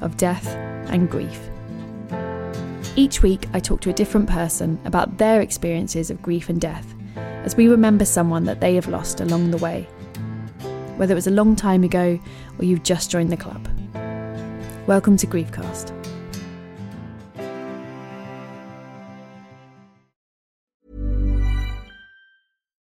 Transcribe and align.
of 0.00 0.16
death 0.16 0.46
and 0.88 1.10
grief. 1.10 1.40
Each 2.96 3.22
week, 3.22 3.46
I 3.52 3.60
talk 3.60 3.80
to 3.82 3.90
a 3.90 3.94
different 3.94 4.28
person 4.28 4.78
about 4.84 5.18
their 5.18 5.40
experiences 5.40 6.10
of 6.10 6.22
grief 6.22 6.48
and 6.48 6.60
death 6.60 6.94
as 7.16 7.56
we 7.56 7.68
remember 7.68 8.04
someone 8.04 8.44
that 8.44 8.60
they 8.60 8.74
have 8.74 8.88
lost 8.88 9.20
along 9.20 9.50
the 9.50 9.58
way, 9.58 9.82
whether 10.96 11.12
it 11.12 11.16
was 11.16 11.26
a 11.26 11.32
long 11.32 11.56
time 11.56 11.84
ago 11.84 12.18
or 12.58 12.64
you've 12.64 12.82
just 12.82 13.10
joined 13.10 13.30
the 13.30 13.36
club. 13.36 13.68
Welcome 14.86 15.16
to 15.18 15.26
Griefcast. 15.26 15.93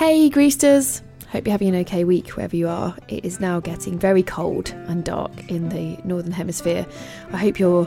Hey, 0.00 0.30
Greasters! 0.30 1.02
Hope 1.28 1.46
you're 1.46 1.52
having 1.52 1.68
an 1.68 1.74
okay 1.82 2.04
week 2.04 2.30
wherever 2.30 2.56
you 2.56 2.68
are. 2.68 2.96
It 3.08 3.22
is 3.22 3.38
now 3.38 3.60
getting 3.60 3.98
very 3.98 4.22
cold 4.22 4.70
and 4.88 5.04
dark 5.04 5.50
in 5.50 5.68
the 5.68 5.98
Northern 6.04 6.32
Hemisphere. 6.32 6.86
I 7.34 7.36
hope 7.36 7.58
you're 7.58 7.86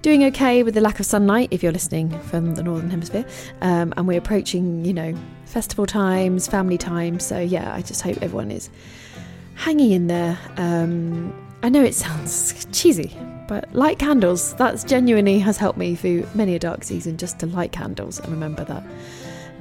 doing 0.00 0.22
okay 0.26 0.62
with 0.62 0.74
the 0.74 0.80
lack 0.80 1.00
of 1.00 1.06
sunlight 1.06 1.48
if 1.50 1.60
you're 1.60 1.72
listening 1.72 2.16
from 2.20 2.54
the 2.54 2.62
Northern 2.62 2.88
Hemisphere. 2.88 3.24
Um, 3.62 3.92
and 3.96 4.06
we're 4.06 4.18
approaching, 4.18 4.84
you 4.84 4.94
know, 4.94 5.12
festival 5.44 5.86
times, 5.86 6.46
family 6.46 6.78
times. 6.78 7.26
So, 7.26 7.40
yeah, 7.40 7.74
I 7.74 7.82
just 7.82 8.02
hope 8.02 8.18
everyone 8.22 8.52
is 8.52 8.70
hanging 9.56 9.90
in 9.90 10.06
there. 10.06 10.38
Um, 10.56 11.34
I 11.64 11.68
know 11.68 11.82
it 11.82 11.96
sounds 11.96 12.64
cheesy, 12.70 13.12
but 13.48 13.74
light 13.74 13.98
candles, 13.98 14.54
that's 14.54 14.84
genuinely 14.84 15.40
has 15.40 15.56
helped 15.56 15.80
me 15.80 15.96
through 15.96 16.28
many 16.32 16.54
a 16.54 16.60
dark 16.60 16.84
season 16.84 17.16
just 17.16 17.40
to 17.40 17.46
light 17.46 17.72
candles 17.72 18.20
and 18.20 18.28
remember 18.28 18.62
that 18.66 18.84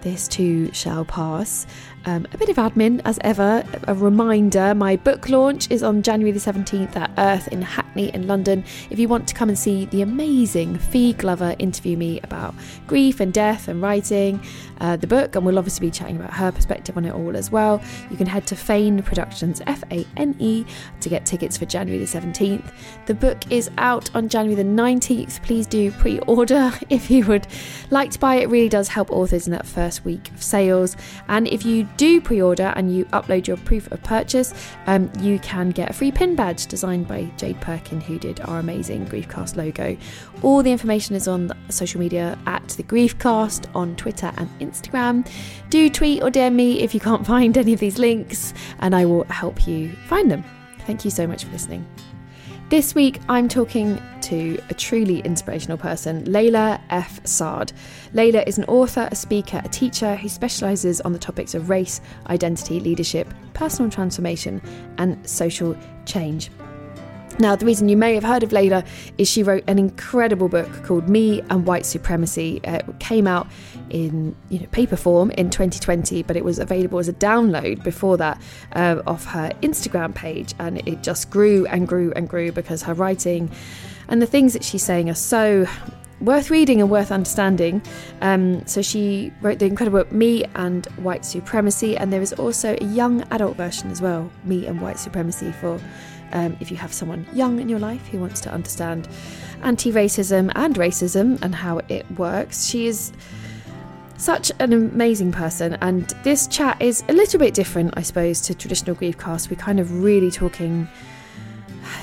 this 0.01 0.27
too 0.27 0.71
shall 0.73 1.05
pass. 1.05 1.65
Um, 2.05 2.25
a 2.33 2.37
bit 2.37 2.49
of 2.49 2.55
admin 2.55 3.01
as 3.03 3.19
ever. 3.23 3.63
A 3.87 3.93
reminder 3.93 4.73
my 4.73 4.95
book 4.95 5.27
launch 5.27 5.69
is 5.69 5.83
on 5.83 6.01
January 6.01 6.31
the 6.31 6.39
17th 6.39 6.95
at 6.95 7.11
Earth 7.17 7.47
in 7.49 7.61
Hackney 7.61 8.13
in 8.13 8.25
London. 8.25 8.63
If 8.89 8.99
you 8.99 9.09
want 9.09 9.27
to 9.27 9.35
come 9.35 9.49
and 9.49 9.59
see 9.59 9.85
the 9.85 10.01
amazing 10.01 10.77
Fi 10.77 11.11
Glover 11.11 11.55
interview 11.59 11.97
me 11.97 12.21
about 12.21 12.55
grief 12.87 13.19
and 13.19 13.33
death 13.33 13.67
and 13.67 13.81
writing 13.81 14.39
uh, 14.79 14.95
the 14.95 15.07
book, 15.07 15.35
and 15.35 15.45
we'll 15.45 15.57
obviously 15.57 15.87
be 15.87 15.91
chatting 15.91 16.15
about 16.15 16.33
her 16.33 16.51
perspective 16.51 16.95
on 16.95 17.03
it 17.03 17.13
all 17.13 17.35
as 17.35 17.51
well, 17.51 17.81
you 18.09 18.15
can 18.15 18.27
head 18.27 18.47
to 18.47 18.55
Fane 18.55 19.03
Productions, 19.03 19.61
F 19.67 19.83
A 19.91 20.07
N 20.15 20.35
E, 20.39 20.65
to 21.01 21.09
get 21.09 21.25
tickets 21.25 21.57
for 21.57 21.65
January 21.65 22.03
the 22.03 22.09
17th. 22.09 22.71
The 23.07 23.13
book 23.13 23.51
is 23.51 23.69
out 23.77 24.13
on 24.15 24.29
January 24.29 24.55
the 24.55 24.69
19th. 24.69 25.43
Please 25.43 25.67
do 25.67 25.91
pre 25.91 26.19
order 26.19 26.71
if 26.89 27.11
you 27.11 27.25
would 27.25 27.47
like 27.91 28.11
to 28.11 28.19
buy 28.19 28.35
it. 28.35 28.43
It 28.43 28.49
really 28.49 28.69
does 28.69 28.87
help 28.87 29.11
authors 29.11 29.47
in 29.47 29.51
that 29.51 29.65
first 29.65 30.05
week 30.05 30.31
of 30.31 30.41
sales. 30.41 30.95
And 31.27 31.47
if 31.47 31.65
you 31.65 31.88
do 31.97 32.21
pre 32.21 32.41
order 32.41 32.73
and 32.75 32.95
you 32.95 33.05
upload 33.05 33.47
your 33.47 33.57
proof 33.57 33.91
of 33.91 34.01
purchase, 34.03 34.53
um, 34.87 35.11
you 35.19 35.39
can 35.39 35.69
get 35.69 35.89
a 35.89 35.93
free 35.93 36.11
pin 36.11 36.35
badge 36.35 36.67
designed 36.67 37.07
by 37.07 37.23
Jade 37.37 37.59
Perkin, 37.61 38.01
who 38.01 38.19
did 38.19 38.39
our 38.41 38.59
amazing 38.59 39.05
Griefcast 39.07 39.55
logo. 39.55 39.97
All 40.41 40.63
the 40.63 40.71
information 40.71 41.15
is 41.15 41.27
on 41.27 41.51
social 41.69 41.99
media 41.99 42.37
at 42.45 42.67
the 42.69 42.83
Griefcast 42.83 43.73
on 43.75 43.95
Twitter 43.95 44.31
and 44.37 44.49
Instagram. 44.59 45.27
Do 45.69 45.89
tweet 45.89 46.23
or 46.23 46.29
DM 46.29 46.53
me 46.53 46.81
if 46.81 46.93
you 46.93 46.99
can't 46.99 47.25
find 47.35 47.57
any 47.57 47.73
of 47.73 47.79
these 47.79 47.97
links, 47.97 48.53
and 48.79 48.95
I 48.95 49.05
will 49.05 49.23
help 49.25 49.67
you 49.67 49.91
find 50.07 50.29
them. 50.31 50.43
Thank 50.85 51.05
you 51.05 51.11
so 51.11 51.27
much 51.27 51.43
for 51.43 51.51
listening. 51.51 51.85
This 52.69 52.93
week, 52.93 53.19
I'm 53.27 53.49
talking 53.49 53.99
to 54.21 54.61
a 54.69 54.75
truly 54.75 55.21
inspirational 55.21 55.75
person, 55.75 56.23
Layla 56.25 56.79
F. 56.91 57.19
Saad. 57.25 57.73
Layla 58.13 58.45
is 58.45 58.59
an 58.59 58.65
author, 58.65 59.09
a 59.11 59.15
speaker, 59.15 59.59
a 59.65 59.69
teacher 59.69 60.15
who 60.15 60.29
specialises 60.29 61.01
on 61.01 61.11
the 61.11 61.17
topics 61.17 61.55
of 61.55 61.71
race, 61.71 61.99
identity, 62.27 62.79
leadership, 62.79 63.33
personal 63.55 63.89
transformation, 63.89 64.61
and 64.99 65.27
social 65.27 65.75
change. 66.05 66.51
Now, 67.39 67.55
the 67.55 67.65
reason 67.65 67.87
you 67.87 67.95
may 67.95 68.15
have 68.15 68.23
heard 68.25 68.43
of 68.43 68.49
Layla 68.49 68.85
is 69.17 69.29
she 69.29 69.43
wrote 69.43 69.63
an 69.65 69.79
incredible 69.79 70.49
book 70.49 70.69
called 70.83 71.07
Me 71.07 71.41
and 71.49 71.65
White 71.65 71.85
Supremacy. 71.85 72.59
Uh, 72.65 72.79
It 72.85 72.99
came 72.99 73.27
out 73.27 73.47
in 73.89 74.35
you 74.49 74.59
know 74.59 74.65
paper 74.71 74.97
form 74.97 75.31
in 75.31 75.49
2020, 75.49 76.21
but 76.23 76.35
it 76.35 76.43
was 76.43 76.59
available 76.59 76.99
as 76.99 77.07
a 77.07 77.13
download 77.13 77.81
before 77.81 78.17
that 78.17 78.41
uh, 78.73 79.01
off 79.07 79.23
her 79.25 79.51
Instagram 79.61 80.13
page, 80.13 80.53
and 80.59 80.85
it 80.85 81.01
just 81.01 81.29
grew 81.29 81.65
and 81.67 81.87
grew 81.87 82.11
and 82.13 82.27
grew 82.27 82.51
because 82.51 82.83
her 82.83 82.93
writing 82.93 83.49
and 84.09 84.21
the 84.21 84.27
things 84.27 84.51
that 84.51 84.63
she's 84.63 84.83
saying 84.83 85.09
are 85.09 85.15
so 85.15 85.65
worth 86.19 86.49
reading 86.49 86.81
and 86.81 86.89
worth 86.89 87.09
understanding. 87.09 87.81
Um, 88.21 88.65
so 88.67 88.81
she 88.81 89.31
wrote 89.41 89.59
the 89.59 89.65
incredible 89.65 89.99
book 89.99 90.11
Me 90.11 90.43
and 90.55 90.85
White 90.97 91.23
Supremacy, 91.23 91.95
and 91.95 92.11
there 92.11 92.21
is 92.21 92.33
also 92.33 92.75
a 92.81 92.85
young 92.85 93.21
adult 93.31 93.55
version 93.55 93.89
as 93.91 94.01
well, 94.01 94.29
Me 94.43 94.67
and 94.67 94.81
White 94.81 94.99
Supremacy, 94.99 95.53
for 95.53 95.79
um, 96.31 96.57
if 96.59 96.71
you 96.71 96.77
have 96.77 96.93
someone 96.93 97.25
young 97.33 97.59
in 97.59 97.69
your 97.69 97.79
life 97.79 98.07
who 98.07 98.19
wants 98.19 98.41
to 98.41 98.51
understand 98.51 99.07
anti 99.63 99.91
racism 99.91 100.51
and 100.55 100.75
racism 100.75 101.41
and 101.41 101.55
how 101.55 101.79
it 101.89 102.09
works. 102.17 102.65
She 102.65 102.87
is 102.87 103.11
such 104.17 104.51
an 104.59 104.73
amazing 104.73 105.31
person, 105.31 105.77
and 105.81 106.13
this 106.23 106.47
chat 106.47 106.81
is 106.81 107.03
a 107.07 107.13
little 107.13 107.39
bit 107.39 107.53
different, 107.53 107.93
I 107.95 108.01
suppose, 108.01 108.41
to 108.41 108.53
traditional 108.53 108.95
griefcast. 108.95 109.49
We're 109.49 109.55
kind 109.55 109.79
of 109.79 110.03
really 110.03 110.29
talking 110.29 110.87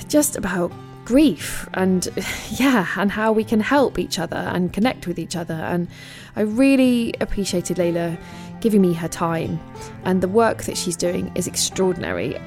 just 0.07 0.35
about 0.35 0.71
grief 1.05 1.69
and 1.73 2.09
yeah 2.51 2.85
and 2.97 3.11
how 3.11 3.31
we 3.31 3.43
can 3.43 3.61
help 3.61 3.97
each 3.97 4.19
other 4.19 4.35
and 4.35 4.73
connect 4.73 5.07
with 5.07 5.17
each 5.17 5.37
other 5.37 5.53
and 5.53 5.87
i 6.35 6.41
really 6.41 7.13
appreciated 7.21 7.77
layla 7.77 8.19
giving 8.59 8.81
me 8.81 8.91
her 8.91 9.07
time 9.07 9.57
and 10.03 10.21
the 10.21 10.27
work 10.27 10.63
that 10.63 10.75
she's 10.75 10.97
doing 10.97 11.31
is 11.33 11.47
extraordinary 11.47 12.37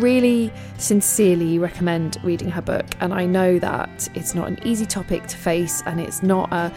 really 0.00 0.52
sincerely 0.78 1.58
recommend 1.58 2.18
reading 2.22 2.50
her 2.50 2.62
book 2.62 2.86
and 3.00 3.12
i 3.12 3.24
know 3.24 3.58
that 3.58 4.08
it's 4.14 4.34
not 4.34 4.48
an 4.48 4.58
easy 4.66 4.86
topic 4.86 5.26
to 5.26 5.36
face 5.36 5.82
and 5.86 6.00
it's 6.00 6.22
not 6.22 6.52
a 6.52 6.72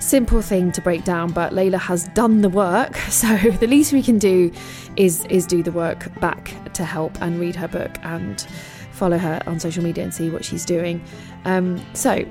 simple 0.00 0.42
thing 0.42 0.72
to 0.72 0.80
break 0.80 1.04
down 1.04 1.30
but 1.30 1.52
layla 1.52 1.78
has 1.78 2.08
done 2.08 2.40
the 2.40 2.48
work 2.48 2.96
so 3.08 3.36
the 3.60 3.66
least 3.66 3.92
we 3.92 4.02
can 4.02 4.18
do 4.18 4.50
is 4.96 5.24
is 5.26 5.46
do 5.46 5.62
the 5.62 5.72
work 5.72 6.08
back 6.20 6.54
to 6.72 6.84
help 6.84 7.20
and 7.22 7.38
read 7.38 7.54
her 7.54 7.68
book 7.68 7.96
and 8.02 8.46
follow 8.92 9.18
her 9.18 9.42
on 9.46 9.58
social 9.58 9.82
media 9.82 10.04
and 10.04 10.14
see 10.14 10.30
what 10.30 10.44
she's 10.44 10.64
doing. 10.64 11.02
Um, 11.44 11.84
so, 11.92 12.24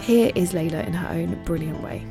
here 0.00 0.32
is 0.34 0.52
Layla 0.52 0.86
in 0.86 0.94
her 0.94 1.08
own 1.14 1.42
brilliant 1.44 1.82
way. 1.82 2.06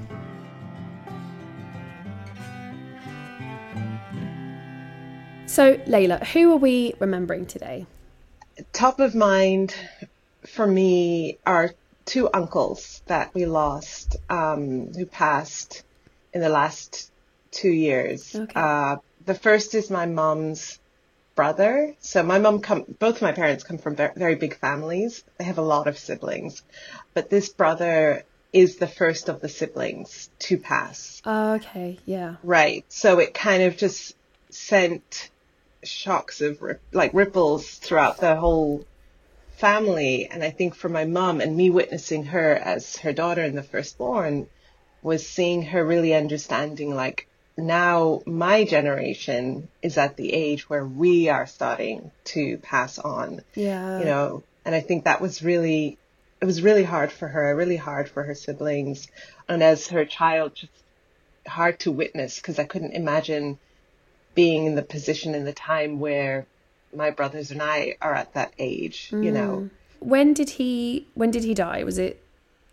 So, 5.54 5.76
Layla, 5.76 6.26
who 6.26 6.52
are 6.54 6.58
we 6.58 6.96
remembering 6.98 7.46
today? 7.46 7.86
Top 8.72 9.00
of 9.00 9.14
mind 9.14 9.76
for 10.48 10.66
me 10.66 11.38
are 11.46 11.76
two 12.06 12.28
uncles 12.34 13.04
that 13.06 13.36
we 13.36 13.46
lost, 13.46 14.16
um, 14.32 14.92
who 14.94 15.06
passed 15.06 15.84
in 16.34 16.42
the 16.42 16.50
last 16.50 17.12
two 17.52 17.70
years. 17.70 18.36
Okay. 18.36 18.52
Uh, 18.56 18.96
the 19.28 19.36
first 19.36 19.76
is 19.76 19.92
my 19.92 20.08
mom's 20.08 20.80
brother. 21.36 21.96
So 22.00 22.24
my 22.24 22.40
mom 22.40 22.62
come, 22.62 22.86
both 22.98 23.22
my 23.22 23.32
parents 23.32 23.64
come 23.64 23.78
from 23.78 23.96
very, 23.96 24.14
very 24.16 24.36
big 24.36 24.58
families. 24.58 25.24
They 25.38 25.44
have 25.44 25.60
a 25.60 25.62
lot 25.62 25.86
of 25.86 26.00
siblings, 26.00 26.64
but 27.14 27.30
this 27.30 27.50
brother 27.50 28.24
is 28.54 28.78
the 28.78 28.88
first 28.88 29.30
of 29.30 29.40
the 29.40 29.50
siblings 29.50 30.32
to 30.40 30.58
pass. 30.58 31.22
Oh, 31.28 31.54
okay, 31.54 32.00
yeah. 32.08 32.38
Right. 32.42 32.86
So 32.90 33.20
it 33.20 33.36
kind 33.36 33.62
of 33.62 33.78
just 33.78 34.16
sent 34.50 35.30
shocks 35.88 36.42
of 36.42 36.62
like 36.92 37.14
ripples 37.14 37.70
throughout 37.70 38.18
the 38.20 38.36
whole 38.36 38.86
family. 39.58 40.28
And 40.30 40.44
I 40.44 40.50
think 40.50 40.76
for 40.76 40.90
my 40.90 41.06
mom 41.06 41.42
and 41.42 41.56
me 41.56 41.70
witnessing 41.70 42.26
her 42.26 42.56
as 42.56 42.98
her 42.98 43.14
daughter 43.14 43.42
and 43.42 43.58
the 43.58 43.64
firstborn 43.64 44.48
was 45.02 45.28
seeing 45.28 45.64
her 45.64 45.86
really 45.86 46.14
understanding 46.14 46.96
like 46.96 47.28
now 47.58 48.22
my 48.26 48.64
generation 48.64 49.68
is 49.82 49.98
at 49.98 50.18
the 50.18 50.34
age 50.34 50.70
where 50.70 50.86
we 50.86 51.30
are 51.30 51.46
starting 51.46 52.12
to 52.26 52.58
pass 52.58 52.98
on, 52.98 53.44
Yeah. 53.54 54.00
you 54.00 54.06
know, 54.06 54.44
and 54.66 54.74
I 54.74 54.80
think 54.80 55.04
that 55.04 55.22
was 55.22 55.44
really, 55.44 55.98
it 56.42 56.46
was 56.46 56.62
really 56.62 56.84
hard 56.84 57.12
for 57.12 57.28
her, 57.28 57.56
really 57.56 57.76
hard 57.78 58.10
for 58.10 58.24
her 58.24 58.34
siblings. 58.34 59.08
And 59.48 59.62
as 59.62 59.88
her 59.90 60.04
child, 60.06 60.56
just 60.56 60.72
hard 61.46 61.80
to 61.82 61.92
witness 61.92 62.38
because 62.38 62.58
I 62.58 62.64
couldn't 62.64 62.94
imagine 62.94 63.60
being 64.36 64.66
in 64.66 64.76
the 64.76 64.82
position 64.82 65.36
in 65.36 65.46
the 65.46 65.54
time 65.54 66.00
where 66.00 66.46
my 66.96 67.12
brothers 67.12 67.52
and 67.52 67.62
I 67.62 67.98
are 68.02 68.14
at 68.14 68.34
that 68.34 68.54
age, 68.58 69.10
you 69.12 69.18
mm. 69.18 69.34
know. 69.34 69.70
When 70.00 70.34
did 70.34 70.50
he 70.50 71.08
when 71.14 71.32
did 71.32 71.44
he 71.44 71.54
die? 71.54 71.84
Was 71.84 71.98
it 71.98 72.24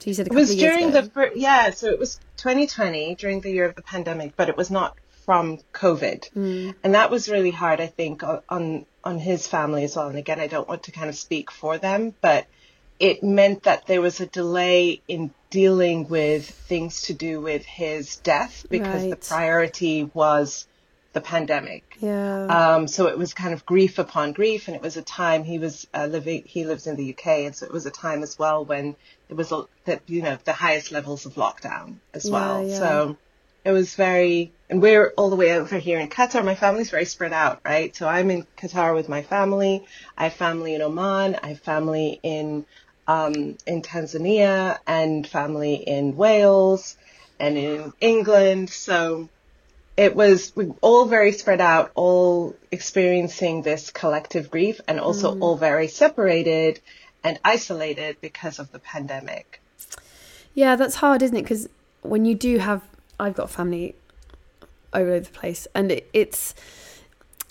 you 0.05 0.15
said 0.15 0.29
a 0.29 0.33
It 0.33 0.35
was 0.35 0.55
during 0.57 0.89
ago? 0.89 1.03
the 1.03 1.11
fir- 1.11 1.33
yeah, 1.35 1.71
so 1.71 1.89
it 1.89 1.99
was 1.99 2.19
2020 2.39 3.15
during 3.17 3.41
the 3.41 3.51
year 3.51 3.67
of 3.67 3.75
the 3.75 3.83
pandemic, 3.83 4.37
but 4.37 4.49
it 4.49 4.57
was 4.57 4.71
not 4.71 4.97
from 5.25 5.59
COVID, 5.73 6.33
mm. 6.33 6.75
and 6.83 6.95
that 6.95 7.11
was 7.11 7.29
really 7.29 7.51
hard. 7.51 7.81
I 7.81 7.87
think 7.87 8.23
on 8.49 8.87
on 9.05 9.19
his 9.19 9.47
family 9.47 9.85
as 9.85 9.97
well. 9.97 10.09
And 10.09 10.19
again, 10.19 10.41
I 10.41 10.47
don't 10.47 10.69
want 10.69 10.85
to 10.85 10.93
kind 10.93 11.09
of 11.09 11.17
speak 11.17 11.51
for 11.51 11.79
them, 11.79 12.15
but 12.21 12.47
it 12.99 13.23
meant 13.23 13.63
that 13.65 13.87
there 13.87 14.01
was 14.01 14.21
a 14.21 14.27
delay 14.27 15.01
in 15.09 15.33
dealing 15.49 16.09
with 16.09 16.49
things 16.49 17.03
to 17.03 17.15
do 17.15 17.41
with 17.41 17.65
his 17.65 18.17
death 18.17 18.67
because 18.69 19.09
the 19.09 19.17
priority 19.17 20.05
was 20.05 20.67
the 21.13 21.21
pandemic. 21.21 21.97
Yeah. 21.99 22.47
Um, 22.47 22.89
so 22.89 23.07
it 23.07 23.19
was 23.19 23.35
kind 23.35 23.53
of 23.53 23.67
grief 23.67 23.99
upon 23.99 24.33
grief, 24.33 24.69
and 24.69 24.77
it 24.77 24.83
was 24.83 24.97
a 24.97 25.03
time 25.03 25.45
he 25.45 25.59
was 25.59 25.87
uh, 25.93 26.07
living. 26.07 26.45
He 26.47 26.65
lives 26.65 26.87
in 26.87 26.97
the 26.97 27.11
UK, 27.15 27.27
and 27.47 27.55
so 27.57 27.67
it 27.67 27.73
was 27.73 27.87
a 27.87 27.91
time 27.91 28.23
as 28.23 28.39
well 28.39 28.65
when 28.65 28.97
there 29.29 29.37
was 29.37 29.53
a, 29.53 29.65
that 29.85 30.03
you 30.07 30.23
know 30.23 30.39
the 30.45 30.53
highest 30.53 30.93
levels 30.93 31.27
of 31.27 31.35
lockdown 31.35 31.97
as 32.15 32.27
Yeah, 32.27 32.33
well. 32.33 32.67
yeah. 32.67 32.79
So 32.79 33.17
it 33.65 33.73
was 33.73 33.95
very, 33.95 34.53
and 34.71 34.81
we're 34.81 35.13
all 35.17 35.31
the 35.31 35.37
way 35.37 35.53
over 35.59 35.79
here 35.79 35.99
in 35.99 36.09
Qatar. 36.09 36.45
My 36.45 36.55
family's 36.55 36.91
very 36.91 37.05
spread 37.05 37.33
out, 37.33 37.61
right? 37.65 37.95
So 37.95 38.09
I'm 38.09 38.31
in 38.31 38.47
Qatar 38.57 38.95
with 38.95 39.09
my 39.09 39.23
family. 39.23 39.85
I 40.17 40.25
have 40.25 40.35
family 40.35 40.75
in 40.75 40.83
Oman. 40.83 41.37
I 41.43 41.49
have 41.49 41.61
family 41.61 42.21
in 42.23 42.65
um, 43.07 43.57
in 43.67 43.83
Tanzania 43.83 44.79
and 44.87 45.27
family 45.27 45.75
in 45.75 46.17
Wales 46.17 46.97
and 47.41 47.59
in 47.59 47.93
England. 48.01 48.71
So 48.71 49.29
it 50.01 50.17
was 50.17 50.51
we 50.57 50.73
all 50.81 51.05
very 51.05 51.31
spread 51.31 51.61
out, 51.61 51.93
all 51.95 52.57
experiencing 52.71 53.61
this 53.61 53.91
collective 53.91 54.51
grief 54.51 54.81
and 54.89 54.99
also 54.99 55.35
mm. 55.35 55.43
all 55.43 55.59
very 55.59 55.89
separated 55.89 56.81
and 57.23 57.39
isolated 57.45 58.17
because 58.23 58.59
of 58.59 58.73
the 58.73 58.79
pandemic. 58.79 59.61
Yeah, 60.55 60.77
that's 60.77 60.95
hard, 60.95 61.21
isn't 61.21 61.37
it? 61.37 61.43
Because 61.43 61.69
when 62.01 62.25
you 62.25 62.35
do 62.35 62.57
have, 62.57 62.81
I've 63.19 63.35
got 63.35 63.51
family 63.51 63.95
all 64.95 65.03
over 65.03 65.21
the 65.21 65.29
place, 65.29 65.69
and 65.75 65.93
it, 65.93 66.09
it's 66.15 66.55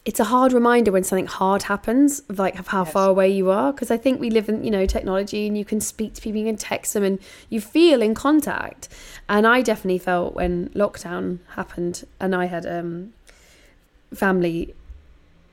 it's 0.06 0.20
a 0.20 0.24
hard 0.26 0.54
reminder 0.54 0.92
when 0.92 1.04
something 1.04 1.28
hard 1.28 1.64
happens, 1.64 2.22
of 2.30 2.40
like 2.40 2.58
of 2.58 2.68
how 2.68 2.84
Yes. 2.84 2.94
far 2.94 3.10
away 3.10 3.30
you 3.30 3.52
are. 3.52 3.72
Because 3.74 3.92
I 3.92 3.98
think 3.98 4.20
we 4.20 4.30
live 4.30 4.48
in 4.50 4.64
you 4.64 4.72
know 4.72 4.86
technology, 4.86 5.46
and 5.48 5.58
you 5.58 5.66
can 5.66 5.82
speak 5.82 6.14
to 6.16 6.22
people, 6.22 6.40
you 6.40 6.46
can 6.48 6.58
text 6.58 6.94
them, 6.94 7.04
and 7.04 7.20
you 7.50 7.60
feel 7.62 8.02
in 8.02 8.16
contact. 8.16 8.88
And 9.28 9.46
I 9.46 9.62
definitely 9.62 10.00
felt 10.00 10.34
when 10.36 10.70
lockdown 10.70 11.40
happened, 11.56 12.06
and 12.20 12.34
I 12.36 12.46
had 12.46 12.66
um 12.66 13.14
family. 14.14 14.74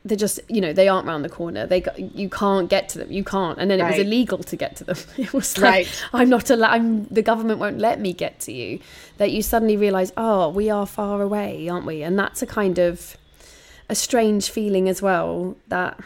They're 0.05 0.17
just, 0.17 0.39
you 0.49 0.61
know, 0.61 0.73
they 0.73 0.87
aren't 0.87 1.05
round 1.09 1.25
the 1.25 1.29
corner. 1.29 1.67
They, 1.67 1.81
got, 1.81 1.99
you 1.99 2.31
can't 2.31 2.71
get 2.71 2.89
to 2.91 2.99
them. 2.99 3.11
You 3.11 3.25
can't, 3.25 3.59
and 3.59 3.69
then 3.69 3.81
it 3.81 3.83
was 3.83 3.99
illegal 3.99 4.39
to 4.39 4.55
get 4.57 4.77
to 4.77 4.85
them. 4.85 4.97
It 5.19 5.33
was 5.33 5.59
like, 5.59 5.89
Right. 5.89 6.05
I'm 6.13 6.29
not 6.29 6.49
allowed. 6.49 6.71
I'm, 6.71 7.07
the 7.07 7.23
government 7.23 7.59
won't 7.59 7.79
let 7.81 7.99
me 8.01 8.13
get 8.13 8.39
to 8.41 8.53
you. 8.53 8.79
That 9.19 9.33
you 9.33 9.43
suddenly 9.43 9.77
realise, 9.77 10.13
oh, 10.17 10.51
we 10.51 10.71
are 10.71 10.87
far 10.87 11.21
away, 11.23 11.69
aren't 11.69 11.87
we? 11.87 12.05
And 12.05 12.17
that's 12.17 12.41
a 12.41 12.47
kind 12.47 12.79
of 12.79 13.17
a 13.89 13.95
strange 13.95 14.51
feeling 14.51 14.89
as 14.89 15.01
well. 15.03 15.57
That, 15.69 15.99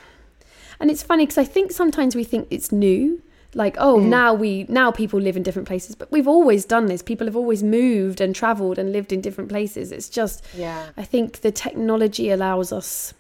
and 0.78 0.90
it's 0.90 1.02
funny 1.02 1.24
because 1.26 1.38
I 1.38 1.44
think 1.44 1.72
sometimes 1.72 2.14
we 2.14 2.24
think 2.24 2.46
it's 2.50 2.70
new. 2.72 3.22
Like, 3.52 3.74
oh, 3.78 3.98
now 3.98 4.32
we 4.32 4.64
now 4.68 4.92
people 4.92 5.20
live 5.20 5.36
in 5.36 5.42
different 5.42 5.66
places, 5.66 5.96
but 5.96 6.12
we've 6.12 6.28
always 6.28 6.64
done 6.64 6.86
this. 6.86 7.02
People 7.02 7.26
have 7.26 7.34
always 7.34 7.64
moved 7.64 8.20
and 8.20 8.32
travelled 8.32 8.78
and 8.78 8.92
lived 8.92 9.12
in 9.12 9.20
different 9.20 9.50
places. 9.50 9.90
It's 9.90 10.08
just, 10.08 10.44
Yeah. 10.56 10.90
I 10.96 11.02
think 11.02 11.40
the 11.40 11.50
technology 11.50 12.30
allows 12.30 12.72
us 12.72 13.12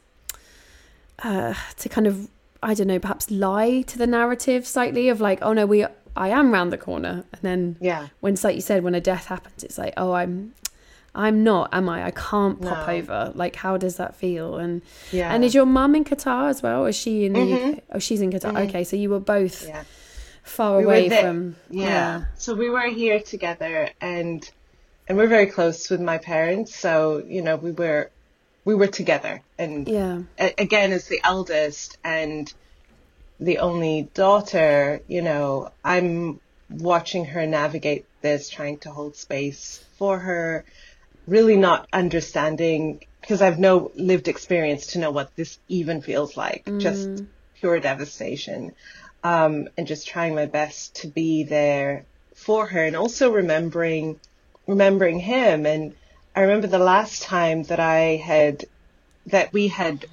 uh, 1.24 1.54
to 1.78 1.88
kind 1.88 2.06
of, 2.06 2.28
I 2.62 2.74
don't 2.74 2.86
know, 2.86 2.98
perhaps 3.00 3.28
lie 3.30 3.82
to 3.82 3.98
the 3.98 4.06
narrative 4.06 4.66
slightly 4.66 5.08
of 5.08 5.20
like, 5.20 5.40
oh 5.42 5.52
no, 5.52 5.66
we, 5.66 5.84
I 6.16 6.28
am 6.28 6.52
round 6.52 6.72
the 6.72 6.78
corner, 6.78 7.24
and 7.32 7.42
then 7.42 7.76
Yeah. 7.80 8.08
when, 8.20 8.34
it's 8.34 8.44
like 8.44 8.54
you 8.54 8.62
said, 8.62 8.82
when 8.84 8.94
a 8.94 9.00
death 9.00 9.26
happens, 9.26 9.64
it's 9.64 9.78
like, 9.78 9.94
oh, 9.96 10.12
I'm, 10.12 10.54
I'm 11.14 11.42
not, 11.42 11.74
am 11.74 11.88
I? 11.88 12.04
I 12.06 12.10
can't 12.12 12.60
pop 12.60 12.86
No. 12.86 12.94
over. 12.94 13.32
Like, 13.34 13.56
how 13.56 13.76
does 13.76 13.96
that 13.96 14.14
feel? 14.14 14.56
And 14.58 14.82
Yeah. 15.10 15.32
and 15.34 15.44
is 15.44 15.54
your 15.54 15.66
mum 15.66 15.94
in 15.94 16.04
Qatar 16.04 16.48
as 16.48 16.62
well? 16.62 16.86
Is 16.86 16.94
she 16.96 17.24
in 17.26 17.32
the? 17.32 17.40
Mm-hmm. 17.40 17.70
UK? 17.70 17.82
Oh, 17.92 17.98
she's 17.98 18.20
in 18.20 18.30
Qatar. 18.30 18.52
Mm-hmm. 18.52 18.68
Okay, 18.68 18.84
so 18.84 18.96
you 18.96 19.10
were 19.10 19.18
both 19.20 19.66
Yeah. 19.66 19.82
far 20.44 20.78
We 20.78 20.84
away 20.84 21.08
from. 21.08 21.56
Yeah. 21.68 22.24
So 22.36 22.54
we 22.54 22.70
were 22.70 22.88
here 22.88 23.20
together 23.20 23.90
and 24.00 24.48
and 25.08 25.18
we're 25.18 25.26
very 25.26 25.46
close 25.46 25.90
with 25.90 26.00
my 26.00 26.18
parents. 26.18 26.76
So, 26.76 27.22
you 27.26 27.42
know, 27.42 27.56
we 27.56 27.72
were 27.72 28.10
we 28.64 28.74
were 28.76 28.86
together 28.86 29.42
and 29.58 29.88
Yeah. 29.88 30.18
a- 30.38 30.54
again 30.58 30.92
as 30.92 31.06
the 31.08 31.20
eldest 31.24 31.98
and 32.04 32.52
the 33.40 33.58
only 33.58 34.08
daughter, 34.14 35.00
you 35.08 35.22
know, 35.22 35.70
I'm 35.84 36.38
watching 36.68 37.24
her 37.24 37.46
navigate 37.46 38.04
this, 38.20 38.48
trying 38.50 38.78
to 38.78 38.90
hold 38.90 39.16
space 39.16 39.82
for 39.98 40.18
her, 40.18 40.64
really 41.30 41.56
not 41.56 41.88
understanding 41.92 43.00
because 43.20 43.40
I've 43.40 43.58
no 43.58 43.92
lived 43.94 44.26
experience 44.28 44.88
to 44.88 44.98
know 44.98 45.12
what 45.12 45.34
this 45.36 45.58
even 45.68 46.02
feels 46.02 46.36
like. 46.36 46.72
Just 46.78 47.08
pure 47.60 47.78
devastation. 47.78 48.72
Um, 49.22 49.68
and 49.76 49.86
just 49.86 50.08
trying 50.08 50.34
my 50.34 50.46
best 50.46 50.96
to 51.02 51.06
be 51.06 51.44
there 51.44 52.04
for 52.34 52.66
her 52.66 52.82
and 52.82 52.96
also 52.96 53.30
remembering 53.32 54.18
remembering 54.66 55.18
him 55.18 55.66
and 55.66 55.94
I 56.34 56.42
remember 56.42 56.68
the 56.68 56.78
last 56.78 57.22
time 57.22 57.64
that 57.64 57.80
I 57.80 58.16
had 58.16 58.64
that 59.26 59.52
we 59.52 59.68
had 59.68 60.06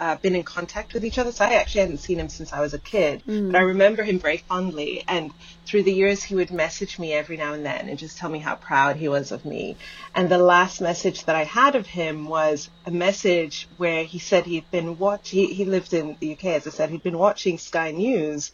uh, 0.00 0.16
been 0.16 0.34
in 0.34 0.42
contact 0.42 0.94
with 0.94 1.04
each 1.04 1.18
other. 1.18 1.30
So 1.30 1.44
I 1.44 1.52
actually 1.52 1.82
hadn't 1.82 1.98
seen 1.98 2.18
him 2.18 2.30
since 2.30 2.54
I 2.54 2.60
was 2.60 2.72
a 2.72 2.78
kid, 2.78 3.22
but 3.26 3.54
I 3.54 3.60
remember 3.60 4.02
him 4.02 4.18
very 4.18 4.38
fondly. 4.38 5.04
And 5.06 5.30
through 5.66 5.82
the 5.82 5.92
years, 5.92 6.22
he 6.22 6.34
would 6.34 6.50
message 6.50 6.98
me 6.98 7.12
every 7.12 7.36
now 7.36 7.52
and 7.52 7.66
then 7.66 7.90
and 7.90 7.98
just 7.98 8.16
tell 8.16 8.30
me 8.30 8.38
how 8.38 8.54
proud 8.54 8.96
he 8.96 9.08
was 9.08 9.30
of 9.30 9.44
me. 9.44 9.76
And 10.14 10.30
the 10.30 10.38
last 10.38 10.80
message 10.80 11.26
that 11.26 11.36
I 11.36 11.44
had 11.44 11.76
of 11.76 11.86
him 11.86 12.28
was 12.28 12.70
a 12.86 12.90
message 12.90 13.68
where 13.76 14.02
he 14.02 14.18
said 14.18 14.46
he'd 14.46 14.70
been 14.70 14.98
watch. 14.98 15.28
He, 15.28 15.52
he 15.52 15.66
lived 15.66 15.92
in 15.92 16.16
the 16.18 16.32
UK, 16.32 16.46
as 16.46 16.66
I 16.66 16.70
said, 16.70 16.88
he'd 16.88 17.02
been 17.02 17.18
watching 17.18 17.58
Sky 17.58 17.90
News. 17.90 18.52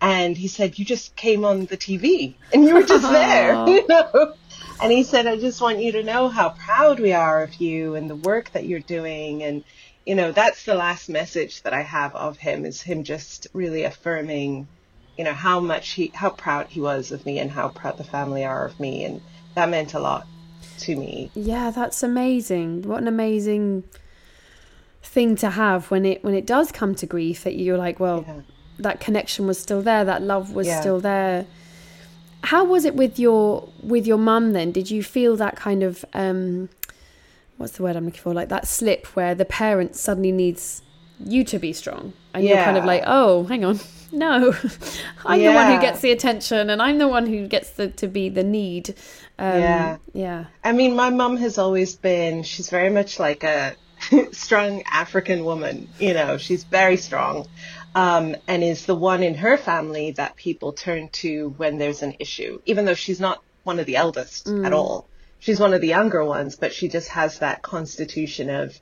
And 0.00 0.36
he 0.36 0.46
said, 0.46 0.78
you 0.78 0.84
just 0.84 1.16
came 1.16 1.44
on 1.44 1.66
the 1.66 1.76
TV 1.76 2.34
and 2.52 2.64
you 2.64 2.74
were 2.74 2.84
just 2.84 3.02
there, 3.10 3.54
you 3.68 3.88
know? 3.88 4.34
And 4.80 4.92
he 4.92 5.02
said, 5.02 5.26
I 5.26 5.36
just 5.36 5.60
want 5.60 5.80
you 5.80 5.92
to 5.92 6.02
know 6.02 6.28
how 6.28 6.50
proud 6.50 7.00
we 7.00 7.12
are 7.12 7.42
of 7.42 7.54
you 7.54 7.94
and 7.94 8.08
the 8.08 8.14
work 8.14 8.52
that 8.52 8.66
you're 8.66 8.78
doing. 8.78 9.42
And, 9.42 9.64
you 10.06 10.14
know, 10.14 10.30
that's 10.32 10.64
the 10.64 10.74
last 10.74 11.08
message 11.08 11.62
that 11.62 11.74
I 11.74 11.82
have 11.82 12.14
of 12.14 12.38
him 12.38 12.64
is 12.64 12.80
him 12.80 13.02
just 13.02 13.48
really 13.52 13.82
affirming, 13.82 14.68
you 15.18 15.24
know, 15.24 15.34
how 15.34 15.58
much 15.58 15.90
he, 15.90 16.12
how 16.14 16.30
proud 16.30 16.68
he 16.68 16.80
was 16.80 17.10
of 17.10 17.26
me 17.26 17.40
and 17.40 17.50
how 17.50 17.68
proud 17.68 17.98
the 17.98 18.04
family 18.04 18.44
are 18.44 18.64
of 18.64 18.78
me. 18.78 19.04
And 19.04 19.20
that 19.56 19.68
meant 19.68 19.94
a 19.94 19.98
lot 19.98 20.26
to 20.78 20.94
me. 20.94 21.30
Yeah, 21.34 21.72
that's 21.72 22.04
amazing. 22.04 22.82
What 22.82 23.02
an 23.02 23.08
amazing 23.08 23.82
thing 25.02 25.34
to 25.36 25.50
have 25.50 25.90
when 25.90 26.04
it 26.04 26.22
when 26.24 26.34
it 26.34 26.46
does 26.46 26.70
come 26.70 26.94
to 26.96 27.06
grief 27.06 27.42
that 27.44 27.56
you're 27.56 27.78
like, 27.78 27.98
well, 27.98 28.24
Yeah. 28.26 28.40
that 28.78 29.00
connection 29.00 29.46
was 29.46 29.58
still 29.58 29.82
there, 29.82 30.04
that 30.04 30.22
love 30.22 30.54
was 30.54 30.68
Yeah. 30.68 30.80
still 30.80 31.00
there. 31.00 31.46
How 32.44 32.64
was 32.64 32.84
it 32.84 32.94
with 32.94 33.18
your 33.18 33.68
with 33.82 34.06
your 34.06 34.18
mum 34.18 34.52
then? 34.52 34.70
Did 34.70 34.88
you 34.88 35.02
feel 35.02 35.34
that 35.36 35.56
kind 35.56 35.82
of 35.82 36.04
um 36.14 36.68
what's 37.56 37.76
the 37.76 37.82
word 37.82 37.96
I'm 37.96 38.04
looking 38.04 38.20
for? 38.20 38.34
Like 38.34 38.48
that 38.48 38.66
slip 38.66 39.06
where 39.16 39.34
the 39.34 39.44
parent 39.44 39.96
suddenly 39.96 40.32
needs 40.32 40.82
you 41.24 41.44
to 41.44 41.58
be 41.58 41.72
strong, 41.72 42.12
and 42.34 42.44
you're 42.44 42.64
kind 42.64 42.76
of 42.76 42.84
like, 42.84 43.02
oh, 43.06 43.44
hang 43.44 43.64
on, 43.64 43.80
no, 44.12 44.54
I'm 45.24 45.42
the 45.42 45.52
one 45.52 45.66
who 45.66 45.80
gets 45.80 46.00
the 46.00 46.10
attention, 46.12 46.70
and 46.70 46.82
I'm 46.82 46.98
the 46.98 47.08
one 47.08 47.26
who 47.26 47.46
gets 47.46 47.70
the 47.70 47.88
to 47.88 48.06
be 48.08 48.28
the 48.28 48.44
need. 48.44 48.94
Um, 49.38 49.60
Yeah. 49.60 49.96
yeah, 50.12 50.44
I 50.64 50.72
mean, 50.72 50.94
my 50.94 51.10
mum 51.10 51.36
has 51.38 51.58
always 51.58 51.96
been, 51.96 52.42
she's 52.42 52.68
very 52.70 52.90
much 52.90 53.18
like 53.18 53.44
a 53.44 53.76
strong 54.32 54.82
African 54.90 55.44
woman. 55.44 55.88
You 55.98 56.14
know, 56.14 56.36
she's 56.38 56.64
very 56.64 56.96
strong 56.96 57.46
um, 57.94 58.36
and 58.46 58.62
is 58.62 58.84
the 58.86 58.94
one 58.94 59.22
in 59.22 59.34
her 59.34 59.56
family 59.56 60.10
that 60.12 60.36
people 60.36 60.72
turn 60.72 61.08
to 61.08 61.54
when 61.56 61.78
there's 61.78 62.02
an 62.02 62.14
issue, 62.18 62.60
even 62.66 62.84
though 62.84 62.94
she's 62.94 63.20
not 63.20 63.42
one 63.64 63.78
of 63.78 63.86
the 63.86 63.96
eldest 63.96 64.48
at 64.48 64.72
all. 64.72 65.08
She's 65.38 65.60
one 65.60 65.74
of 65.74 65.80
the 65.80 65.88
younger 65.88 66.24
ones, 66.24 66.56
but 66.56 66.72
she 66.72 66.88
just 66.88 67.08
has 67.08 67.38
that 67.40 67.62
constitution 67.62 68.50
of, 68.50 68.78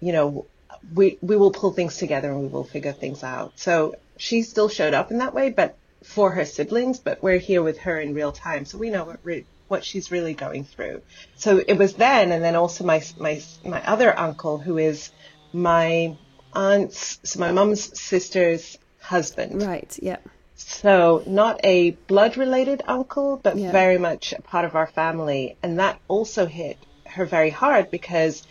you 0.00 0.12
know, 0.12 0.46
we, 0.92 1.18
we 1.20 1.36
will 1.36 1.52
pull 1.52 1.72
things 1.72 1.96
together 1.96 2.30
and 2.30 2.40
we 2.40 2.48
will 2.48 2.64
figure 2.64 2.92
things 2.92 3.22
out. 3.22 3.52
So 3.56 3.94
she 4.16 4.42
still 4.42 4.68
showed 4.68 4.94
up 4.94 5.10
in 5.10 5.18
that 5.18 5.34
way, 5.34 5.50
but 5.50 5.78
for 6.04 6.30
her 6.32 6.44
siblings, 6.44 6.98
but 6.98 7.22
we're 7.22 7.38
here 7.38 7.62
with 7.62 7.78
her 7.78 7.98
in 7.98 8.14
real 8.14 8.32
time. 8.32 8.64
So 8.64 8.78
we 8.78 8.90
know 8.90 9.04
what, 9.04 9.20
re- 9.22 9.46
what 9.68 9.84
she's 9.84 10.10
really 10.10 10.34
going 10.34 10.64
through. 10.64 11.02
So 11.36 11.62
it 11.66 11.74
was 11.74 11.94
then, 11.94 12.32
and 12.32 12.42
then 12.44 12.56
also 12.56 12.84
my, 12.84 13.02
my, 13.18 13.42
my 13.64 13.84
other 13.86 14.16
uncle, 14.16 14.58
who 14.58 14.78
is 14.78 15.10
my 15.52 16.16
aunt's, 16.52 17.18
so 17.24 17.40
my 17.40 17.52
mum's 17.52 17.98
sister's 17.98 18.78
husband. 19.00 19.62
right, 19.62 19.98
yeah, 20.02 20.18
So 20.56 21.22
not 21.26 21.60
a 21.64 21.90
blood 22.08 22.36
related 22.36 22.82
uncle, 22.86 23.38
but 23.42 23.56
Yeah. 23.56 23.72
very 23.72 23.98
much 23.98 24.32
a 24.32 24.42
part 24.42 24.64
of 24.64 24.74
our 24.74 24.86
family. 24.86 25.56
And 25.62 25.78
that 25.78 26.00
also 26.08 26.46
hit 26.46 26.78
her 27.06 27.24
very 27.26 27.50
hard 27.50 27.90
because 27.90 28.42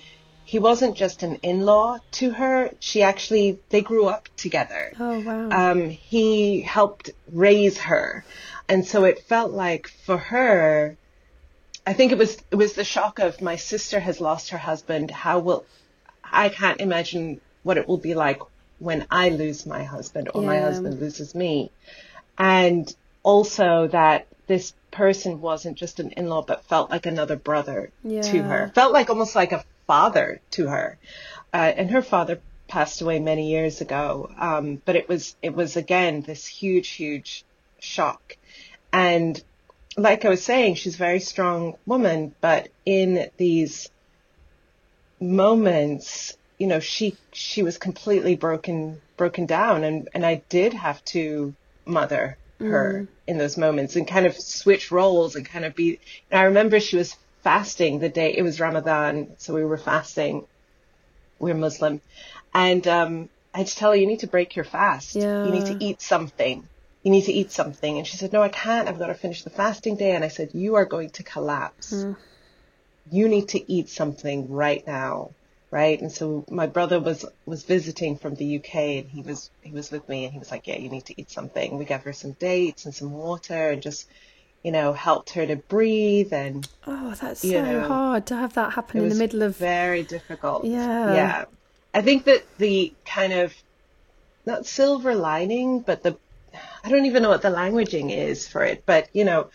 he 0.43 0.59
wasn't 0.59 0.95
just 0.95 1.23
an 1.23 1.35
in-law 1.41 1.97
to 2.13 2.31
her. 2.31 2.69
She 2.79 3.01
actually, 3.01 3.59
they 3.69 3.81
grew 3.81 4.05
up 4.05 4.29
together. 4.37 4.93
oh 4.99 5.19
wow, 5.19 5.49
Um, 5.71 5.89
he 5.89 6.61
helped 6.61 7.09
raise 7.31 7.79
her. 7.79 8.23
And 8.69 8.85
so 8.85 9.03
it 9.05 9.23
felt 9.27 9.51
like 9.51 9.87
for 9.87 10.17
her, 10.17 10.97
I 11.85 11.93
think 11.93 12.11
it 12.11 12.17
was, 12.17 12.37
it 12.51 12.55
was 12.55 12.73
the 12.73 12.83
shock 12.83 13.19
of 13.19 13.41
my 13.41 13.55
sister 13.55 13.99
has 13.99 14.21
lost 14.21 14.49
her 14.49 14.57
husband. 14.57 15.09
How 15.11 15.39
will, 15.39 15.65
I 16.23 16.49
can't 16.49 16.81
imagine 16.81 17.41
what 17.63 17.77
it 17.77 17.87
will 17.87 17.97
be 17.97 18.13
like 18.13 18.39
when 18.79 19.05
I 19.09 19.29
lose 19.29 19.65
my 19.65 19.83
husband 19.83 20.29
or 20.33 20.41
my 20.41 20.59
husband 20.59 20.99
loses 20.99 21.33
me. 21.35 21.71
And 22.37 22.93
also 23.23 23.87
that 23.87 24.27
this 24.47 24.73
person 24.91 25.41
wasn't 25.41 25.77
just 25.77 25.99
an 25.99 26.11
in-law, 26.11 26.43
but 26.43 26.65
felt 26.65 26.89
like 26.89 27.05
another 27.05 27.35
brother 27.35 27.91
to 28.23 28.43
her. 28.43 28.71
Felt 28.75 28.93
like 28.93 29.09
almost 29.09 29.35
like 29.35 29.51
a 29.51 29.63
father 29.87 30.41
to 30.51 30.67
her. 30.67 30.97
Uh, 31.53 31.71
and 31.75 31.91
her 31.91 32.01
father 32.01 32.39
passed 32.67 33.01
away 33.01 33.19
many 33.19 33.49
years 33.49 33.81
ago. 33.81 34.29
Um, 34.37 34.81
but 34.85 34.95
it 34.95 35.07
was, 35.07 35.35
it 35.41 35.55
was 35.55 35.77
again, 35.77 36.21
this 36.21 36.45
huge, 36.45 36.89
huge 36.89 37.45
shock. 37.79 38.37
And 38.91 39.41
like 39.97 40.25
I 40.25 40.29
was 40.29 40.43
saying, 40.43 40.75
she's 40.75 40.95
a 40.95 40.97
very 40.97 41.19
strong 41.19 41.75
woman, 41.85 42.35
but 42.41 42.69
in 42.85 43.29
these 43.37 43.89
moments, 45.19 46.37
you 46.57 46.67
know, 46.67 46.79
she 46.79 47.17
she 47.33 47.63
was 47.63 47.77
completely 47.77 48.35
broken 48.35 49.01
broken 49.17 49.45
down 49.45 49.83
and 49.83 50.09
and 50.13 50.25
I 50.25 50.43
did 50.49 50.73
have 50.73 51.03
to 51.05 51.53
mother 51.85 52.37
her 52.59 53.07
in 53.27 53.37
those 53.37 53.57
moments 53.57 53.95
and 53.95 54.07
kind 54.07 54.25
of 54.25 54.35
switch 54.35 54.91
roles 54.91 55.35
and 55.35 55.45
kind 55.45 55.65
of 55.65 55.75
be 55.75 55.99
and 56.31 56.39
I 56.39 56.43
remember 56.45 56.79
she 56.79 56.97
was 56.97 57.15
fasting 57.43 57.99
the 57.99 58.09
day 58.09 58.35
it 58.35 58.41
was 58.41 58.59
Ramadan, 58.59 59.35
so 59.37 59.53
we 59.53 59.63
were 59.65 59.77
fasting. 59.77 60.45
We're 61.39 61.53
Muslim. 61.55 62.01
And 62.53 62.87
um 62.87 63.29
I 63.53 63.59
had 63.59 63.67
to 63.67 63.75
tell 63.75 63.91
her 63.91 63.97
you 63.97 64.07
need 64.07 64.21
to 64.21 64.27
break 64.27 64.55
your 64.55 64.65
fast. 64.65 65.15
yeah. 65.15 65.43
You 65.43 65.51
need 65.51 65.65
to 65.67 65.83
eat 65.83 66.01
something. 66.01 66.67
You 67.03 67.11
need 67.11 67.25
to 67.25 67.33
eat 67.33 67.51
something. 67.51 67.97
And 67.97 68.07
she 68.07 68.17
said, 68.17 68.33
No, 68.33 68.41
I 68.41 68.49
can't. 68.49 68.87
I've 68.87 68.99
got 68.99 69.07
to 69.07 69.13
finish 69.13 69.43
the 69.43 69.49
fasting 69.49 69.95
day. 69.95 70.11
And 70.11 70.23
I 70.25 70.29
said, 70.29 70.49
You 70.53 70.75
are 70.75 70.85
going 70.85 71.11
to 71.11 71.23
collapse 71.23 72.05
you 73.11 73.27
need 73.29 73.49
to 73.49 73.71
eat 73.71 73.89
something 73.89 74.49
right 74.49 74.83
now 74.87 75.31
right? 75.75 75.99
And 75.99 76.09
so 76.09 76.45
my 76.49 76.67
brother 76.67 77.01
was 77.01 77.25
was 77.45 77.63
visiting 77.63 78.15
from 78.15 78.35
the 78.35 78.59
UK 78.59 78.75
and 78.99 79.09
he 79.09 79.21
was 79.21 79.51
he 79.61 79.73
was 79.73 79.91
with 79.91 80.07
me 80.07 80.23
and 80.23 80.31
he 80.31 80.39
was 80.39 80.49
like 80.49 80.67
yeah 80.67 80.77
you 80.77 80.87
need 80.87 81.05
to 81.07 81.19
eat 81.19 81.29
something. 81.29 81.77
We 81.77 81.83
gave 81.83 82.03
her 82.03 82.13
some 82.13 82.31
dates 82.31 82.85
and 82.85 82.95
some 82.95 83.11
water 83.11 83.71
and 83.71 83.81
just 83.81 84.07
you 84.63 84.71
know 84.71 84.93
helped 84.93 85.31
her 85.31 85.45
to 85.45 85.57
breathe 85.57 86.31
and 86.31 86.65
oh 86.87 87.13
that's 87.15 87.41
so 87.41 87.61
know, 87.61 87.87
hard 87.89 88.25
to 88.27 88.37
have 88.37 88.53
that 88.53 88.71
happen 88.71 89.01
in 89.01 89.09
the 89.09 89.15
middle 89.15 89.43
of 89.43 89.57
very 89.57 90.03
difficult. 90.03 90.63
Yeah. 90.63 91.13
yeah. 91.13 91.45
I 91.93 92.01
think 92.01 92.23
that 92.23 92.43
the 92.57 92.93
kind 93.05 93.33
of 93.33 93.53
not 94.45 94.65
silver 94.65 95.13
lining 95.13 95.81
but 95.81 96.03
the 96.03 96.17
I 96.85 96.89
don't 96.89 97.05
even 97.05 97.21
know 97.21 97.33
what 97.35 97.41
the 97.41 97.49
languaging 97.49 98.15
is 98.15 98.47
for 98.47 98.63
it 98.63 98.83
but 98.85 99.09
you 99.11 99.25
know 99.25 99.49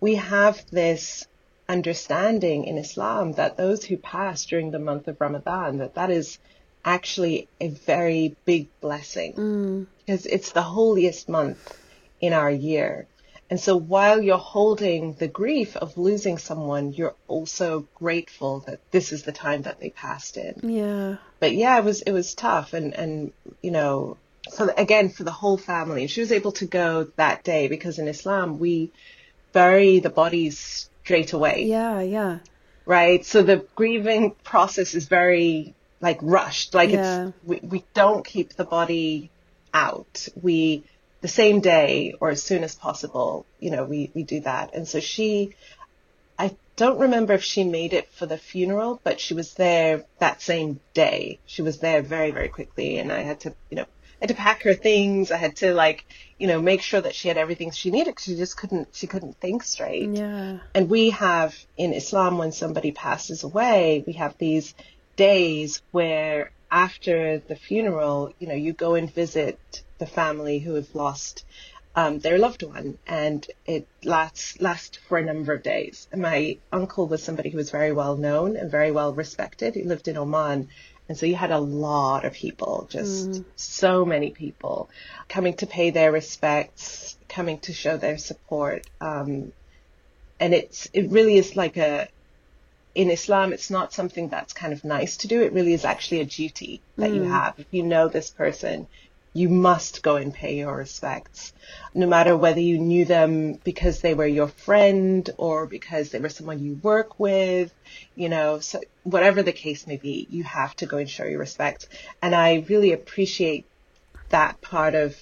we 0.00 0.14
have 0.14 0.64
this 0.70 1.26
understanding 1.68 2.64
in 2.64 2.78
Islam 2.78 3.32
that 3.32 3.56
those 3.56 3.84
who 3.84 3.96
pass 3.96 4.44
during 4.44 4.70
the 4.70 4.78
month 4.78 5.08
of 5.08 5.20
Ramadan, 5.20 5.78
that 5.78 5.94
that 5.94 6.10
is 6.10 6.38
actually 6.84 7.48
a 7.60 7.68
very 7.68 8.36
big 8.44 8.68
blessing. 8.80 9.32
Mm. 9.34 9.86
Because 10.04 10.26
it's 10.26 10.52
the 10.52 10.62
holiest 10.62 11.28
month 11.28 11.76
in 12.20 12.32
our 12.32 12.50
year. 12.50 13.06
And 13.48 13.60
so 13.60 13.76
while 13.76 14.20
you're 14.20 14.38
holding 14.38 15.14
the 15.14 15.28
grief 15.28 15.76
of 15.76 15.96
losing 15.96 16.38
someone, 16.38 16.92
you're 16.92 17.14
also 17.28 17.86
grateful 17.94 18.60
that 18.60 18.80
this 18.90 19.12
is 19.12 19.22
the 19.22 19.32
time 19.32 19.62
that 19.62 19.78
they 19.78 19.90
passed 19.90 20.36
in. 20.36 20.60
Yeah. 20.62 21.16
But 21.38 21.52
yeah, 21.52 21.78
it 21.78 21.84
was 21.84 22.02
it 22.02 22.12
was 22.12 22.34
tough, 22.34 22.72
and 22.72 22.92
and 22.94 23.32
you 23.62 23.70
know, 23.70 24.16
the, 24.58 24.74
again 24.76 25.10
for 25.10 25.22
the 25.22 25.30
whole 25.30 25.58
family, 25.58 26.02
and 26.02 26.10
she 26.10 26.20
was 26.20 26.32
able 26.32 26.52
to 26.52 26.66
go 26.66 27.04
that 27.16 27.44
day 27.44 27.68
because 27.68 28.00
in 28.00 28.08
Islam 28.08 28.58
we 28.58 28.90
bury 29.52 30.00
the 30.00 30.10
bodies 30.10 30.90
straight 31.06 31.32
away, 31.32 31.56
yeah 31.64 32.00
yeah 32.00 32.38
right? 32.86 33.24
So 33.26 33.42
the 33.42 33.66
grieving 33.74 34.24
process 34.44 34.94
is 34.94 35.06
very 35.08 35.74
like 36.00 36.18
rushed, 36.22 36.74
like 36.74 36.90
Yeah. 36.90 37.28
it's 37.28 37.36
we 37.44 37.56
we 37.74 37.84
don't 37.94 38.24
keep 38.24 38.48
the 38.54 38.64
body 38.64 39.30
out. 39.74 40.28
We 40.40 40.84
the 41.20 41.28
same 41.28 41.60
day 41.60 42.14
or 42.20 42.30
as 42.30 42.42
soon 42.42 42.62
as 42.64 42.74
possible, 42.74 43.46
you 43.58 43.70
know, 43.70 43.84
we 43.84 44.10
we 44.14 44.22
do 44.22 44.40
that, 44.40 44.74
and 44.74 44.86
so 44.86 45.00
she 45.00 45.54
I 46.38 46.56
don't 46.76 47.00
remember 47.00 47.32
if 47.34 47.42
she 47.42 47.64
made 47.64 47.92
it 47.92 48.08
for 48.18 48.26
the 48.26 48.38
funeral, 48.38 49.00
but 49.02 49.20
she 49.20 49.34
was 49.34 49.54
there 49.54 50.04
that 50.18 50.42
same 50.42 50.80
day. 50.92 51.38
She 51.46 51.62
was 51.62 51.78
there 51.78 52.02
very, 52.02 52.30
very 52.30 52.48
quickly, 52.48 52.98
and 52.98 53.10
I 53.10 53.20
had 53.20 53.40
to, 53.40 53.54
you 53.70 53.76
know, 53.78 53.86
I 54.20 54.24
had 54.24 54.28
to 54.28 54.34
pack 54.34 54.62
her 54.62 54.74
things. 54.74 55.30
I 55.30 55.36
had 55.36 55.56
to 55.56 55.74
like, 55.74 56.04
you 56.38 56.46
know, 56.46 56.60
make 56.60 56.82
sure 56.82 57.00
that 57.00 57.14
she 57.14 57.28
had 57.28 57.36
everything 57.36 57.70
she 57.70 57.90
needed 57.90 58.12
because 58.12 58.24
she 58.24 58.36
just 58.36 58.56
couldn't, 58.56 58.88
she 58.92 59.06
couldn't 59.06 59.38
think 59.40 59.62
straight. 59.62 60.10
yeah 60.10 60.58
And 60.74 60.88
we 60.88 61.10
have 61.10 61.54
in 61.76 61.92
Islam, 61.92 62.38
when 62.38 62.52
somebody 62.52 62.92
passes 62.92 63.44
away, 63.44 64.04
we 64.06 64.14
have 64.14 64.36
these 64.38 64.74
days 65.16 65.82
where 65.90 66.52
after 66.70 67.38
the 67.38 67.56
funeral, 67.56 68.32
you 68.38 68.46
know, 68.48 68.54
you 68.54 68.72
go 68.72 68.94
and 68.94 69.12
visit 69.12 69.82
the 69.98 70.06
family 70.06 70.58
who 70.58 70.74
have 70.74 70.94
lost 70.94 71.44
um, 71.94 72.18
their 72.18 72.38
loved 72.38 72.62
one, 72.62 72.98
and 73.06 73.46
it 73.64 73.88
lasts 74.04 74.60
lasts 74.60 74.98
for 75.08 75.16
a 75.16 75.24
number 75.24 75.54
of 75.54 75.62
days. 75.62 76.06
And 76.12 76.20
my 76.20 76.58
uncle 76.70 77.06
was 77.08 77.22
somebody 77.22 77.48
who 77.48 77.56
was 77.56 77.70
very 77.70 77.92
well 77.92 78.16
known 78.18 78.56
and 78.56 78.70
very 78.70 78.92
well 78.92 79.14
respected. 79.14 79.74
He 79.74 79.82
lived 79.82 80.06
in 80.06 80.18
Oman, 80.18 80.68
and 81.08 81.16
so 81.16 81.26
you 81.26 81.36
had 81.36 81.52
a 81.52 81.58
lot 81.58 82.24
of 82.24 82.32
people, 82.32 82.88
just 82.90 83.42
so 83.54 84.04
many 84.04 84.30
people, 84.30 84.90
coming 85.28 85.54
to 85.54 85.66
pay 85.66 85.90
their 85.90 86.10
respects, 86.10 87.16
coming 87.28 87.58
to 87.60 87.72
show 87.72 87.96
their 87.96 88.18
support. 88.18 88.86
Um, 89.00 89.52
and 90.40 90.52
it's 90.52 90.88
it 90.92 91.10
really 91.10 91.36
is 91.36 91.56
like 91.56 91.76
a 91.76 92.08
in 92.94 93.10
Islam 93.10 93.52
it's 93.52 93.70
not 93.70 93.92
something 93.92 94.28
that's 94.28 94.52
kind 94.52 94.72
of 94.72 94.84
nice 94.84 95.18
to 95.18 95.28
do. 95.28 95.42
It 95.42 95.52
really 95.52 95.74
is 95.74 95.84
actually 95.84 96.20
a 96.20 96.24
duty 96.24 96.80
that 96.96 97.12
you 97.12 97.22
have. 97.22 97.54
If 97.58 97.66
you 97.70 97.82
know 97.82 98.08
this 98.08 98.30
person 98.30 98.86
you 99.36 99.48
must 99.48 100.02
go 100.02 100.16
and 100.16 100.32
pay 100.32 100.56
your 100.56 100.76
respects 100.76 101.52
no 101.94 102.06
matter 102.06 102.36
whether 102.36 102.60
you 102.60 102.78
knew 102.78 103.04
them 103.04 103.54
because 103.64 104.00
they 104.00 104.14
were 104.14 104.26
your 104.26 104.48
friend 104.48 105.30
or 105.36 105.66
because 105.66 106.10
they 106.10 106.20
were 106.20 106.28
someone 106.28 106.62
you 106.62 106.74
work 106.82 107.18
with 107.18 107.72
you 108.14 108.28
know 108.28 108.60
so 108.60 108.80
whatever 109.06 109.42
the 109.42 109.52
case 109.52 109.86
may 109.86 109.96
be 109.96 110.26
you 110.30 110.42
have 110.42 110.74
to 110.76 110.86
go 110.86 110.98
and 110.98 111.08
show 111.08 111.24
your 111.24 111.38
respect. 111.38 111.88
And 112.20 112.34
I 112.34 112.64
really 112.68 112.92
appreciate 112.92 113.64
that 114.30 114.60
part 114.60 114.94
of 114.94 115.16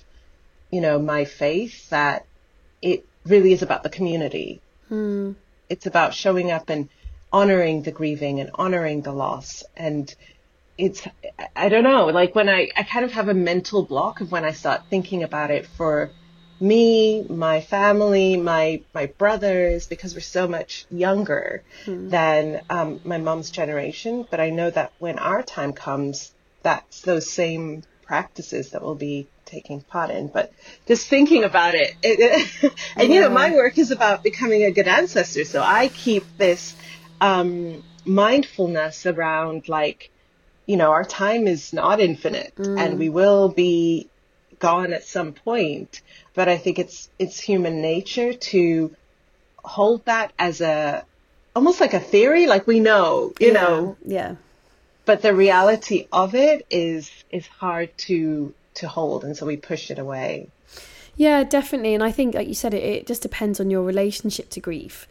you 0.71 0.81
know 0.81 0.99
my 0.99 1.25
faith 1.25 1.91
that 1.91 2.27
it 2.81 3.07
really 3.27 3.53
is 3.53 3.63
about 3.63 3.83
the 3.83 3.91
community. 3.91 4.61
Hmm. 4.89 5.33
It's 5.69 5.87
about 5.87 6.15
showing 6.15 6.51
up 6.51 6.69
and 6.69 6.89
honoring 7.33 7.83
the 7.83 7.91
grieving 7.91 8.41
and 8.41 8.51
honoring 8.55 9.03
the 9.03 9.13
loss 9.13 9.65
and 9.77 10.15
it's 10.77 11.07
i 11.55 11.69
don't 11.69 11.85
know 11.85 12.07
like 12.07 12.35
when 12.35 12.49
i 12.49 12.69
i 12.77 12.83
kind 12.83 13.05
of 13.05 13.13
have 13.13 13.29
a 13.29 13.35
mental 13.35 13.85
block 13.87 14.21
of 14.21 14.33
when 14.33 14.45
i 14.45 14.51
start 14.51 14.83
thinking 14.91 15.23
about 15.23 15.51
it 15.51 15.67
for 15.67 16.11
me, 16.61 17.25
my 17.29 17.61
family, 17.61 18.37
my 18.37 18.83
my 18.95 19.07
brothers, 19.07 19.87
because 19.87 20.15
we're 20.15 20.21
so 20.21 20.47
much 20.49 20.87
younger 20.91 21.65
Hmm. 21.85 22.09
than 22.09 22.63
um, 22.71 23.01
my 23.05 23.19
mom's 23.19 23.51
generation. 23.51 24.25
But 24.31 24.41
I 24.41 24.51
know 24.51 24.71
that 24.71 24.93
when 24.99 25.19
our 25.19 25.43
time 25.43 25.73
comes, 25.73 26.33
that's 26.63 27.01
those 27.03 27.31
same 27.31 27.83
practices 28.03 28.71
that 28.71 28.83
we'll 28.83 28.95
be 28.95 29.29
taking 29.45 29.81
part 29.83 30.11
in. 30.11 30.29
But 30.29 30.53
just 30.87 31.09
thinking 31.09 31.45
about 31.45 31.75
it, 31.75 31.91
it 32.03 32.73
and 32.97 33.13
you 33.13 33.21
know, 33.21 33.31
my 33.31 33.51
work 33.51 33.77
is 33.79 33.91
about 33.91 34.23
becoming 34.23 34.63
a 34.65 34.71
good 34.73 34.89
ancestor. 34.89 35.45
So 35.45 35.61
I 35.63 35.89
keep 35.89 36.25
this 36.39 36.77
um, 37.21 37.83
mindfulness 38.05 39.07
around 39.07 39.69
like, 39.69 40.11
you 40.67 40.77
know, 40.77 40.91
our 40.91 41.05
time 41.05 41.47
is 41.47 41.73
not 41.73 42.01
infinite 42.01 42.55
mm. 42.57 42.79
and 42.79 42.99
we 42.99 43.09
will 43.09 43.49
be 43.49 44.09
gone 44.59 44.93
at 44.93 45.05
some 45.05 45.33
point. 45.33 46.01
But 46.35 46.49
I 46.49 46.57
think 46.57 46.79
it's 46.79 47.09
it's 47.19 47.39
human 47.39 47.81
nature 47.83 48.33
to 48.33 48.95
hold 49.63 50.05
that 50.07 50.33
as 50.39 50.61
a 50.61 51.05
almost 51.55 51.81
like 51.81 51.95
a 51.95 52.01
theory, 52.01 52.47
like 52.47 52.67
we 52.67 52.81
know, 52.81 53.33
you 53.41 53.53
know, 53.53 53.97
Yeah. 54.05 54.37
but 55.05 55.23
the 55.23 55.35
reality 55.35 56.09
of 56.13 56.35
it 56.35 56.67
is 56.71 57.11
is 57.31 57.47
hard 57.47 57.97
to 57.99 58.55
to 58.75 58.89
hold 58.89 59.25
and 59.25 59.37
so 59.37 59.47
we 59.47 59.57
push 59.57 59.91
it 59.91 59.99
away. 59.99 60.49
Yeah, 61.17 61.45
definitely. 61.45 61.95
And 61.95 62.03
I 62.03 62.11
think, 62.11 62.35
like 62.35 62.49
you 62.49 62.55
said, 62.55 62.75
it, 62.75 62.83
it 62.83 63.07
just 63.07 63.23
depends 63.23 63.61
on 63.61 63.71
your 63.71 63.83
relationship 63.83 64.51
to 64.51 64.61
grief. 64.61 65.07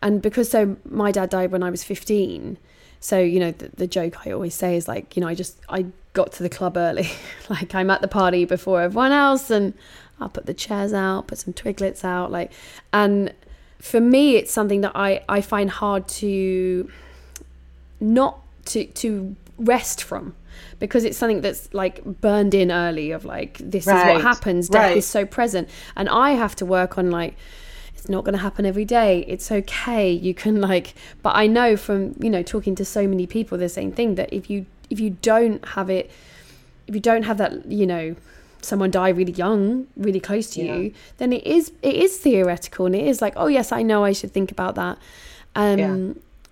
And 0.00 0.22
because 0.22 0.50
so 0.50 0.76
my 0.88 1.12
dad 1.12 1.30
died 1.30 1.52
when 1.52 1.62
I 1.62 1.70
was 1.70 1.84
15. 1.84 2.56
So, 3.02 3.18
you 3.18 3.40
know, 3.40 3.50
the, 3.50 3.68
the 3.74 3.86
joke 3.88 4.24
I 4.24 4.30
always 4.30 4.54
say 4.54 4.76
is 4.76 4.86
like, 4.86 5.16
you 5.16 5.20
know, 5.20 5.26
I 5.26 5.34
just, 5.34 5.58
I 5.68 5.86
got 6.12 6.30
to 6.34 6.42
the 6.44 6.48
club 6.48 6.76
early. 6.76 7.10
like 7.50 7.74
I'm 7.74 7.90
at 7.90 8.00
the 8.00 8.08
party 8.08 8.44
before 8.44 8.80
everyone 8.80 9.10
else 9.10 9.50
and 9.50 9.74
I'll 10.20 10.28
put 10.28 10.46
the 10.46 10.54
chairs 10.54 10.92
out, 10.92 11.26
put 11.26 11.38
some 11.38 11.52
twiglets 11.52 12.04
out. 12.04 12.30
Like, 12.30 12.52
and 12.92 13.34
for 13.80 14.00
me, 14.00 14.36
it's 14.36 14.52
something 14.52 14.82
that 14.82 14.92
I, 14.94 15.24
I 15.28 15.40
find 15.40 15.68
hard 15.68 16.06
to 16.08 16.88
not 18.00 18.40
to 18.66 18.84
to 18.84 19.34
rest 19.58 20.02
from 20.04 20.34
because 20.78 21.04
it's 21.04 21.16
something 21.16 21.40
that's 21.40 21.72
like 21.74 22.04
burned 22.04 22.54
in 22.54 22.70
early 22.70 23.10
of 23.10 23.24
like 23.24 23.58
this 23.58 23.86
is 23.86 23.92
what 23.92 24.20
happens 24.20 24.68
death 24.68 24.90
right. 24.90 24.96
is 24.96 25.06
so 25.06 25.24
present 25.24 25.68
and 25.96 26.08
i 26.08 26.32
have 26.32 26.54
to 26.56 26.66
work 26.66 26.98
on 26.98 27.10
like 27.10 27.36
it's 28.02 28.08
not 28.08 28.24
going 28.24 28.32
to 28.32 28.38
happen 28.40 28.66
every 28.66 28.84
day 28.84 29.24
it's 29.28 29.52
okay 29.52 30.10
you 30.10 30.34
can 30.34 30.60
like 30.60 30.92
but 31.22 31.36
i 31.36 31.46
know 31.46 31.76
from 31.76 32.16
you 32.18 32.28
know 32.28 32.42
talking 32.42 32.74
to 32.74 32.84
so 32.84 33.06
many 33.06 33.28
people 33.28 33.56
the 33.56 33.68
same 33.68 33.92
thing 33.92 34.16
that 34.16 34.32
if 34.32 34.50
you 34.50 34.66
if 34.90 34.98
you 34.98 35.10
don't 35.22 35.64
have 35.68 35.88
it 35.88 36.10
if 36.88 36.96
you 36.96 37.00
don't 37.00 37.22
have 37.22 37.38
that 37.38 37.64
you 37.66 37.86
know 37.86 38.16
someone 38.60 38.90
die 38.90 39.08
really 39.08 39.30
young 39.32 39.86
really 39.96 40.18
close 40.18 40.50
to 40.50 40.64
Yeah. 40.64 40.74
you 40.76 40.94
then 41.18 41.32
it 41.32 41.46
is 41.46 41.70
it 41.80 41.94
is 41.94 42.16
theoretical 42.16 42.86
and 42.86 42.96
it 42.96 43.06
is 43.06 43.22
like 43.22 43.34
oh 43.36 43.46
yes 43.46 43.70
i 43.70 43.82
know 43.84 44.02
i 44.04 44.10
should 44.12 44.32
think 44.32 44.50
about 44.50 44.74
that 44.74 44.98
um 45.54 45.78
Yeah. 45.78 45.94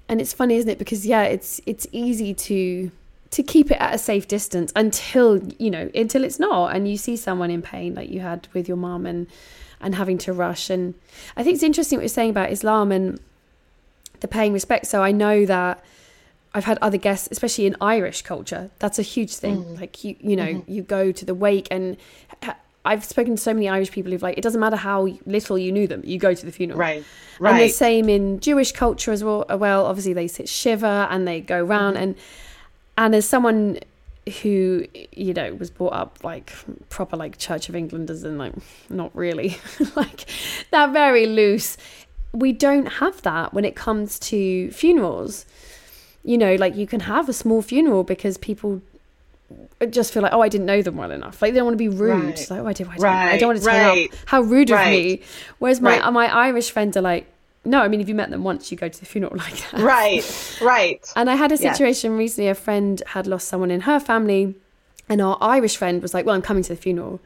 and 0.09 0.21
it's 0.21 0.33
funny 0.33 0.55
isn't 0.55 0.71
it 0.71 0.79
because 0.79 1.05
yeah 1.05 1.25
it's 1.25 1.61
it's 1.67 1.89
easy 1.91 2.33
to 2.33 2.93
to 3.33 3.43
keep 3.43 3.73
it 3.73 3.79
at 3.81 3.93
a 3.93 3.99
safe 3.99 4.29
distance 4.29 4.73
until 4.77 5.43
you 5.59 5.71
know 5.73 5.91
until 5.97 6.23
it's 6.23 6.39
not 6.39 6.77
and 6.77 6.89
you 6.89 6.97
see 6.97 7.17
someone 7.17 7.51
in 7.51 7.61
pain 7.61 7.97
like 7.97 8.09
you 8.09 8.21
had 8.21 8.47
with 8.53 8.69
your 8.69 8.77
mom 8.77 9.05
and 9.05 9.27
and 9.81 9.95
having 9.95 10.19
to 10.19 10.33
rush 10.33 10.71
and 10.71 10.95
i 11.37 11.43
think 11.43 11.55
it's 11.55 11.63
interesting 11.63 11.99
what 11.99 12.03
you're 12.03 12.09
saying 12.09 12.31
about 12.31 12.51
islam 12.51 12.93
and 12.93 13.21
the 14.21 14.29
paying 14.29 14.53
respect 14.53 14.87
so 14.87 15.03
i 15.03 15.13
know 15.13 15.45
that 15.47 15.83
I've 16.53 16.65
had 16.65 16.79
other 16.83 16.97
guests, 16.97 17.29
especially 17.31 17.67
in 17.67 17.77
Irish 17.81 18.23
culture. 18.23 18.71
That's 18.81 18.99
a 18.99 19.03
huge 19.03 19.37
thing. 19.37 19.63
Mm. 19.63 19.81
Like 19.81 20.03
you, 20.03 20.17
you 20.19 20.35
know, 20.35 20.47
mm-hmm. 20.47 20.69
you 20.69 20.83
go 20.83 21.13
to 21.13 21.25
the 21.25 21.33
wake, 21.33 21.69
and 21.71 21.97
I've 22.85 23.05
spoken 23.05 23.37
to 23.37 23.43
so 23.43 23.53
many 23.53 23.69
Irish 23.69 23.91
people 23.91 24.11
who've 24.11 24.23
like, 24.23 24.39
it 24.39 24.41
doesn't 24.41 24.61
matter 24.61 24.77
how 24.77 25.07
little 25.27 25.59
you 25.59 25.71
knew 25.71 25.87
them, 25.87 26.03
you 26.05 26.19
go 26.19 26.33
to 26.33 26.47
the 26.47 26.53
funeral. 26.53 26.79
Right. 26.79 27.05
right. 27.39 27.53
And 27.53 27.61
the 27.61 27.69
same 27.69 28.09
in 28.09 28.41
Jewish 28.41 28.73
culture 28.73 29.13
as 29.13 29.23
well. 29.23 29.45
Uh, 29.51 29.59
well, 29.59 29.85
obviously 29.87 30.13
they 30.13 30.29
sit 30.29 30.49
shiva 30.49 31.07
and 31.11 31.29
they 31.29 31.41
go 31.41 31.63
round 31.63 31.97
mm-hmm. 31.97 32.05
and 32.05 32.15
and 32.97 33.15
as 33.15 33.27
someone 33.27 33.79
who 34.43 34.87
you 35.13 35.33
know 35.33 35.55
was 35.55 35.71
brought 35.71 35.93
up 35.93 36.19
like 36.23 36.53
proper 36.89 37.17
like 37.17 37.39
Church 37.39 37.69
of 37.69 37.75
Englanders 37.75 38.23
and 38.23 38.39
like 38.39 38.53
not 38.89 39.15
really 39.15 39.59
like 39.97 40.27
that 40.71 40.93
very 40.93 41.27
loose. 41.27 41.77
We 42.33 42.53
don't 42.53 42.87
have 42.87 43.23
that 43.23 43.53
when 43.53 43.65
it 43.65 43.75
comes 43.75 44.19
to 44.21 44.71
funerals. 44.71 45.47
You 46.23 46.37
know, 46.37 46.55
like 46.57 46.77
you 46.77 46.87
can 46.87 47.01
have 47.01 47.29
a 47.29 47.33
small 47.33 47.63
funeral 47.63 48.05
because 48.05 48.37
people 48.37 48.83
just 49.89 50.13
feel 50.13 50.23
like, 50.23 50.33
oh, 50.33 50.43
I 50.43 50.49
didn't 50.49 50.67
know 50.67 50.83
them 50.83 50.97
well 50.97 51.11
enough. 51.11 51.41
Like 51.41 51.53
they 51.53 51.59
don't 51.59 51.67
want 51.67 51.75
to 51.75 51.79
be 51.79 51.89
rude. 51.89 52.25
Right. 52.25 52.51
Like, 52.51 52.61
oh, 52.61 52.67
I, 52.67 52.73
did, 52.73 52.89
I, 52.89 52.97
don't, 52.97 53.05
I 53.07 53.39
don't 53.39 53.49
want 53.49 53.59
to 53.61 53.65
turn 53.65 53.75
right. 53.75 54.13
up. 54.13 54.19
How 54.27 54.43
rude 54.43 54.71
of 54.71 54.87
me. 54.87 55.23
Whereas 55.59 55.81
my 55.81 55.99
Right. 56.01 56.13
my 56.13 56.33
Irish 56.33 56.71
friends 56.71 56.97
are 56.97 57.03
like, 57.03 57.30
no, 57.65 57.81
I 57.83 57.89
mean, 57.89 58.01
if 58.01 58.09
you 58.09 58.15
met 58.15 58.31
them 58.31 58.43
once, 58.45 58.71
you 58.71 58.77
go 58.79 58.89
to 58.89 59.01
the 59.01 59.07
funeral 59.07 59.37
like 59.37 59.71
that. 59.71 59.81
Right. 59.81 60.59
Right. 60.63 61.07
And 61.17 61.29
I 61.31 61.35
had 61.37 61.53
a 61.53 61.57
situation 61.57 62.17
recently, 62.17 62.49
a 62.49 62.55
friend 62.55 63.03
had 63.09 63.27
lost 63.27 63.49
someone 63.49 63.71
in 63.71 63.83
her 63.83 64.01
family, 64.01 64.55
and 65.09 65.21
our 65.21 65.37
Irish 65.41 65.77
friend 65.77 66.01
was 66.03 66.15
like, 66.15 66.25
Well, 66.27 66.35
I'm 66.35 66.43
coming 66.43 66.63
to 66.65 66.71
the 66.71 66.81
funeral. 66.81 67.21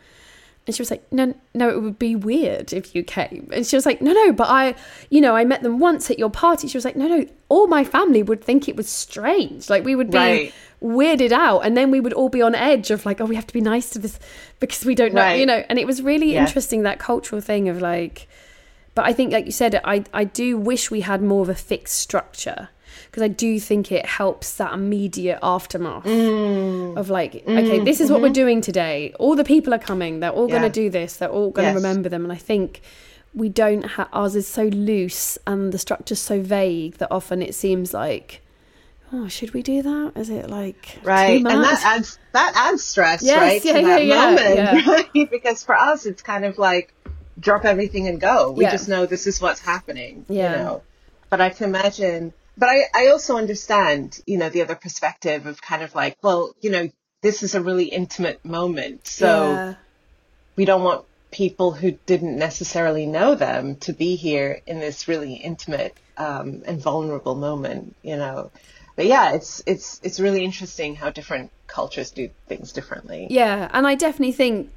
And 0.66 0.74
she 0.74 0.80
was 0.80 0.90
like, 0.90 1.04
No, 1.12 1.34
no, 1.52 1.68
it 1.68 1.82
would 1.82 1.98
be 1.98 2.16
weird 2.16 2.72
if 2.72 2.94
you 2.94 3.02
came. 3.04 3.50
And 3.52 3.66
she 3.66 3.76
was 3.76 3.84
like, 3.84 4.00
No, 4.00 4.12
no, 4.12 4.32
but 4.32 4.48
I, 4.48 4.74
you 5.10 5.20
know, 5.20 5.36
I 5.36 5.44
met 5.44 5.62
them 5.62 5.78
once 5.78 6.10
at 6.10 6.18
your 6.18 6.30
party. 6.30 6.68
She 6.68 6.76
was 6.78 6.84
like, 6.86 6.96
No, 6.96 7.06
no, 7.06 7.26
all 7.50 7.66
my 7.66 7.84
family 7.84 8.22
would 8.22 8.42
think 8.42 8.66
it 8.68 8.74
was 8.74 8.88
strange. 8.88 9.68
Like, 9.68 9.84
we 9.84 9.94
would 9.94 10.10
be 10.10 10.16
Right. 10.16 10.54
weirded 10.82 11.32
out. 11.32 11.60
And 11.60 11.76
then 11.76 11.90
we 11.90 12.00
would 12.00 12.14
all 12.14 12.30
be 12.30 12.40
on 12.40 12.54
edge 12.54 12.90
of 12.90 13.04
like, 13.04 13.20
Oh, 13.20 13.26
we 13.26 13.34
have 13.36 13.46
to 13.46 13.52
be 13.54 13.60
nice 13.60 13.90
to 13.90 13.98
this 13.98 14.18
because 14.58 14.86
we 14.86 14.94
don't 14.94 15.12
know, 15.12 15.20
Right. 15.20 15.38
you 15.38 15.44
know. 15.44 15.62
And 15.68 15.78
it 15.78 15.86
was 15.86 16.00
really 16.00 16.32
Yeah. 16.32 16.46
interesting 16.46 16.82
that 16.84 16.98
cultural 16.98 17.42
thing 17.42 17.68
of 17.68 17.82
like, 17.82 18.26
but 18.94 19.04
I 19.04 19.12
think, 19.12 19.32
like 19.32 19.46
you 19.46 19.52
said, 19.52 19.80
I, 19.84 20.04
I 20.12 20.24
do 20.24 20.56
wish 20.56 20.90
we 20.90 21.00
had 21.02 21.22
more 21.22 21.42
of 21.42 21.48
a 21.48 21.54
fixed 21.54 21.98
structure 21.98 22.68
because 23.06 23.22
I 23.22 23.28
do 23.28 23.58
think 23.60 23.90
it 23.92 24.06
helps 24.06 24.56
that 24.56 24.72
immediate 24.72 25.38
aftermath 25.42 26.04
Mm. 26.04 26.96
of 26.96 27.10
like, 27.10 27.36
okay, 27.46 27.80
this 27.80 28.00
is 28.00 28.10
what 28.10 28.20
we're 28.20 28.28
doing 28.30 28.60
today. 28.60 29.12
All 29.18 29.36
the 29.36 29.44
people 29.44 29.72
are 29.74 29.78
coming. 29.78 30.20
They're 30.20 30.30
all 30.30 30.48
going 30.48 30.62
to 30.62 30.68
do 30.70 30.90
this. 30.90 31.16
They're 31.16 31.28
all 31.28 31.50
going 31.50 31.66
to 31.66 31.74
Yes. 31.74 31.82
remember 31.82 32.08
them. 32.08 32.22
And 32.24 32.32
I 32.32 32.36
think 32.36 32.80
we 33.34 33.48
don't 33.48 33.82
have 33.82 34.08
ours 34.12 34.36
is 34.36 34.46
so 34.46 34.64
loose 34.64 35.38
and 35.46 35.72
the 35.72 35.78
structure's 35.78 36.20
so 36.20 36.40
vague 36.40 36.98
that 36.98 37.08
often 37.10 37.42
it 37.42 37.54
seems 37.54 37.92
like, 37.94 38.42
oh, 39.12 39.26
should 39.28 39.52
we 39.54 39.62
do 39.62 39.82
that? 39.82 40.12
Is 40.16 40.30
it 40.30 40.48
like 40.50 40.98
Right. 41.02 41.36
And 41.44 41.46
that 41.64 41.82
adds 41.84 42.18
that 42.32 42.52
adds 42.56 42.84
stress, 42.84 43.22
Yes, 43.24 43.38
right? 43.40 43.64
yeah, 43.64 43.72
to 43.72 43.80
yeah, 43.80 43.86
that 43.86 44.04
yeah, 44.06 44.24
moment. 44.24 44.86
yeah. 44.86 44.92
Right? 45.14 45.30
Because 45.30 45.62
for 45.64 45.74
us 45.76 46.06
it's 46.06 46.22
kind 46.22 46.44
of 46.44 46.58
like 46.58 46.93
drop 47.38 47.64
everything 47.64 48.08
and 48.08 48.20
go. 48.20 48.50
We 48.52 48.64
Yeah. 48.64 48.72
just 48.72 48.88
know 48.88 49.06
this 49.06 49.26
is 49.26 49.40
what's 49.40 49.60
happening. 49.60 50.24
Yeah. 50.28 50.50
You 50.50 50.56
know. 50.64 50.82
But 51.30 51.40
I 51.40 51.50
can 51.50 51.68
imagine 51.68 52.32
but 52.56 52.68
I, 52.68 52.82
I 52.94 53.08
also 53.08 53.36
understand, 53.36 54.20
you 54.26 54.38
know, 54.38 54.48
the 54.48 54.62
other 54.62 54.76
perspective 54.76 55.46
of 55.46 55.60
kind 55.60 55.82
of 55.82 55.94
like, 55.94 56.16
well, 56.22 56.54
you 56.60 56.70
know, 56.70 56.88
this 57.20 57.42
is 57.42 57.54
a 57.54 57.60
really 57.60 57.86
intimate 57.86 58.44
moment. 58.44 59.06
So 59.08 59.54
Yeah. 59.54 59.74
we 60.56 60.64
don't 60.64 60.84
want 60.84 61.04
people 61.30 61.72
who 61.72 61.92
didn't 62.06 62.38
necessarily 62.38 63.06
know 63.06 63.34
them 63.34 63.76
to 63.76 63.92
be 63.92 64.14
here 64.14 64.60
in 64.66 64.78
this 64.78 65.08
really 65.08 65.34
intimate 65.34 65.96
um, 66.16 66.62
and 66.64 66.80
vulnerable 66.80 67.34
moment, 67.34 67.96
you 68.02 68.16
know. 68.16 68.52
But 68.94 69.06
yeah, 69.06 69.32
it's 69.32 69.60
it's 69.66 70.00
it's 70.04 70.20
really 70.20 70.44
interesting 70.44 70.94
how 70.94 71.10
different 71.10 71.50
cultures 71.66 72.12
do 72.12 72.30
things 72.46 72.70
differently. 72.70 73.26
Yeah, 73.28 73.68
and 73.72 73.84
I 73.84 73.96
definitely 73.96 74.30
think, 74.30 74.70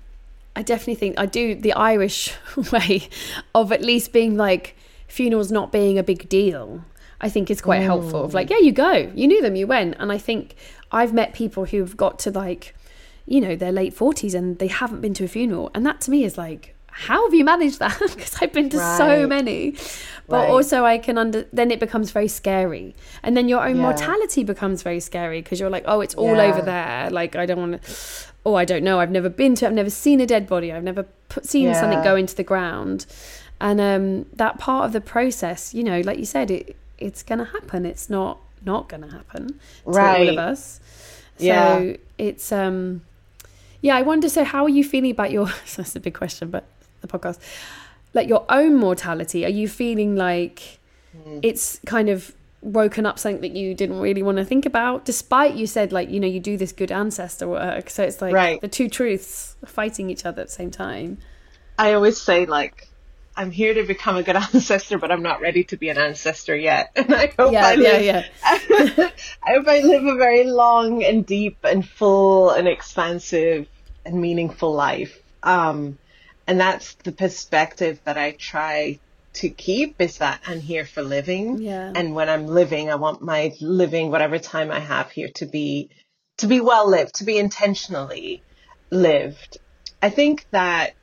I 0.58 0.64
definitely 0.64 0.96
think 0.96 1.20
I 1.20 1.28
do 1.28 1.54
the 1.54 1.74
Irish 1.74 2.34
way 2.72 3.10
of 3.54 3.72
at 3.72 3.82
least 3.84 4.12
being 4.12 4.36
like 4.38 4.76
funerals 5.08 5.52
not 5.52 5.72
being 5.72 5.98
a 6.00 6.04
big 6.04 6.28
deal. 6.28 6.84
I 7.22 7.30
think 7.30 7.50
is 7.50 7.62
quite 7.62 7.82
helpful. 7.82 8.24
Of 8.26 8.34
like, 8.34 8.48
mm. 8.48 8.52
yeah, 8.52 8.58
you 8.60 8.72
go, 8.72 9.12
you 9.16 9.28
knew 9.28 9.42
them, 9.42 9.56
you 9.56 9.66
went, 9.68 9.96
and 10.00 10.12
I 10.12 10.18
think 10.18 10.56
I've 10.92 11.14
met 11.14 11.34
people 11.34 11.66
who've 11.66 11.96
got 11.96 12.20
to 12.20 12.32
like, 12.32 12.76
you 13.26 13.40
know, 13.42 13.56
their 13.56 13.72
late 13.72 13.94
forties 13.94 14.34
and 14.34 14.58
they 14.60 14.68
haven't 14.68 15.02
been 15.02 15.14
to 15.16 15.24
a 15.26 15.28
funeral, 15.28 15.70
and 15.76 15.86
that 15.86 16.02
to 16.02 16.12
me 16.12 16.24
is 16.24 16.38
like. 16.38 16.74
How 17.00 17.24
have 17.26 17.34
you 17.36 17.46
managed 17.46 17.78
that? 17.78 17.96
Because 18.16 18.36
I've 18.42 18.52
been 18.54 18.72
to 18.72 18.80
so 18.98 19.28
many, 19.28 19.76
but 20.28 20.38
Right. 20.38 20.50
also 20.50 20.84
I 20.84 20.98
can 20.98 21.20
under. 21.20 21.46
Then 21.54 21.70
it 21.70 21.80
becomes 21.80 22.10
very 22.10 22.28
scary, 22.28 22.96
and 23.22 23.38
then 23.38 23.48
your 23.48 23.62
own 23.68 23.76
Yeah. 23.76 23.84
mortality 23.84 24.44
becomes 24.44 24.82
very 24.82 25.00
scary 25.00 25.40
because 25.44 25.60
you're 25.60 25.70
like, 25.70 25.84
oh, 25.86 26.02
it's 26.02 26.16
all 26.16 26.36
Yeah. 26.36 26.48
over 26.48 26.62
there. 26.64 27.12
Like 27.12 27.36
I 27.36 27.46
don't 27.46 27.60
want 27.60 27.84
to. 27.84 27.92
Oh, 28.48 28.56
I 28.56 28.64
don't 28.64 28.84
know. 28.84 29.02
I've 29.02 29.12
never 29.12 29.28
been 29.28 29.56
to. 29.56 29.68
I've 29.68 29.74
never 29.74 29.90
seen 29.90 30.22
a 30.22 30.26
dead 30.26 30.48
body. 30.48 30.72
I've 30.72 30.84
never 30.92 31.04
put, 31.28 31.46
seen 31.46 31.74
something 31.74 32.02
go 32.02 32.16
into 32.16 32.34
the 32.34 32.44
ground, 32.46 33.06
and 33.60 33.82
um, 33.82 34.26
that 34.38 34.58
part 34.58 34.86
of 34.86 34.94
the 34.94 35.02
process, 35.02 35.74
you 35.74 35.84
know, 35.84 36.00
like 36.00 36.18
you 36.18 36.26
said, 36.26 36.50
it 36.50 36.76
it's 36.98 37.24
gonna 37.24 37.44
happen. 37.44 37.86
It's 37.86 38.10
not 38.10 38.40
not 38.66 38.88
gonna 38.88 39.12
happen 39.12 39.60
to 39.84 39.90
all 40.00 40.30
of 40.30 40.38
us. 40.38 40.80
So 41.38 41.44
Yeah. 41.46 41.94
it's 42.18 42.52
um, 42.54 43.02
yeah. 43.82 43.98
I 43.98 44.02
wonder. 44.02 44.30
So 44.30 44.46
how 44.46 44.64
are 44.64 44.70
you 44.80 44.84
feeling 44.86 45.12
about 45.12 45.32
your? 45.32 45.50
So 45.66 45.82
that's 45.82 45.96
a 45.98 46.00
big 46.00 46.14
question, 46.14 46.50
but 46.50 46.64
the 47.02 47.08
podcast, 47.10 47.40
like 48.14 48.30
your 48.30 48.46
own 48.48 48.76
mortality. 48.76 49.44
Are 49.46 49.50
you 49.62 49.68
feeling 49.68 50.16
like 50.16 50.80
Hmm. 51.24 51.40
it's 51.42 51.80
kind 51.86 52.10
of 52.10 52.34
woken 52.68 53.06
up 53.06 53.18
something 53.18 53.42
that 53.42 53.52
you 53.58 53.74
didn't 53.74 54.00
really 54.00 54.22
want 54.22 54.38
to 54.38 54.44
think 54.46 54.66
about 54.66 55.06
despite 55.06 55.56
you 55.56 55.66
said 55.66 55.92
like 55.94 56.10
you 56.10 56.20
know 56.20 56.28
you 56.28 56.40
do 56.40 56.58
this 56.58 56.72
good 56.74 56.92
ancestor 56.92 57.48
work 57.48 57.90
so 57.90 58.04
it's 58.04 58.22
like 58.22 58.34
Right. 58.34 58.60
the 58.60 58.68
two 58.68 58.90
truths 58.90 59.56
fighting 59.66 60.10
each 60.10 60.26
other 60.26 60.42
at 60.42 60.48
the 60.48 60.54
same 60.54 60.72
time 60.72 61.18
I 61.80 61.94
always 61.94 62.20
say 62.20 62.46
like 62.46 62.90
I'm 63.38 63.52
here 63.52 63.74
to 63.76 63.84
become 63.84 64.18
a 64.18 64.24
good 64.24 64.36
ancestor, 64.54 64.98
but 64.98 65.12
I'm 65.12 65.22
not 65.22 65.42
ready 65.42 65.64
to 65.66 65.78
be 65.78 65.90
an 65.90 65.98
ancestor 66.00 66.56
yet. 66.56 66.92
And 66.96 67.14
I 67.14 67.28
hope 67.38 67.54
Yeah, 67.54 67.68
I 67.68 67.74
yeah, 67.74 67.80
live, 67.92 68.02
yeah. 68.04 68.24
I 69.44 69.54
hope 69.54 69.68
I 69.68 69.82
live 69.82 70.06
a 70.06 70.16
very 70.16 70.46
long 70.46 71.04
and 71.04 71.24
deep 71.24 71.58
and 71.64 71.88
full 71.88 72.50
and 72.50 72.68
expansive 72.68 73.68
and 74.04 74.20
meaningful 74.20 74.74
life. 74.74 75.22
Um, 75.44 76.00
and 76.48 76.60
that's 76.60 76.96
the 77.04 77.12
perspective 77.12 78.00
that 78.06 78.18
I 78.18 78.32
try 78.32 79.00
to 79.42 79.50
keep 79.50 80.02
is 80.02 80.18
that 80.18 80.42
I'm 80.46 80.60
here 80.60 80.86
for 80.86 81.02
living. 81.02 81.62
Yeah. 81.62 81.92
And 81.96 82.16
when 82.16 82.30
I'm 82.30 82.48
living, 82.48 82.90
I 82.90 82.96
want 82.96 83.22
my 83.22 83.54
living, 83.62 84.12
whatever 84.12 84.40
time 84.40 84.72
I 84.72 84.80
have 84.80 85.12
here 85.12 85.30
to 85.36 85.46
be, 85.46 85.90
to 86.38 86.48
be 86.48 86.60
well 86.60 86.90
lived, 86.90 87.16
to 87.16 87.24
be 87.24 87.38
intentionally 87.38 88.44
lived. 88.90 89.58
I 90.02 90.10
think 90.10 90.46
that 90.52 90.96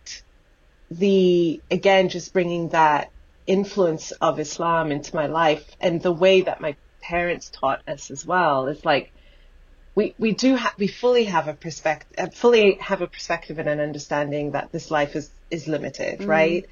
the 0.91 1.61
again 1.71 2.09
just 2.09 2.33
bringing 2.33 2.69
that 2.69 3.11
influence 3.47 4.13
of 4.13 4.39
Islam 4.39 4.93
into 4.93 5.15
my 5.15 5.27
life 5.27 5.65
and 5.81 6.01
the 6.01 6.13
way 6.13 6.43
that 6.43 6.61
my 6.61 6.77
parents 7.01 7.51
taught 7.51 7.83
us 7.89 8.11
as 8.11 8.25
well 8.25 8.69
is 8.69 8.85
like 8.85 9.13
we 9.95 10.15
we 10.19 10.33
do 10.33 10.57
have 10.57 10.75
we 10.79 10.87
fully 10.87 11.25
have 11.25 11.49
a 11.49 11.55
perspective 11.55 12.15
uh, 12.19 12.31
fully 12.31 12.75
have 12.81 13.03
a 13.03 13.07
perspective 13.07 13.59
and 13.59 13.69
an 13.69 13.81
understanding 13.81 14.53
that 14.53 14.73
this 14.73 14.91
life 14.91 15.15
is 15.17 15.31
is 15.51 15.67
limited 15.69 16.21
mm-hmm. 16.21 16.31
right 16.31 16.67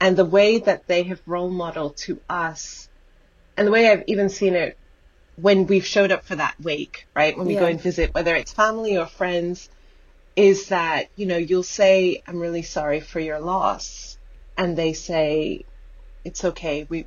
and 0.00 0.16
the 0.16 0.24
way 0.24 0.58
that 0.58 0.86
they 0.86 1.04
have 1.04 1.20
role 1.26 1.50
modeled 1.50 1.96
to 1.98 2.20
us 2.28 2.88
and 3.56 3.66
the 3.66 3.70
way 3.70 3.88
I've 3.90 4.04
even 4.06 4.30
seen 4.30 4.54
it 4.54 4.78
when 5.36 5.66
we've 5.66 5.86
showed 5.86 6.10
up 6.10 6.24
for 6.24 6.36
that 6.36 6.54
wake 6.60 7.06
right? 7.14 7.36
When 7.36 7.46
we 7.46 7.54
go 7.54 7.66
and 7.66 7.80
visit 7.80 8.14
whether 8.14 8.34
it's 8.34 8.52
family 8.52 8.96
or 8.96 9.06
friends 9.06 9.68
is 10.36 10.68
that 10.68 11.08
you 11.16 11.26
know 11.26 11.36
you'll 11.36 11.62
say 11.62 12.22
i'm 12.26 12.38
really 12.38 12.62
sorry 12.62 13.00
for 13.00 13.20
your 13.20 13.40
loss. 13.40 14.16
And 14.56 14.76
they 14.76 14.92
say 14.92 15.64
it's 16.24 16.44
okay. 16.44 16.86
We 16.88 17.06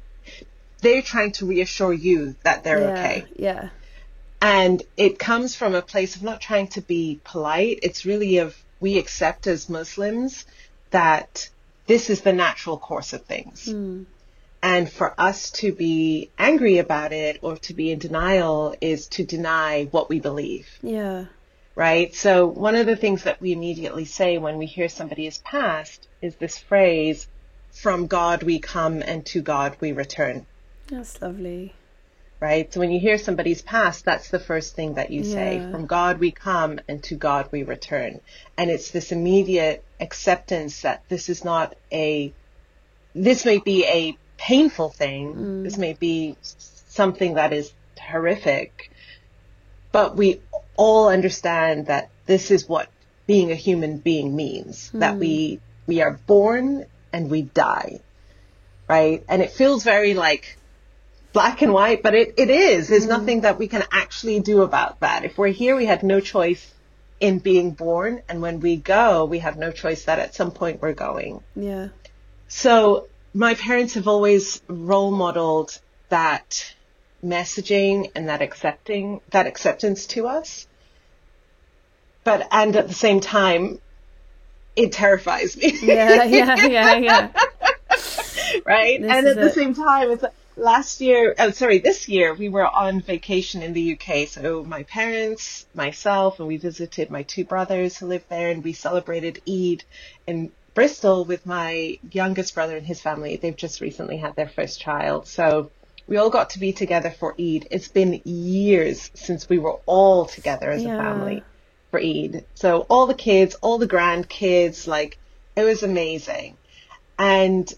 they're 0.81 1.01
trying 1.01 1.31
to 1.33 1.45
reassure 1.45 1.93
you 1.93 2.35
that 2.43 2.63
they're 2.63 2.81
yeah, 2.81 2.91
okay. 2.91 3.25
Yeah. 3.35 3.69
and 4.41 4.83
it 4.97 5.17
comes 5.17 5.55
from 5.55 5.75
a 5.75 5.81
place 5.81 6.15
of 6.15 6.23
not 6.23 6.41
trying 6.41 6.67
to 6.69 6.81
be 6.81 7.21
polite. 7.23 7.79
It's 7.83 8.05
really 8.05 8.37
of 8.37 8.55
we 8.79 8.97
accept 8.97 9.47
as 9.47 9.69
muslims 9.69 10.45
that 10.89 11.49
this 11.87 12.09
is 12.09 12.21
the 12.21 12.33
natural 12.33 12.77
course 12.77 13.13
of 13.13 13.23
things 13.25 13.65
hmm. 13.71 14.03
and 14.61 14.89
for 14.89 15.13
us 15.19 15.51
to 15.51 15.73
be 15.73 16.29
angry 16.37 16.77
about 16.77 17.11
it 17.11 17.39
or 17.41 17.57
to 17.57 17.73
be 17.73 17.91
in 17.91 17.99
denial 17.99 18.75
is 18.81 19.07
to 19.07 19.25
deny 19.25 19.85
what 19.91 20.09
we 20.09 20.19
believe 20.19 20.67
Yeah. 20.81 21.25
right? 21.75 22.13
So 22.15 22.45
one 22.47 22.75
of 22.75 22.85
the 22.85 22.95
things 22.95 23.23
that 23.23 23.41
we 23.41 23.51
immediately 23.51 24.05
say 24.05 24.37
when 24.37 24.57
we 24.57 24.65
hear 24.65 24.89
somebody 24.89 25.25
has 25.25 25.39
passed 25.39 26.07
is 26.21 26.35
this 26.35 26.57
phrase, 26.57 27.27
from 27.71 28.07
God 28.07 28.43
we 28.43 28.59
come 28.59 29.01
and 29.01 29.25
to 29.27 29.41
God 29.41 29.75
we 29.81 29.91
return, 29.91 30.45
That's 30.87 31.19
lovely. 31.21 31.73
right? 32.39 32.71
So 32.71 32.79
when 32.79 32.91
you 32.91 32.99
hear 32.99 33.17
somebody's 33.17 33.61
passed, 33.63 34.05
that's 34.05 34.29
the 34.29 34.39
first 34.39 34.75
thing 34.75 34.93
that 34.93 35.09
you 35.09 35.23
say, 35.23 35.59
from 35.71 35.87
God 35.87 36.19
we 36.19 36.31
come 36.31 36.79
and 36.87 37.01
to 37.05 37.15
God 37.15 37.49
we 37.51 37.63
return. 37.63 38.21
And 38.57 38.69
it's 38.69 38.91
this 38.91 39.11
immediate 39.11 39.83
acceptance 40.03 40.81
that 40.81 41.03
this 41.09 41.29
is 41.29 41.43
not 41.43 41.75
a, 41.91 42.33
this 43.15 43.45
may 43.45 43.57
be 43.57 43.85
a 43.85 44.17
painful 44.37 44.89
thing. 44.89 45.33
Mm. 45.33 45.63
This 45.63 45.77
may 45.77 45.93
be 45.93 46.37
something 46.41 47.35
that 47.35 47.53
is 47.53 47.71
horrific, 47.99 48.91
but 49.91 50.15
we 50.15 50.41
all 50.75 51.07
understand 51.07 51.87
that 51.87 52.09
this 52.25 52.51
is 52.51 52.67
what 52.67 52.89
being 53.25 53.51
a 53.51 53.55
human 53.55 53.97
being 53.97 54.35
means. 54.35 54.91
Mm. 54.93 54.99
That 54.99 55.17
we 55.17 55.59
we 55.87 56.01
are 56.01 56.19
born 56.27 56.85
and 57.11 57.29
we 57.29 57.41
die. 57.43 58.01
Right? 58.89 59.23
And 59.29 59.41
it 59.41 59.51
feels 59.51 59.83
very 59.83 60.13
like 60.13 60.57
black 61.31 61.61
and 61.61 61.73
white 61.73 62.03
but 62.03 62.13
it, 62.13 62.35
it 62.37 62.49
is. 62.49 62.89
There's 62.89 63.05
mm. 63.05 63.15
nothing 63.17 63.41
that 63.41 63.57
we 63.57 63.67
can 63.67 63.83
actually 63.91 64.39
do 64.39 64.61
about 64.61 64.99
that. 64.99 65.25
If 65.25 65.37
we're 65.37 65.47
here 65.47 65.75
we 65.75 65.85
had 65.85 66.03
no 66.03 66.19
choice 66.19 66.72
in 67.23 67.39
being 67.39 67.71
born 67.71 68.21
and 68.27 68.41
when 68.41 68.59
we 68.59 68.75
go 68.75 69.23
we 69.23 69.39
have 69.39 69.57
no 69.57 69.71
choice 69.71 70.05
that 70.05 70.19
at 70.19 70.35
some 70.35 70.51
point 70.51 70.81
we're 70.81 70.93
going 70.93 71.41
Yeah. 71.55 71.87
so 72.47 73.07
my 73.33 73.55
parents 73.55 73.93
have 73.95 74.07
always 74.07 74.61
role 74.67 75.11
modeled 75.11 75.79
that 76.09 76.73
messaging 77.23 78.11
and 78.15 78.29
that 78.29 78.41
accepting 78.41 79.21
that 79.31 79.47
acceptance 79.47 80.05
to 80.07 80.27
us. 80.27 80.67
But 82.23 82.47
and 82.51 82.75
at 82.75 82.87
the 82.87 82.93
same 82.93 83.19
time, 83.19 83.79
it 84.75 84.91
terrifies 84.91 85.57
me. 85.57 85.73
Yeah. 85.81 86.23
Yeah. 86.23 86.55
Yeah. 86.67 86.95
Yeah. 86.97 87.31
right? 88.65 89.01
This 89.01 89.11
and 89.11 89.27
at 89.27 89.35
the 89.35 89.47
it. 89.47 89.53
same 89.53 89.73
time, 89.73 90.11
it's 90.11 90.23
like 90.23 90.33
last 90.55 91.01
year, 91.01 91.35
oh, 91.39 91.51
sorry, 91.51 91.79
this 91.79 92.07
year, 92.07 92.33
we 92.33 92.49
were 92.49 92.65
on 92.65 93.01
vacation 93.01 93.61
in 93.63 93.73
the 93.73 93.93
UK. 93.93 94.27
So 94.27 94.63
my 94.63 94.83
parents, 94.83 95.65
myself, 95.73 96.39
and 96.39 96.47
we 96.47 96.57
visited 96.57 97.09
my 97.09 97.23
two 97.23 97.45
brothers 97.45 97.97
who 97.97 98.07
live 98.07 98.25
there, 98.29 98.49
and 98.49 98.63
we 98.63 98.73
celebrated 98.73 99.41
Eid 99.47 99.83
in 100.27 100.51
Bristol 100.73 101.25
with 101.25 101.45
my 101.45 101.99
youngest 102.11 102.55
brother 102.55 102.77
and 102.77 102.85
his 102.85 103.01
family. 103.01 103.37
They've 103.37 103.55
just 103.55 103.81
recently 103.81 104.17
had 104.17 104.35
their 104.35 104.49
first 104.49 104.79
child. 104.79 105.27
So 105.27 105.71
we 106.07 106.17
all 106.17 106.29
got 106.29 106.51
to 106.51 106.59
be 106.59 106.73
together 106.73 107.11
for 107.11 107.33
Eid. 107.39 107.67
It's 107.71 107.87
been 107.87 108.21
years 108.25 109.11
since 109.13 109.47
we 109.47 109.59
were 109.59 109.79
all 109.85 110.25
together 110.25 110.69
as 110.71 110.83
Yeah. 110.83 110.95
a 110.95 110.97
family 110.97 111.43
for 111.91 111.99
Eid. 111.99 112.45
So 112.55 112.81
all 112.89 113.07
the 113.07 113.13
kids, 113.13 113.55
all 113.55 113.77
the 113.77 113.87
grandkids, 113.87 114.87
like 114.87 115.17
it 115.55 115.63
was 115.63 115.83
amazing. 115.83 116.57
And 117.17 117.71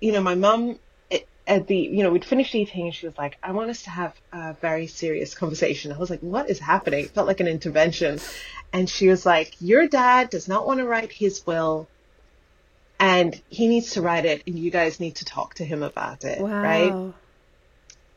you 0.00 0.12
know, 0.12 0.22
my 0.22 0.34
mum 0.34 0.78
at 1.48 1.66
the 1.66 1.76
you 1.76 2.02
know 2.02 2.10
we'd 2.10 2.24
finished 2.24 2.54
eating 2.54 2.84
and 2.86 2.94
she 2.94 3.06
was 3.06 3.16
like, 3.18 3.38
"I 3.42 3.52
want 3.52 3.70
us 3.70 3.82
to 3.82 3.90
have 3.90 4.14
a 4.32 4.52
very 4.60 4.86
serious 4.86 5.34
conversation." 5.34 5.90
I 5.92 5.98
was 5.98 6.10
like, 6.10 6.20
"What 6.20 6.48
is 6.50 6.58
happening?" 6.60 7.06
It 7.06 7.10
felt 7.10 7.26
like 7.26 7.40
an 7.40 7.48
intervention, 7.48 8.20
and 8.72 8.88
she 8.88 9.08
was 9.08 9.24
like, 9.26 9.54
"Your 9.60 9.88
dad 9.88 10.30
does 10.30 10.46
not 10.46 10.66
want 10.66 10.78
to 10.80 10.86
write 10.86 11.10
his 11.10 11.44
will." 11.46 11.88
And 13.00 13.40
he 13.48 13.68
needs 13.68 13.92
to 13.92 14.02
write 14.02 14.26
it, 14.26 14.42
and 14.46 14.58
you 14.58 14.70
guys 14.70 15.00
need 15.00 15.16
to 15.16 15.24
talk 15.24 15.54
to 15.54 15.64
him 15.64 15.82
about 15.82 16.24
it, 16.24 16.40
Wow. 16.40 16.62
right? 16.62 16.94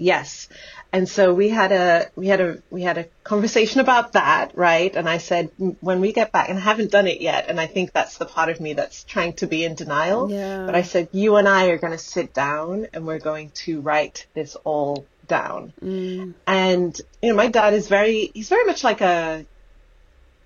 Yes. 0.02 0.50
And 0.92 1.08
so 1.08 1.34
we 1.34 1.50
had 1.50 1.72
a 1.72 2.10
we 2.16 2.28
had 2.28 2.42
a 2.42 2.62
we 2.70 2.82
had 2.82 2.98
a 2.98 3.06
conversation 3.24 3.80
about 3.86 4.14
that, 4.14 4.58
right? 4.58 4.94
And 4.96 5.08
I 5.08 5.20
said 5.20 5.52
when 5.80 6.02
we 6.02 6.12
get 6.12 6.32
back, 6.32 6.50
and 6.50 6.58
I 6.58 6.62
haven't 6.62 6.92
done 6.92 7.08
it 7.08 7.22
yet, 7.22 7.46
and 7.48 7.60
I 7.60 7.68
think 7.68 7.94
that's 7.94 8.18
the 8.18 8.26
part 8.26 8.50
of 8.50 8.60
me 8.60 8.74
that's 8.74 9.04
trying 9.04 9.34
to 9.34 9.48
be 9.48 9.64
in 9.64 9.76
denial. 9.76 10.30
Yeah. 10.30 10.66
But 10.66 10.76
I 10.76 10.82
said 10.82 11.10
you 11.12 11.36
and 11.36 11.48
I 11.48 11.68
are 11.68 11.78
going 11.78 11.94
to 11.94 12.00
sit 12.00 12.34
down 12.34 12.88
and 12.94 13.06
we're 13.06 13.20
going 13.20 13.52
to 13.66 13.82
write 13.82 14.26
this 14.34 14.56
all 14.56 15.06
down. 15.28 15.72
Mm. 15.82 16.34
And 16.48 17.00
you 17.22 17.30
know, 17.30 17.36
my 17.36 17.48
dad 17.48 17.74
is 17.74 17.88
very 17.88 18.32
he's 18.34 18.50
very 18.50 18.66
much 18.66 18.84
like 18.84 19.02
a 19.02 19.46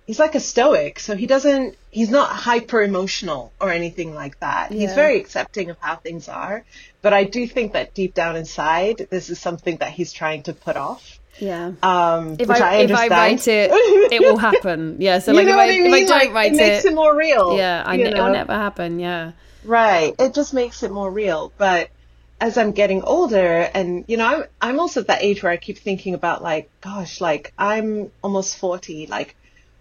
he's 0.06 0.20
like 0.20 0.36
a 0.36 0.40
stoic, 0.40 1.00
so 1.00 1.16
he 1.16 1.28
doesn't 1.28 1.76
he's 1.92 2.10
not 2.10 2.30
hyper 2.30 2.82
emotional 2.82 3.52
or 3.60 3.72
anything 3.72 4.14
like 4.14 4.40
that. 4.40 4.72
He's 4.72 4.94
very 4.94 5.20
accepting 5.20 5.70
of 5.70 5.78
how 5.80 5.96
things 5.96 6.28
are, 6.30 6.64
but 7.02 7.14
I 7.14 7.24
do 7.24 7.48
think 7.48 7.74
that 7.74 7.94
deep 7.94 8.14
down 8.14 8.36
inside 8.36 9.08
this 9.10 9.30
is 9.30 9.40
something 9.40 9.78
that 9.78 9.92
he's 9.92 10.12
trying 10.14 10.44
to 10.44 10.54
put 10.54 10.76
off. 10.78 11.20
Yeah. 11.40 11.74
Um 11.84 12.38
If 12.40 12.50
I, 12.50 12.60
I, 12.60 12.76
if 12.78 12.92
I 12.92 13.08
write 13.10 13.48
it, 13.48 13.72
it 14.14 14.22
will 14.22 14.38
happen. 14.38 14.98
Yeah. 15.00 15.20
So 15.20 15.34
like 15.34 15.48
if 15.48 15.54
I, 15.56 15.66
I 15.66 15.72
mean? 15.72 15.86
if 15.88 15.94
I 15.94 16.00
don't 16.06 16.10
Like, 16.20 16.34
write 16.34 16.54
it 16.54 16.58
makes 16.58 16.86
it 16.86 16.94
more 16.96 17.16
real. 17.16 17.58
yeah, 17.58 17.84
I, 17.86 17.96
you 17.96 18.06
it 18.06 18.14
will 18.14 18.26
know? 18.28 18.32
never 18.34 18.54
happen. 18.54 19.00
Yeah. 19.00 19.32
Right. 19.66 20.14
It 20.20 20.34
just 20.34 20.54
makes 20.54 20.84
it 20.84 20.92
more 20.92 21.12
real. 21.12 21.52
But 21.58 21.90
as 22.40 22.58
I'm 22.58 22.72
getting 22.74 23.02
older 23.02 23.70
and 23.74 24.06
you 24.08 24.18
know, 24.18 24.26
I'm 24.26 24.44
I'm 24.62 24.80
also 24.80 25.02
at 25.02 25.08
that 25.08 25.24
age 25.24 25.42
where 25.44 25.52
I 25.52 25.58
keep 25.58 25.78
thinking 25.80 26.14
about 26.14 26.42
like, 26.44 26.70
gosh, 26.82 27.20
like 27.20 27.52
I'm 27.58 28.12
almost 28.22 28.58
forty. 28.58 29.08
Like 29.08 29.36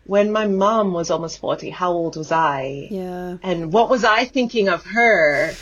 when 0.06 0.32
my 0.32 0.46
mom 0.46 0.92
was 0.92 1.10
almost 1.10 1.38
forty, 1.38 1.70
how 1.70 1.92
old 1.92 2.16
was 2.16 2.30
I? 2.30 2.88
Yeah. 2.90 3.38
And 3.42 3.72
what 3.72 3.88
was 3.88 4.04
I 4.04 4.24
thinking 4.24 4.68
of 4.68 4.84
her? 4.84 5.52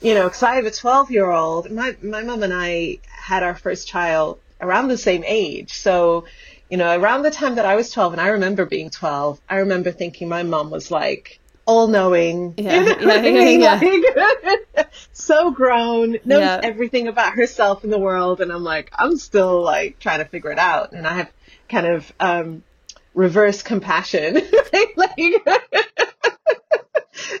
You 0.00 0.14
know, 0.14 0.24
because 0.24 0.42
I 0.42 0.54
have 0.56 0.66
a 0.66 0.70
twelve 0.70 1.10
year 1.10 1.30
old. 1.30 1.70
My 1.70 1.96
my 2.02 2.22
mom 2.22 2.42
and 2.42 2.52
I 2.54 2.98
had 3.06 3.42
our 3.42 3.54
first 3.54 3.88
child 3.88 4.40
around 4.60 4.88
the 4.88 4.98
same 4.98 5.24
age. 5.26 5.74
So, 5.74 6.24
you 6.70 6.76
know, 6.76 6.98
around 6.98 7.22
the 7.22 7.30
time 7.30 7.56
that 7.56 7.66
I 7.66 7.76
was 7.76 7.90
twelve 7.90 8.12
and 8.12 8.20
I 8.20 8.28
remember 8.28 8.64
being 8.64 8.90
twelve, 8.90 9.40
I 9.48 9.56
remember 9.56 9.90
thinking 9.92 10.28
my 10.28 10.42
mom 10.42 10.70
was 10.70 10.90
like 10.90 11.38
all 11.66 11.86
knowing. 11.88 12.54
Yeah, 12.58 12.96
yeah, 13.00 13.80
yeah. 13.80 13.80
Like, 14.74 14.90
so 15.12 15.50
grown, 15.50 16.16
knows 16.24 16.60
everything 16.62 17.08
about 17.08 17.34
herself 17.34 17.84
in 17.84 17.90
the 17.90 17.98
world, 17.98 18.40
and 18.40 18.50
I'm 18.50 18.64
like, 18.64 18.90
I'm 18.94 19.16
still 19.18 19.62
like 19.62 19.98
trying 19.98 20.20
to 20.20 20.24
figure 20.24 20.50
it 20.50 20.58
out, 20.58 20.92
and 20.92 21.06
I 21.06 21.14
have 21.14 21.30
kind 21.68 21.86
of 21.86 22.12
um, 22.18 22.62
reverse 23.18 23.62
compassion. 23.62 24.34
like, 24.96 25.18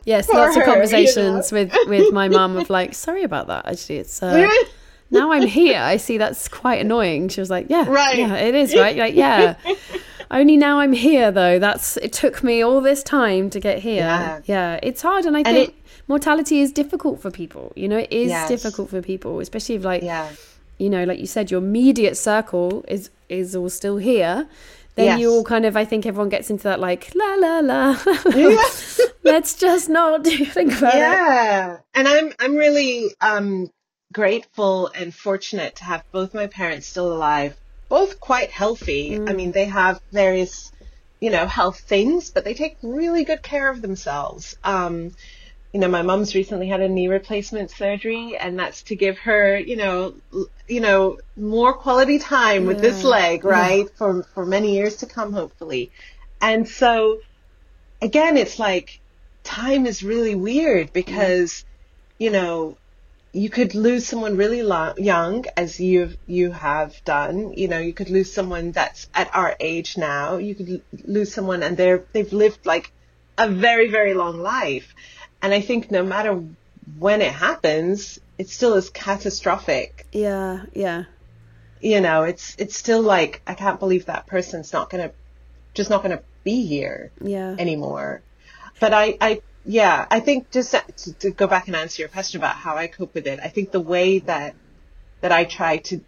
Yes, 0.04 0.26
For 0.26 0.34
lots 0.34 0.56
of 0.56 0.62
her, 0.62 0.66
you 0.68 0.72
conversations 0.72 1.52
with 1.52 1.72
with 1.86 2.12
my 2.12 2.28
mum 2.28 2.56
of 2.56 2.68
like, 2.68 2.94
sorry 2.94 3.22
about 3.22 3.46
that. 3.46 3.66
Actually, 3.66 3.98
it's 3.98 4.22
uh, 4.22 4.48
now 5.10 5.32
I'm 5.32 5.46
here. 5.46 5.78
I 5.78 5.96
see 5.98 6.18
that's 6.18 6.48
quite 6.48 6.80
annoying. 6.80 7.28
She 7.28 7.40
was 7.40 7.48
like, 7.50 7.66
yeah, 7.70 7.88
Right. 7.88 8.18
yeah, 8.18 8.34
it 8.34 8.54
is 8.54 8.74
right. 8.74 8.96
Like, 8.96 9.14
yeah. 9.14 9.54
Only 10.30 10.56
now 10.56 10.80
I'm 10.80 10.92
here 10.92 11.30
though. 11.30 11.58
That's 11.58 11.96
it 11.98 12.12
took 12.12 12.42
me 12.42 12.60
all 12.62 12.80
this 12.80 13.02
time 13.02 13.50
to 13.50 13.60
get 13.60 13.78
here. 13.78 14.02
Yeah. 14.02 14.40
Yeah, 14.46 14.80
it's 14.82 15.00
hard 15.02 15.24
and 15.26 15.36
I 15.36 15.40
And 15.40 15.46
think 15.56 15.68
it- 15.70 15.74
mortality 16.08 16.60
is 16.60 16.72
difficult 16.72 17.20
for 17.22 17.30
people. 17.30 17.72
You 17.76 17.88
know, 17.88 17.98
it 17.98 18.12
is 18.12 18.28
Yes. 18.30 18.48
difficult 18.48 18.90
for 18.90 19.00
people, 19.00 19.40
especially 19.40 19.76
if 19.76 19.84
like 19.84 20.02
Yeah. 20.02 20.28
you 20.78 20.90
know, 20.90 21.04
like 21.04 21.18
you 21.20 21.26
said, 21.26 21.50
your 21.50 21.60
immediate 21.62 22.16
circle 22.16 22.84
is 22.88 23.10
is 23.28 23.54
all 23.54 23.70
still 23.70 23.98
here. 23.98 24.48
Then 24.98 25.18
you 25.18 25.30
all 25.30 25.44
kind 25.44 25.64
of 25.64 25.76
I 25.76 25.84
think 25.84 26.06
everyone 26.06 26.28
gets 26.28 26.50
into 26.50 26.64
that 26.64 26.80
like 26.80 27.12
la 27.14 27.34
la 27.34 27.60
la. 27.60 27.96
Yeah. 28.34 28.62
Let's 29.24 29.54
just 29.54 29.88
not 29.88 30.24
do 30.24 30.44
think 30.44 30.78
about 30.78 30.94
it. 30.94 30.98
yeah 30.98 31.78
and 31.94 32.08
i'm 32.08 32.32
i'm 32.40 32.56
really 32.56 33.10
um 33.20 33.68
grateful 34.12 34.86
and 34.94 35.14
fortunate 35.14 35.76
to 35.76 35.84
have 35.84 36.02
both 36.12 36.32
my 36.32 36.46
parents 36.46 36.86
still 36.86 37.12
alive 37.12 37.54
both 37.90 38.20
quite 38.20 38.50
healthy 38.50 39.16
i 39.28 39.32
mean 39.34 39.52
they 39.52 39.66
have 39.66 40.00
various 40.12 40.72
you 41.20 41.30
know 41.30 41.46
health 41.46 41.80
things 41.80 42.30
but 42.30 42.44
they 42.44 42.54
take 42.54 42.78
really 42.82 43.24
good 43.24 43.42
care 43.42 43.68
of 43.68 43.82
themselves 43.82 44.56
um 44.64 45.10
you 45.72 45.80
know 45.80 45.88
my 45.88 46.02
mom's 46.02 46.34
recently 46.34 46.68
had 46.68 46.80
a 46.80 46.88
knee 46.88 47.08
replacement 47.08 47.70
surgery 47.70 48.36
and 48.36 48.58
that's 48.58 48.82
to 48.82 48.96
give 48.96 49.18
her 49.18 49.58
you 49.58 49.76
know 49.76 50.14
you 50.66 50.80
know 50.80 51.18
more 51.36 51.72
quality 51.74 52.18
time 52.18 52.64
with 52.64 52.80
this 52.80 53.02
mm. 53.02 53.10
leg 53.10 53.42
mm. 53.42 53.50
right 53.50 53.90
for 53.96 54.22
for 54.34 54.46
many 54.46 54.74
years 54.74 54.96
to 54.96 55.06
come 55.06 55.32
hopefully 55.32 55.90
and 56.40 56.68
so 56.68 57.18
again, 58.00 58.36
it's 58.36 58.58
like 58.58 59.00
time 59.44 59.86
is 59.86 60.02
really 60.02 60.34
weird 60.34 60.92
because, 60.92 61.64
you 62.18 62.30
know, 62.30 62.76
you 63.32 63.50
could 63.50 63.74
lose 63.74 64.06
someone 64.06 64.36
really 64.36 64.62
lo- 64.62 64.94
young, 64.96 65.44
as 65.56 65.78
you 65.78 66.10
you 66.26 66.50
have 66.50 66.94
done. 67.04 67.52
You 67.52 67.68
know, 67.68 67.78
you 67.78 67.92
could 67.92 68.10
lose 68.10 68.32
someone 68.32 68.72
that's 68.72 69.08
at 69.14 69.34
our 69.34 69.54
age 69.60 69.96
now. 69.96 70.38
You 70.38 70.54
could 70.54 70.82
lose 71.04 71.32
someone 71.32 71.62
and 71.62 71.76
they're 71.76 72.04
they've 72.12 72.32
lived 72.32 72.64
like 72.64 72.90
a 73.36 73.48
very 73.48 73.90
very 73.90 74.14
long 74.14 74.40
life, 74.40 74.94
and 75.42 75.52
I 75.54 75.60
think 75.60 75.90
no 75.90 76.02
matter 76.02 76.42
when 76.98 77.20
it 77.22 77.32
happens, 77.32 78.18
it 78.38 78.48
still 78.48 78.74
is 78.74 78.90
catastrophic. 78.90 80.06
Yeah, 80.12 80.64
yeah. 80.72 81.04
You 81.80 82.00
know, 82.00 82.24
it's 82.24 82.56
it's 82.58 82.76
still 82.76 83.02
like 83.02 83.42
I 83.46 83.54
can't 83.54 83.78
believe 83.78 84.06
that 84.06 84.26
person's 84.26 84.72
not 84.72 84.90
gonna 84.90 85.12
just 85.74 85.90
not 85.90 86.02
gonna 86.02 86.22
be 86.44 86.66
here 86.66 87.12
Yeah. 87.20 87.54
anymore. 87.58 88.22
But 88.80 88.94
I, 88.94 89.16
I, 89.20 89.42
yeah, 89.64 90.06
I 90.10 90.20
think 90.20 90.50
just 90.50 90.72
to, 90.72 91.12
to 91.14 91.30
go 91.30 91.46
back 91.46 91.66
and 91.66 91.76
answer 91.76 92.02
your 92.02 92.08
question 92.08 92.40
about 92.40 92.56
how 92.56 92.76
I 92.76 92.86
cope 92.86 93.14
with 93.14 93.26
it, 93.26 93.40
I 93.42 93.48
think 93.48 93.70
the 93.70 93.80
way 93.80 94.20
that, 94.20 94.54
that 95.20 95.32
I 95.32 95.44
try 95.44 95.78
to, 95.78 96.00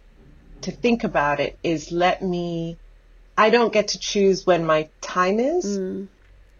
to 0.61 0.71
think 0.71 1.03
about 1.03 1.39
it 1.39 1.57
is 1.63 1.91
let 1.91 2.21
me, 2.21 2.77
I 3.37 3.49
don't 3.49 3.73
get 3.73 3.89
to 3.89 3.99
choose 3.99 4.45
when 4.45 4.65
my 4.65 4.89
time 5.01 5.39
is. 5.39 5.65
Mm. 5.65 6.07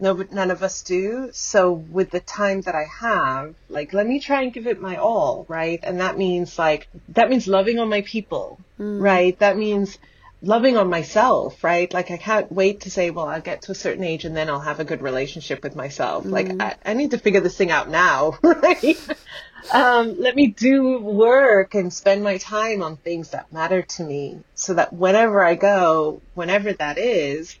No, 0.02 0.14
but 0.14 0.32
none 0.32 0.50
of 0.50 0.64
us 0.64 0.82
do. 0.82 1.30
So 1.32 1.72
with 1.72 2.10
the 2.10 2.18
time 2.18 2.62
that 2.62 2.74
I 2.74 2.86
have, 3.00 3.54
like, 3.68 3.92
let 3.92 4.04
me 4.04 4.18
try 4.18 4.42
and 4.42 4.52
give 4.52 4.66
it 4.66 4.80
my 4.80 4.96
all, 4.96 5.46
right? 5.48 5.78
And 5.80 6.00
that 6.00 6.18
means 6.18 6.58
like, 6.58 6.88
that 7.10 7.30
means 7.30 7.46
loving 7.46 7.78
on 7.78 7.88
my 7.88 8.00
people, 8.02 8.58
right? 9.00 9.38
That 9.38 9.56
means 9.56 9.98
loving 10.42 10.76
on 10.76 10.90
myself, 10.90 11.62
right? 11.62 11.92
Like 11.94 12.10
I 12.10 12.16
can't 12.16 12.50
wait 12.50 12.80
to 12.80 12.90
say, 12.90 13.10
well, 13.10 13.28
I'll 13.28 13.40
get 13.40 13.62
to 13.62 13.72
a 13.72 13.76
certain 13.76 14.02
age 14.02 14.24
and 14.24 14.36
then 14.36 14.50
I'll 14.50 14.58
have 14.58 14.80
a 14.80 14.84
good 14.84 15.02
relationship 15.02 15.62
with 15.62 15.76
myself. 15.76 16.24
Like 16.24 16.56
I, 16.60 16.74
I 16.84 16.94
need 16.94 17.12
to 17.12 17.18
figure 17.18 17.40
this 17.40 17.56
thing 17.56 17.70
out 17.70 17.88
now, 17.88 18.38
right? 18.42 18.98
um, 19.72 20.18
let 20.18 20.34
me 20.34 20.48
do 20.48 20.98
work 20.98 21.76
and 21.76 21.92
spend 21.92 22.24
my 22.24 22.38
time 22.38 22.82
on 22.82 22.96
things 22.96 23.30
that 23.30 23.52
matter 23.52 23.82
to 23.82 24.02
me 24.02 24.40
so 24.56 24.74
that 24.74 24.92
whenever 24.92 25.44
I 25.44 25.54
go, 25.54 26.20
whenever 26.34 26.72
that 26.72 26.98
is, 26.98 27.56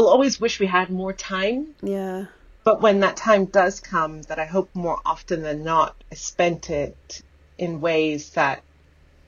we'll 0.00 0.08
always 0.08 0.40
wish 0.40 0.58
we 0.58 0.66
had 0.66 0.88
more 0.88 1.12
time. 1.12 1.74
Yeah. 1.82 2.26
But 2.64 2.80
when 2.80 3.00
that 3.00 3.16
time 3.16 3.44
does 3.44 3.80
come, 3.80 4.22
that 4.22 4.38
I 4.38 4.46
hope 4.46 4.70
more 4.74 4.98
often 5.04 5.42
than 5.42 5.62
not, 5.62 5.94
I 6.10 6.14
spent 6.14 6.70
it 6.70 7.22
in 7.58 7.82
ways 7.82 8.30
that 8.30 8.62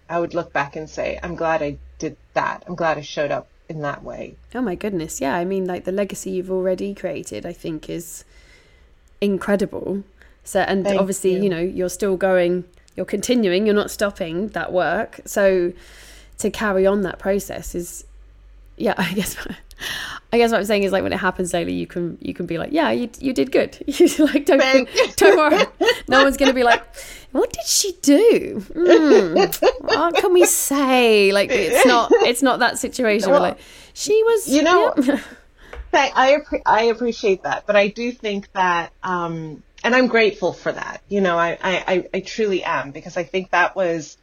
I 0.09 0.19
would 0.19 0.33
look 0.33 0.53
back 0.53 0.77
and 0.77 0.89
say, 0.89 1.19
I'm 1.23 1.35
glad 1.35 1.63
I 1.63 1.77
did 1.99 2.17
that. 2.33 2.65
I'm 2.67 2.75
glad 2.75 2.97
I 2.97 3.03
showed 3.03 3.31
up 3.31 3.49
in 3.69 3.83
that 3.83 4.03
way. 4.03 4.37
Oh 4.55 4.63
my 4.63 4.75
goodness. 4.75 5.21
Yeah. 5.21 5.35
I 5.35 5.45
mean, 5.45 5.67
like 5.67 5.85
the 5.85 5.93
legacy 5.93 6.31
you've 6.31 6.51
already 6.51 6.95
created, 6.95 7.45
I 7.45 7.53
think 7.53 7.91
is 7.91 8.25
incredible. 9.21 10.05
So, 10.45 10.61
and 10.61 10.85
Thank 10.85 10.99
obviously, 10.99 11.35
you. 11.35 11.43
you 11.43 11.51
know, 11.51 11.61
you're 11.61 11.91
still 11.91 12.17
going, 12.17 12.65
you're 12.97 13.07
continuing, 13.07 13.67
you're 13.67 13.75
not 13.75 13.91
stopping 13.91 14.49
that 14.49 14.73
work. 14.73 15.21
So, 15.27 15.73
to 16.39 16.51
carry 16.51 16.87
on 16.87 17.03
that 17.03 17.19
process 17.19 17.75
is, 17.75 18.05
yeah, 18.83 18.95
I 18.99 19.13
guess, 19.15 19.37
I 20.33 20.39
guess 20.39 20.51
what 20.51 20.59
I'm 20.59 20.65
saying 20.67 20.83
is 20.83 20.93
like 20.93 21.03
when 21.03 21.13
it 21.13 21.19
happens 21.19 21.51
daily, 21.53 21.73
you 21.75 21.87
can, 21.87 22.19
you 22.21 22.35
can 22.35 22.47
be 22.47 22.59
like, 22.59 22.73
yeah, 22.73 22.91
you, 22.91 23.09
you 23.21 23.33
did 23.33 23.53
good. 23.53 23.79
You 23.87 24.09
like, 24.27 24.45
don't, 24.47 24.89
don't 25.17 25.37
worry. 25.39 25.65
No 26.09 26.25
one's 26.25 26.37
going 26.37 26.51
to 26.51 26.55
be 26.55 26.65
like, 26.65 26.83
what 27.33 27.53
did 27.53 27.65
she 27.67 27.93
do? 28.03 28.61
Mm, 28.75 29.63
what 29.81 30.15
can 30.17 30.33
we 30.33 30.45
say? 30.45 31.33
Like, 31.33 31.51
it's 31.51 31.87
not, 31.95 32.11
it's 32.13 32.43
not 32.43 32.59
that 32.59 32.79
situation. 32.79 33.31
Well, 33.31 33.41
like, 33.41 33.59
she 33.95 34.23
was, 34.25 34.49
you 34.49 34.63
know- 34.63 34.93
yeah. 34.97 35.21
I 35.95 36.39
I 36.65 36.83
appreciate 36.85 37.43
that, 37.43 37.67
but 37.67 37.77
I 37.77 37.89
do 37.89 38.13
think 38.13 38.51
that, 38.53 38.93
um, 39.03 39.63
and 39.85 39.95
I'm 39.95 40.07
grateful 40.07 40.53
for 40.55 40.73
that. 40.73 41.03
You 41.09 41.21
know, 41.21 41.37
I, 41.39 41.59
I- 41.63 42.09
I 42.15 42.21
truly 42.21 42.65
am 42.65 42.93
because 42.93 43.17
I 43.19 43.25
think 43.25 43.51
that 43.51 43.77
was 43.77 44.17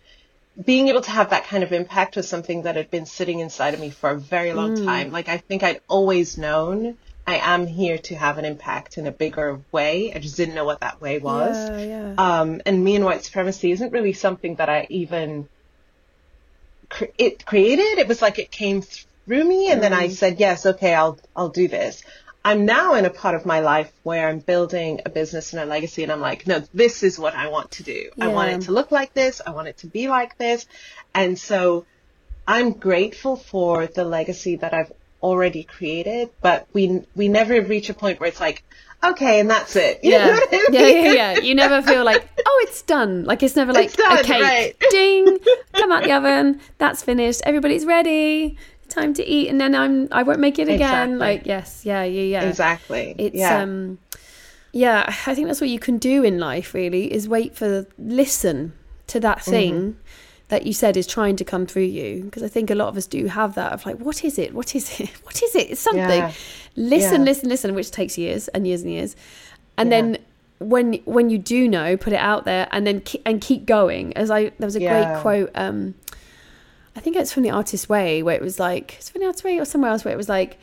being 0.63 0.89
able 0.89 1.01
to 1.01 1.11
have 1.11 1.29
that 1.29 1.45
kind 1.45 1.63
of 1.63 1.71
impact 1.71 2.15
was 2.15 2.27
something 2.27 2.63
that 2.63 2.75
had 2.75 2.91
been 2.91 3.05
sitting 3.05 3.39
inside 3.39 3.73
of 3.73 3.79
me 3.79 3.89
for 3.89 4.09
a 4.09 4.19
very 4.19 4.53
long 4.53 4.75
time. 4.75 5.11
Like 5.11 5.29
I 5.29 5.37
think 5.37 5.63
I'd 5.63 5.81
always 5.87 6.37
known 6.37 6.97
I 7.25 7.37
am 7.37 7.67
here 7.67 7.97
to 7.97 8.15
have 8.15 8.39
an 8.39 8.45
impact 8.45 8.97
in 8.97 9.05
a 9.05 9.11
bigger 9.11 9.61
way. 9.71 10.11
I 10.13 10.19
just 10.19 10.35
didn't 10.35 10.55
know 10.55 10.65
what 10.65 10.81
that 10.81 10.99
way 10.99 11.19
was. 11.19 11.55
Yeah, 11.69 11.83
yeah. 11.83 12.15
Um, 12.17 12.61
and 12.65 12.83
me 12.83 12.95
and 12.95 13.05
white 13.05 13.23
supremacy 13.23 13.71
isn't 13.71 13.93
really 13.93 14.13
something 14.13 14.55
that 14.55 14.67
I 14.67 14.87
even 14.89 15.47
cre- 16.89 17.15
it 17.17 17.45
created. 17.45 17.99
It 17.99 18.07
was 18.07 18.21
like 18.21 18.39
it 18.39 18.51
came 18.51 18.81
through 18.81 19.43
me, 19.43 19.71
and 19.71 19.81
then 19.81 19.93
I 19.93 20.09
said, 20.09 20.39
"Yes, 20.39 20.65
okay, 20.65 20.93
I'll 20.93 21.19
I'll 21.35 21.49
do 21.49 21.67
this." 21.67 22.01
I'm 22.43 22.65
now 22.65 22.93
in 22.95 23.05
a 23.05 23.09
part 23.09 23.35
of 23.35 23.45
my 23.45 23.59
life 23.59 23.91
where 24.03 24.27
I'm 24.29 24.39
building 24.39 25.01
a 25.05 25.09
business 25.09 25.53
and 25.53 25.61
a 25.61 25.65
legacy, 25.65 26.03
and 26.03 26.11
I'm 26.11 26.21
like, 26.21 26.47
"No, 26.47 26.63
this 26.73 27.03
is 27.03 27.19
what 27.19 27.35
I 27.35 27.49
want 27.49 27.71
to 27.71 27.83
do. 27.83 28.09
I 28.19 28.27
want 28.29 28.51
it 28.51 28.61
to 28.61 28.71
look 28.71 28.91
like 28.91 29.13
this. 29.13 29.41
I 29.45 29.51
want 29.51 29.67
it 29.67 29.77
to 29.79 29.87
be 29.87 30.07
like 30.07 30.37
this," 30.37 30.65
and 31.13 31.37
so 31.37 31.85
I'm 32.47 32.71
grateful 32.73 33.35
for 33.35 33.87
the 33.87 34.05
legacy 34.05 34.55
that 34.57 34.73
I've 34.73 34.91
already 35.21 35.63
created, 35.63 36.29
but 36.41 36.67
we 36.73 37.03
we 37.15 37.27
never 37.27 37.61
reach 37.61 37.89
a 37.89 37.93
point 37.93 38.19
where 38.19 38.29
it's 38.29 38.39
like, 38.39 38.63
okay, 39.03 39.39
and 39.39 39.49
that's 39.49 39.75
it. 39.75 39.99
You 40.03 40.11
yeah. 40.13 40.39
I 40.39 40.67
yeah, 40.71 40.81
mean? 40.81 41.05
yeah, 41.05 41.11
yeah. 41.13 41.39
You 41.39 41.55
never 41.55 41.81
feel 41.81 42.03
like, 42.05 42.27
oh, 42.45 42.65
it's 42.67 42.81
done. 42.83 43.25
Like 43.25 43.43
it's 43.43 43.55
never 43.55 43.73
like 43.73 43.87
It's 43.87 43.95
done, 43.95 44.23
cake. 44.23 44.41
right. 44.41 44.75
Ding, 44.89 45.37
come 45.73 45.91
out 45.91 46.03
the 46.03 46.11
oven. 46.17 46.61
That's 46.77 47.03
finished. 47.03 47.41
Everybody's 47.45 47.85
ready. 47.85 48.57
Time 48.89 49.13
to 49.13 49.23
eat, 49.25 49.47
and 49.49 49.59
then 49.61 49.75
I'm. 49.75 50.07
I 50.11 50.23
won't 50.23 50.39
make 50.39 50.59
it 50.59 50.63
again. 50.67 51.13
Exactly. 51.13 51.17
Like 51.17 51.45
yes, 51.45 51.85
yeah, 51.85 52.03
yeah, 52.03 52.21
yeah. 52.21 52.43
Exactly. 52.49 53.15
It's 53.17 53.35
yeah. 53.35 53.61
um, 53.61 53.99
yeah. 54.71 55.05
I 55.27 55.35
think 55.35 55.47
that's 55.47 55.61
what 55.61 55.69
you 55.69 55.79
can 55.79 55.97
do 55.97 56.23
in 56.23 56.39
life. 56.39 56.73
Really, 56.73 57.11
is 57.13 57.27
wait 57.29 57.55
for 57.55 57.85
listen 57.97 58.73
to 59.07 59.19
that 59.19 59.39
Mm-hmm. 59.39 59.51
thing. 59.51 59.97
That 60.49 60.65
you 60.65 60.73
said 60.73 60.97
is 60.97 61.05
trying 61.05 61.35
to 61.35 61.45
come 61.45 61.67
through 61.67 61.83
you 61.83 62.23
because 62.23 62.41
I 62.41 62.47
think 62.47 62.71
a 62.71 62.73
lot 62.75 62.87
of 62.87 62.97
us 62.97 63.05
do 63.05 63.27
have 63.27 63.53
that 63.53 63.71
of 63.71 63.85
like 63.85 63.97
what 63.99 64.23
is 64.25 64.39
it 64.39 64.51
what 64.51 64.73
is 64.75 64.99
it 64.99 65.09
what 65.23 65.43
is 65.43 65.53
it 65.53 65.69
it's 65.69 65.79
something 65.79 66.01
Yeah. 66.09 66.31
listen 66.75 67.21
Yeah. 67.21 67.25
listen 67.25 67.49
listen 67.49 67.75
which 67.75 67.91
takes 67.91 68.17
years 68.17 68.47
and 68.47 68.65
years 68.65 68.81
and 68.81 68.89
years 68.91 69.15
and 69.77 69.91
then 69.91 70.17
when 70.57 70.93
when 71.05 71.29
you 71.29 71.37
do 71.37 71.67
know 71.67 71.95
put 71.97 72.13
it 72.13 72.19
out 72.19 72.45
there 72.45 72.67
and 72.71 72.87
then 72.87 73.01
ke- 73.01 73.21
and 73.27 73.39
keep 73.41 73.67
going 73.67 74.17
as 74.17 74.31
i 74.31 74.45
there 74.57 74.65
was 74.65 74.75
a 74.75 74.79
great 74.79 75.19
quote 75.21 75.51
um 75.53 75.93
i 76.99 77.01
think 77.01 77.15
it's 77.15 77.31
from 77.33 77.43
the 77.43 77.49
artist 77.59 77.87
way 77.95 78.21
where 78.21 78.35
it 78.35 78.41
was 78.41 78.59
like 78.59 78.95
it's 78.97 79.09
from 79.09 79.21
the 79.21 79.25
artist 79.27 79.43
way 79.45 79.57
or 79.57 79.65
somewhere 79.65 79.89
else 79.91 80.03
where 80.03 80.13
it 80.13 80.17
was 80.17 80.27
like 80.37 80.57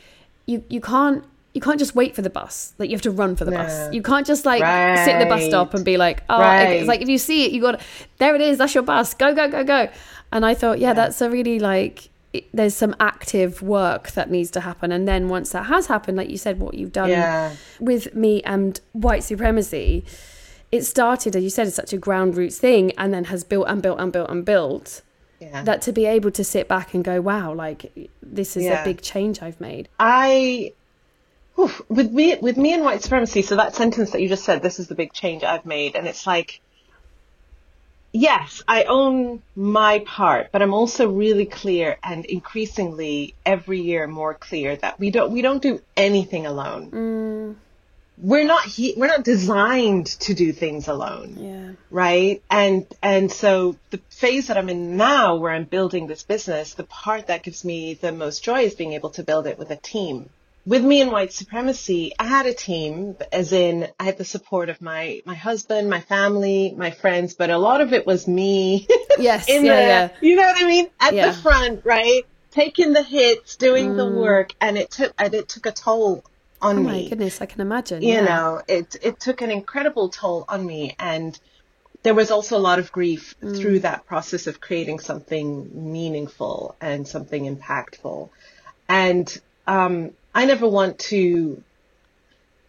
you 0.45 0.63
you 0.69 0.79
can't 0.79 1.23
you 1.53 1.61
can't 1.61 1.79
just 1.79 1.95
wait 1.95 2.13
for 2.15 2.21
the 2.21 2.29
bus. 2.29 2.75
Like 2.77 2.87
you 2.91 2.95
have 2.95 3.01
to 3.01 3.09
run 3.21 3.35
for 3.35 3.43
the 3.43 3.49
bus. 3.59 3.91
You 3.91 4.03
can't 4.03 4.27
just 4.27 4.45
like 4.45 4.61
sit 5.05 5.13
in 5.15 5.19
the 5.19 5.25
bus 5.33 5.43
stop 5.45 5.73
and 5.73 5.83
be 5.83 5.97
like 5.97 6.21
oh 6.29 6.39
Right. 6.39 6.73
it's 6.73 6.87
like 6.87 7.01
if 7.01 7.09
you 7.09 7.17
see 7.17 7.45
it 7.45 7.51
you 7.51 7.59
got 7.61 7.81
there 8.19 8.35
it 8.35 8.41
is 8.41 8.59
that's 8.59 8.75
your 8.75 8.83
bus. 8.83 9.15
Go 9.15 9.33
go 9.33 9.49
go 9.49 9.63
go. 9.63 9.89
And 10.31 10.45
i 10.45 10.53
thought 10.53 10.77
yeah, 10.77 10.93
that's 10.93 11.19
a 11.19 11.31
really 11.31 11.57
like 11.57 12.09
it, 12.31 12.43
there's 12.53 12.75
some 12.75 12.93
active 12.99 13.63
work 13.63 14.11
that 14.11 14.29
needs 14.29 14.51
to 14.51 14.59
happen. 14.61 14.91
And 14.91 15.07
then 15.07 15.29
once 15.29 15.49
that 15.55 15.65
has 15.65 15.87
happened 15.87 16.15
like 16.17 16.29
you 16.29 16.37
said 16.37 16.59
what 16.59 16.75
you've 16.75 16.91
done 17.01 17.09
Yeah. 17.09 17.55
with 17.79 18.13
me 18.13 18.43
and 18.43 18.79
white 18.91 19.23
supremacy 19.23 20.05
it 20.71 20.83
started 20.83 21.35
as 21.35 21.43
you 21.43 21.49
said 21.49 21.65
as 21.65 21.73
such 21.73 21.91
a 21.93 21.97
ground 21.97 22.37
roots 22.37 22.59
thing 22.59 22.91
and 22.99 23.11
then 23.13 23.23
has 23.33 23.43
built 23.43 23.67
and 23.67 23.81
built 23.81 23.99
and 23.99 24.11
built 24.13 24.29
and 24.29 24.45
built 24.45 25.01
yeah. 25.39 25.63
that 25.63 25.81
to 25.83 25.91
be 25.91 26.05
able 26.05 26.31
to 26.31 26.43
sit 26.43 26.67
back 26.67 26.93
and 26.93 27.03
go 27.03 27.21
wow 27.21 27.53
like 27.53 28.09
this 28.21 28.57
is 28.57 28.65
a 28.65 28.81
big 28.83 29.01
change 29.01 29.41
i've 29.41 29.59
made 29.61 29.87
I 29.99 30.73
whew, 31.57 31.71
with 31.89 32.11
me 32.11 32.37
with 32.39 32.55
me 32.55 32.73
and 32.73 32.83
white 32.83 33.01
supremacy. 33.01 33.41
So 33.41 33.57
that 33.57 33.75
sentence 33.75 34.11
that 34.11 34.21
you 34.21 34.29
just 34.29 34.45
said, 34.45 34.61
this 34.61 34.79
is 34.79 34.87
the 34.87 34.95
big 34.95 35.11
change 35.11 35.43
I've 35.43 35.65
made, 35.65 35.95
and 35.95 36.07
it's 36.07 36.25
like 36.25 36.61
yes, 38.13 38.63
I 38.67 38.83
own 38.83 39.41
my 39.55 39.99
part, 39.99 40.51
but 40.51 40.61
I'm 40.61 40.73
also 40.73 41.09
really 41.09 41.45
clear 41.45 41.97
and 42.03 42.25
increasingly 42.25 43.35
every 43.45 43.81
year 43.81 44.07
more 44.07 44.33
clear 44.33 44.75
that 44.77 44.99
we 44.99 45.11
don't 45.11 45.31
we 45.31 45.41
don't 45.41 45.61
do 45.61 45.81
anything 45.95 46.45
alone. 46.45 46.91
Mm. 46.91 47.55
We're 48.19 48.45
not 48.45 48.63
he- 48.65 48.95
we're 48.97 49.07
not 49.07 49.23
designed 49.23 50.07
to 50.21 50.33
do 50.33 50.51
things 50.51 50.87
alone. 50.87 51.35
Yeah. 51.39 51.71
Right? 51.91 52.41
And 52.49 52.85
and 53.01 53.31
so 53.31 53.75
the 53.91 53.99
phase 54.09 54.47
that 54.47 54.57
I'm 54.57 54.69
in 54.69 54.97
now 54.97 55.35
where 55.35 55.51
I'm 55.51 55.65
building 55.65 56.07
this 56.07 56.23
business, 56.23 56.73
the 56.73 56.83
part 56.83 57.27
that 57.27 57.43
gives 57.43 57.63
me 57.63 57.93
the 57.93 58.11
most 58.11 58.43
joy 58.43 58.61
is 58.63 58.73
being 58.75 58.93
able 58.93 59.11
to 59.11 59.23
build 59.23 59.45
it 59.47 59.57
with 59.59 59.69
a 59.71 59.75
team 59.75 60.29
with 60.65 60.83
me 60.83 60.99
and 60.99 61.13
white 61.13 61.31
supremacy, 61.31 62.11
I 62.19 62.25
had 62.25 62.45
a 62.45 62.53
team, 62.53 63.15
as 63.31 63.53
in 63.53 63.87
I 64.01 64.03
had 64.03 64.17
the 64.17 64.25
support 64.25 64.67
of 64.67 64.81
my 64.81 65.21
my 65.25 65.35
husband, 65.35 65.89
my 65.89 66.01
family, 66.01 66.73
my 66.75 66.91
friends, 66.91 67.35
but 67.35 67.49
a 67.49 67.57
lot 67.57 67.79
of 67.79 67.93
it 67.93 68.05
was 68.05 68.27
me. 68.27 68.85
Yes, 69.19 69.47
in 69.49 69.65
yeah, 69.65 69.75
the, 69.75 69.81
yeah. 69.81 70.09
you 70.21 70.35
know 70.35 70.43
what 70.43 70.61
I 70.61 70.67
mean, 70.67 70.87
at 70.99 71.13
Yeah. 71.15 71.27
the 71.31 71.37
front, 71.41 71.85
right, 71.85 72.21
taking 72.51 72.93
the 72.93 73.01
hits, 73.01 73.55
doing 73.55 73.95
the 73.97 74.05
Mm. 74.05 74.21
work, 74.21 74.53
and 74.61 74.77
it 74.77 74.91
took 74.91 75.11
and 75.17 75.33
it 75.33 75.47
took 75.49 75.65
a 75.67 75.71
toll 75.71 76.23
on 76.61 76.77
Oh 76.77 76.83
me 76.83 77.03
my 77.03 77.09
goodness, 77.09 77.41
I 77.41 77.45
can 77.45 77.61
imagine. 77.61 78.01
you 78.01 78.09
yeah. 78.09 78.21
know, 78.21 78.61
it 78.67 78.95
it 79.01 79.19
took 79.19 79.41
an 79.41 79.51
incredible 79.51 80.09
toll 80.09 80.45
on 80.47 80.65
me, 80.65 80.95
and 80.99 81.39
there 82.03 82.15
was 82.15 82.31
also 82.31 82.57
a 82.57 82.59
lot 82.59 82.79
of 82.79 82.91
grief 82.91 83.35
Mm. 83.43 83.55
through 83.55 83.79
that 83.81 84.05
process 84.05 84.47
of 84.47 84.59
creating 84.61 84.99
something 84.99 85.69
meaningful 85.91 86.75
and 86.81 87.07
something 87.07 87.45
impactful, 87.45 88.29
and 88.89 89.41
um, 89.67 90.11
I 90.33 90.45
never 90.45 90.67
want 90.67 90.99
to 91.11 91.63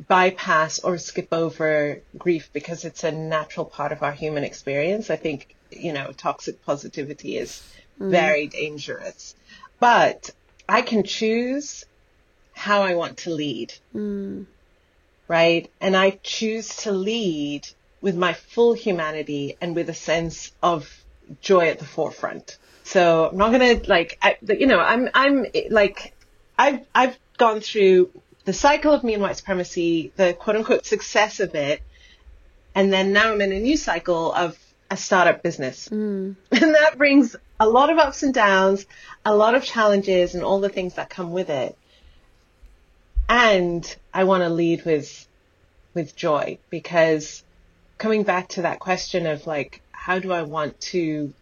bypass 0.07 0.79
or 0.81 0.99
skip 0.99 1.29
over 1.33 2.03
grief 2.17 2.51
because 2.53 2.85
it's 2.85 3.05
a 3.05 3.13
natural 3.13 3.67
part 3.67 3.93
of 3.93 4.03
our 4.03 4.13
human 4.13 4.45
experience. 4.45 5.11
I 5.11 5.17
think 5.17 5.57
you 5.71 5.93
know, 5.93 6.13
toxic 6.13 6.63
positivity 6.63 7.37
is 7.37 7.63
very 8.01 8.47
dangerous, 8.49 9.35
but 9.81 10.31
I 10.69 10.83
can 10.83 11.05
choose 11.05 11.85
how 12.59 12.83
I 12.83 12.95
want 12.95 13.19
to 13.19 13.31
lead 13.31 13.73
Mm. 13.95 14.47
right? 15.29 15.71
And 15.81 15.97
I 15.97 16.19
choose 16.23 16.69
to 16.85 16.93
lead 16.93 17.69
with 18.01 18.17
my 18.17 18.33
full 18.33 18.73
humanity 18.75 19.57
and 19.61 19.75
with 19.77 19.89
a 19.91 19.95
sense 19.95 20.53
of 20.63 20.91
joy 21.41 21.69
at 21.69 21.79
the 21.79 21.85
forefront. 21.85 22.59
So 22.85 23.29
I'm 23.29 23.37
not 23.37 23.53
gonna 23.53 23.81
like, 23.87 24.19
I, 24.23 24.37
you 24.43 24.67
know, 24.67 24.81
I'm, 24.81 25.09
I'm 25.15 25.47
like, 25.71 26.15
I've, 26.59 26.81
I've 26.95 27.19
gone 27.37 27.61
through 27.61 28.11
the 28.45 28.53
cycle 28.53 28.93
of 28.93 29.05
me 29.05 29.15
and 29.15 29.23
white 29.23 29.37
supremacy, 29.37 30.13
the 30.17 30.33
quote 30.33 30.57
unquote 30.57 30.87
success 30.87 31.41
of 31.41 31.55
it. 31.55 31.83
And 32.75 32.93
then 32.93 33.13
now 33.13 33.33
I'm 33.33 33.41
in 33.41 33.53
a 33.53 33.61
new 33.61 33.77
cycle 33.77 34.33
of 34.33 34.57
a 34.91 34.97
startup 34.97 35.43
business. 35.43 35.89
And 36.51 36.75
that 36.75 36.97
brings 36.97 37.37
a 37.61 37.69
lot 37.69 37.91
of 37.91 37.99
ups 37.99 38.23
and 38.23 38.33
downs, 38.33 38.87
a 39.25 39.35
lot 39.35 39.55
of 39.55 39.63
challenges 39.65 40.35
and 40.35 40.43
all 40.43 40.61
the 40.61 40.69
things 40.71 40.95
that 40.95 41.11
come 41.11 41.33
with 41.33 41.51
it 41.51 41.77
and 43.29 43.97
I 44.13 44.25
want 44.25 44.43
to 44.43 44.49
lead 44.49 44.85
with 44.85 45.27
with 45.95 46.15
joy 46.17 46.59
because 46.71 47.43
coming 47.99 48.23
back 48.23 48.49
to 48.51 48.63
that 48.63 48.79
question 48.79 49.27
of 49.27 49.47
like 49.47 49.83
how 49.91 50.19
do 50.19 50.33
I 50.33 50.43
want 50.43 50.81
to 50.93 51.33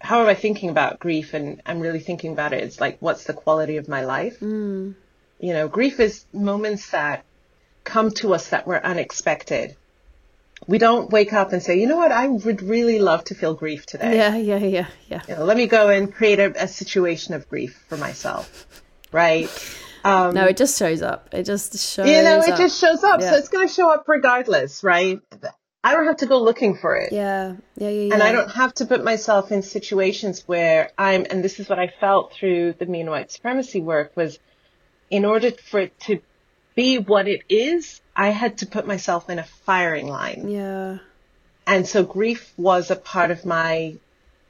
how 0.00 0.20
am 0.20 0.28
I 0.28 0.34
thinking 0.34 0.70
about 0.70 1.00
grief? 1.00 1.34
And 1.34 1.60
I'm 1.66 1.80
really 1.80 1.98
thinking 2.00 2.32
about 2.32 2.52
it 2.52 2.62
it's 2.62 2.80
like 2.80 2.98
what's 3.00 3.24
the 3.24 3.34
quality 3.34 3.76
of 3.76 3.88
my 3.88 4.04
life? 4.04 4.40
Mm. 4.40 4.94
you 5.40 5.52
know 5.52 5.68
grief 5.68 6.00
is 6.00 6.24
moments 6.32 6.90
that 6.90 7.24
come 7.84 8.10
to 8.10 8.34
us 8.34 8.50
that 8.50 8.66
were 8.66 8.84
unexpected. 8.84 9.76
We 10.66 10.78
don't 10.78 11.10
wake 11.10 11.32
up 11.32 11.52
and 11.52 11.62
say 11.62 11.78
you 11.78 11.86
know 11.86 11.96
what? 11.96 12.10
I 12.10 12.26
would 12.26 12.62
really 12.62 12.98
love 12.98 13.24
to 13.24 13.34
feel 13.34 13.54
grief 13.54 13.86
today. 13.86 14.16
Yeah, 14.16 14.36
yeah, 14.36 14.56
yeah, 14.56 14.86
yeah. 15.08 15.22
you 15.28 15.36
know, 15.36 15.44
let 15.44 15.56
me 15.56 15.66
go 15.66 15.88
and 15.88 16.12
create 16.12 16.40
a, 16.40 16.64
a 16.64 16.68
situation 16.68 17.34
of 17.34 17.48
grief 17.48 17.84
for 17.88 17.96
myself 17.96 18.66
right 19.12 19.48
um, 20.08 20.34
No, 20.34 20.44
it 20.44 20.56
just 20.56 20.78
shows 20.78 21.02
up. 21.02 21.30
It 21.32 21.44
just 21.44 21.72
shows 21.72 22.06
up. 22.06 22.06
you 22.06 22.22
know, 22.22 22.40
it 22.40 22.48
up. 22.50 22.58
just 22.58 22.80
shows 22.80 23.02
up. 23.04 23.20
Yeah. 23.20 23.30
So 23.30 23.36
it's 23.36 23.48
going 23.48 23.66
to 23.66 23.72
show 23.72 23.92
up 23.92 24.04
regardless, 24.08 24.82
right? 24.82 25.20
I 25.84 25.92
don't 25.92 26.06
have 26.06 26.18
to 26.18 26.26
go 26.26 26.42
looking 26.42 26.76
for 26.76 26.96
it. 26.96 27.12
Yeah, 27.12 27.54
yeah, 27.76 27.88
yeah, 27.88 28.02
yeah. 28.08 28.14
And 28.14 28.22
I 28.22 28.32
don't 28.32 28.50
have 28.50 28.74
to 28.74 28.86
put 28.86 29.04
myself 29.04 29.52
in 29.52 29.62
situations 29.62 30.42
where 30.46 30.90
I'm, 30.98 31.26
and 31.30 31.42
this 31.42 31.60
is 31.60 31.68
what 31.68 31.78
I 31.78 31.92
felt 32.00 32.32
through 32.32 32.74
the 32.74 32.86
me 32.86 33.00
and 33.00 33.10
white 33.10 33.30
supremacy 33.30 33.80
work 33.80 34.16
was 34.16 34.38
in 35.10 35.24
order 35.24 35.52
for 35.52 35.80
it 35.80 35.98
to 36.00 36.20
be 36.74 36.98
what 36.98 37.26
it 37.26 37.42
is, 37.48 38.00
I 38.14 38.28
had 38.28 38.58
to 38.58 38.66
put 38.66 38.86
myself 38.86 39.30
in 39.30 39.38
a 39.38 39.44
firing 39.44 40.08
line. 40.08 40.48
Yeah. 40.48 40.98
And 41.66 41.86
so 41.86 42.04
grief 42.04 42.52
was 42.56 42.90
a 42.90 42.96
part 42.96 43.30
of 43.30 43.44
my 43.44 43.96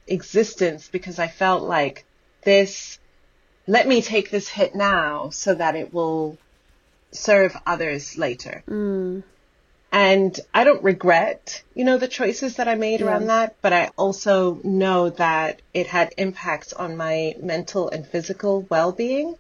existence 0.07 0.89
because 0.89 1.19
I 1.19 1.29
felt 1.29 1.63
like 1.63 2.05
this, 2.43 2.99
let 3.69 3.87
me 3.87 4.01
take 4.03 4.31
this 4.31 4.49
hit 4.49 4.75
now 4.75 5.29
so 5.29 5.55
that 5.55 5.77
it 5.77 5.93
will 5.93 6.39
serve 7.13 7.55
others 7.67 8.17
later. 8.17 8.65
Mm. 8.67 9.23
And 9.93 10.41
I 10.53 10.65
don't 10.65 10.83
regret, 10.83 11.63
you 11.75 11.85
know, 11.85 11.99
the 11.99 12.09
choices 12.09 12.57
that 12.57 12.69
I 12.69 12.75
made 12.75 13.01
around 13.01 13.27
that, 13.29 13.57
but 13.63 13.73
I 13.73 13.91
also 13.97 14.61
know 14.65 15.11
that 15.11 15.63
it 15.73 15.87
had 15.87 16.13
impacts 16.19 16.73
on 16.73 16.97
my 16.97 17.37
mental 17.41 17.89
and 17.89 18.07
physical 18.07 18.67
well-being 18.69 19.37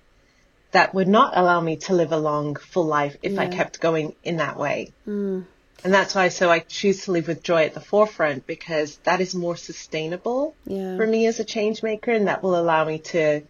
that 0.70 0.94
would 0.94 1.08
not 1.08 1.36
allow 1.36 1.60
me 1.60 1.76
to 1.76 1.94
live 1.94 2.12
a 2.12 2.18
long, 2.18 2.56
full 2.56 2.86
life 2.86 3.16
if 3.22 3.38
I 3.38 3.48
kept 3.48 3.80
going 3.80 4.14
in 4.22 4.36
that 4.38 4.58
way. 4.58 4.92
Mm. 5.06 5.44
And 5.84 5.94
that's 5.94 6.14
why 6.14 6.28
so 6.28 6.50
I 6.50 6.58
choose 6.60 7.04
to 7.04 7.12
live 7.12 7.28
with 7.28 7.42
joy 7.42 7.64
at 7.64 7.74
the 7.74 7.80
forefront 7.80 8.46
because 8.46 8.96
that 9.04 9.20
is 9.20 9.34
more 9.34 9.56
sustainable 9.56 10.54
Yeah. 10.66 10.96
for 10.96 11.06
me 11.06 11.26
as 11.26 11.40
a 11.40 11.44
change 11.44 11.82
maker 11.82 12.10
and 12.10 12.26
that 12.26 12.42
will 12.42 12.58
allow 12.58 12.84
me 12.84 12.98
to 12.98 13.42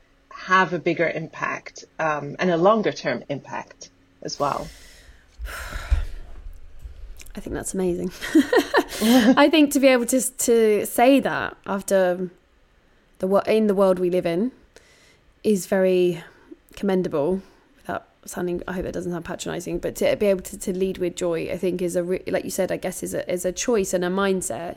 have 0.47 0.73
a 0.73 0.79
bigger 0.79 1.09
impact 1.09 1.85
um, 1.99 2.37
and 2.39 2.51
a 2.51 2.57
longer 2.57 2.93
term 2.93 3.25
impact 3.29 3.91
as 4.23 4.39
well. 4.39 4.69
I 7.35 7.41
think 7.41 7.55
that's 7.55 7.75
amazing. 7.75 8.11
I 9.37 9.49
think 9.51 9.73
to 9.73 9.81
be 9.81 9.89
able 9.89 10.07
to 10.07 10.21
to 10.21 10.87
say 10.87 11.21
that 11.21 11.57
after 11.67 12.31
the 13.19 13.29
in 13.47 13.67
the 13.67 13.75
world 13.75 13.99
we 13.99 14.11
live 14.11 14.27
in 14.27 14.51
is 15.45 15.67
very 15.67 16.25
commendable. 16.75 17.43
Without 17.77 18.09
sounding, 18.25 18.63
I 18.67 18.73
hope 18.73 18.87
it 18.87 18.93
doesn't 18.93 19.13
sound 19.13 19.25
patronising, 19.25 19.79
but 19.79 19.95
to 19.97 20.17
be 20.17 20.27
able 20.27 20.43
to, 20.43 20.59
to 20.59 20.73
lead 20.73 20.99
with 20.99 21.15
joy, 21.15 21.51
I 21.53 21.59
think 21.59 21.83
is 21.83 21.95
a 21.95 22.03
like 22.03 22.45
you 22.45 22.51
said, 22.51 22.73
I 22.73 22.77
guess 22.77 23.03
is 23.03 23.15
a 23.15 23.31
is 23.31 23.45
a 23.45 23.53
choice 23.53 23.93
and 23.93 24.05
a 24.05 24.09
mindset. 24.09 24.77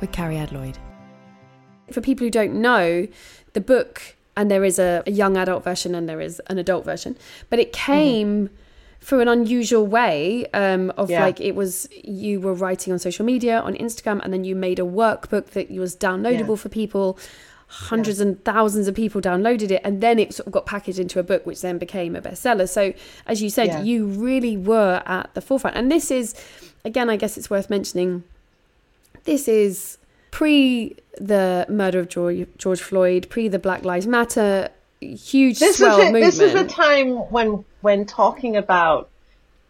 with 0.00 0.12
Cariad 0.12 0.52
Lloyd. 0.52 0.78
For 1.92 2.00
people 2.00 2.24
who 2.26 2.30
don't 2.30 2.54
know, 2.54 3.06
the 3.54 3.60
book, 3.60 4.16
and 4.36 4.50
there 4.50 4.64
is 4.64 4.78
a, 4.78 5.02
a 5.06 5.10
young 5.10 5.36
adult 5.36 5.64
version 5.64 5.94
and 5.94 6.08
there 6.08 6.20
is 6.20 6.40
an 6.48 6.58
adult 6.58 6.84
version, 6.84 7.16
but 7.50 7.58
it 7.58 7.72
came 7.72 8.50
through 9.00 9.20
an 9.20 9.28
unusual 9.28 9.86
way 9.86 10.46
um, 10.52 10.90
of 10.96 11.08
Yeah. 11.10 11.22
like 11.24 11.40
it 11.40 11.54
was 11.54 11.88
you 12.04 12.40
were 12.40 12.52
writing 12.52 12.92
on 12.92 12.98
social 12.98 13.24
media 13.24 13.60
on 13.60 13.74
Instagram 13.74 14.20
and 14.22 14.32
then 14.32 14.44
you 14.44 14.54
made 14.54 14.78
a 14.78 14.82
workbook 14.82 15.46
that 15.50 15.70
was 15.70 15.96
downloadable 15.96 16.48
Yeah. 16.50 16.54
for 16.56 16.68
people. 16.68 17.18
Hundreds 17.70 18.18
and 18.18 18.42
thousands 18.44 18.88
of 18.88 18.94
people 18.94 19.20
downloaded 19.20 19.70
it, 19.70 19.82
and 19.84 20.00
then 20.00 20.18
it 20.18 20.32
sort 20.32 20.46
of 20.46 20.52
got 20.54 20.64
packaged 20.64 20.98
into 20.98 21.18
a 21.20 21.22
book, 21.22 21.44
which 21.44 21.60
then 21.60 21.76
became 21.76 22.16
a 22.16 22.20
bestseller. 22.22 22.66
So, 22.66 22.94
as 23.26 23.42
you 23.42 23.50
said, 23.50 23.66
Yeah. 23.66 23.82
you 23.82 24.06
really 24.06 24.56
were 24.56 25.02
at 25.04 25.34
the 25.34 25.42
forefront. 25.42 25.76
And 25.76 25.92
this 25.92 26.10
is, 26.10 26.34
again, 26.82 27.10
I 27.10 27.16
guess 27.16 27.36
it's 27.36 27.50
worth 27.50 27.68
mentioning. 27.68 28.24
This 29.24 29.48
is 29.48 29.98
pre 30.30 30.96
the 31.20 31.66
murder 31.68 32.00
of 32.00 32.08
George, 32.08 32.46
George 32.56 32.80
Floyd, 32.80 33.28
pre 33.28 33.48
the 33.48 33.58
Black 33.58 33.84
Lives 33.84 34.06
Matter 34.06 34.70
huge 35.00 35.58
this 35.58 35.78
swell 35.78 35.98
is 35.98 36.08
it. 36.08 36.12
movement. 36.12 36.24
This 36.24 36.40
is 36.40 36.54
a 36.54 36.64
time 36.64 37.16
when 37.30 37.64
when 37.80 38.06
talking 38.06 38.56
about 38.56 39.08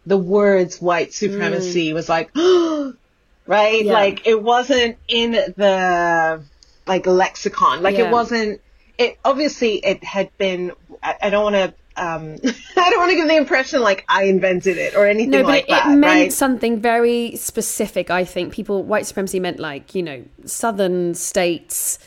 the 0.05 0.17
words 0.17 0.81
white 0.81 1.13
supremacy 1.13 1.91
mm. 1.91 1.93
was 1.93 2.09
like, 2.09 2.31
right? 2.35 3.85
Yeah. 3.85 3.93
Like 3.93 4.25
it 4.25 4.41
wasn't 4.41 4.97
in 5.07 5.31
the 5.31 6.43
like 6.87 7.05
lexicon. 7.05 7.83
Like 7.83 7.97
Yeah. 7.97 8.07
it 8.07 8.11
wasn't. 8.11 8.61
It 8.97 9.17
obviously 9.23 9.75
it 9.77 10.03
had 10.03 10.35
been. 10.37 10.71
I, 11.01 11.15
I 11.23 11.29
don't 11.29 11.43
want 11.43 11.55
to. 11.55 11.73
Um, 11.99 12.35
I 12.77 12.89
don't 12.89 12.99
want 12.99 13.09
to 13.11 13.15
give 13.15 13.27
the 13.27 13.35
impression 13.35 13.81
like 13.81 14.05
I 14.07 14.23
invented 14.23 14.77
it 14.77 14.95
or 14.95 15.05
anything 15.05 15.31
no, 15.31 15.43
but 15.43 15.47
like 15.49 15.63
it, 15.63 15.69
that. 15.69 15.87
it 15.87 15.95
meant 15.95 16.03
right? 16.03 16.33
something 16.33 16.79
very 16.79 17.35
specific. 17.35 18.09
I 18.09 18.23
think 18.25 18.53
people 18.53 18.83
white 18.83 19.05
supremacy 19.05 19.39
meant 19.39 19.59
like 19.59 19.93
you 19.95 20.03
know 20.03 20.23
southern 20.45 21.13
states, 21.13 21.99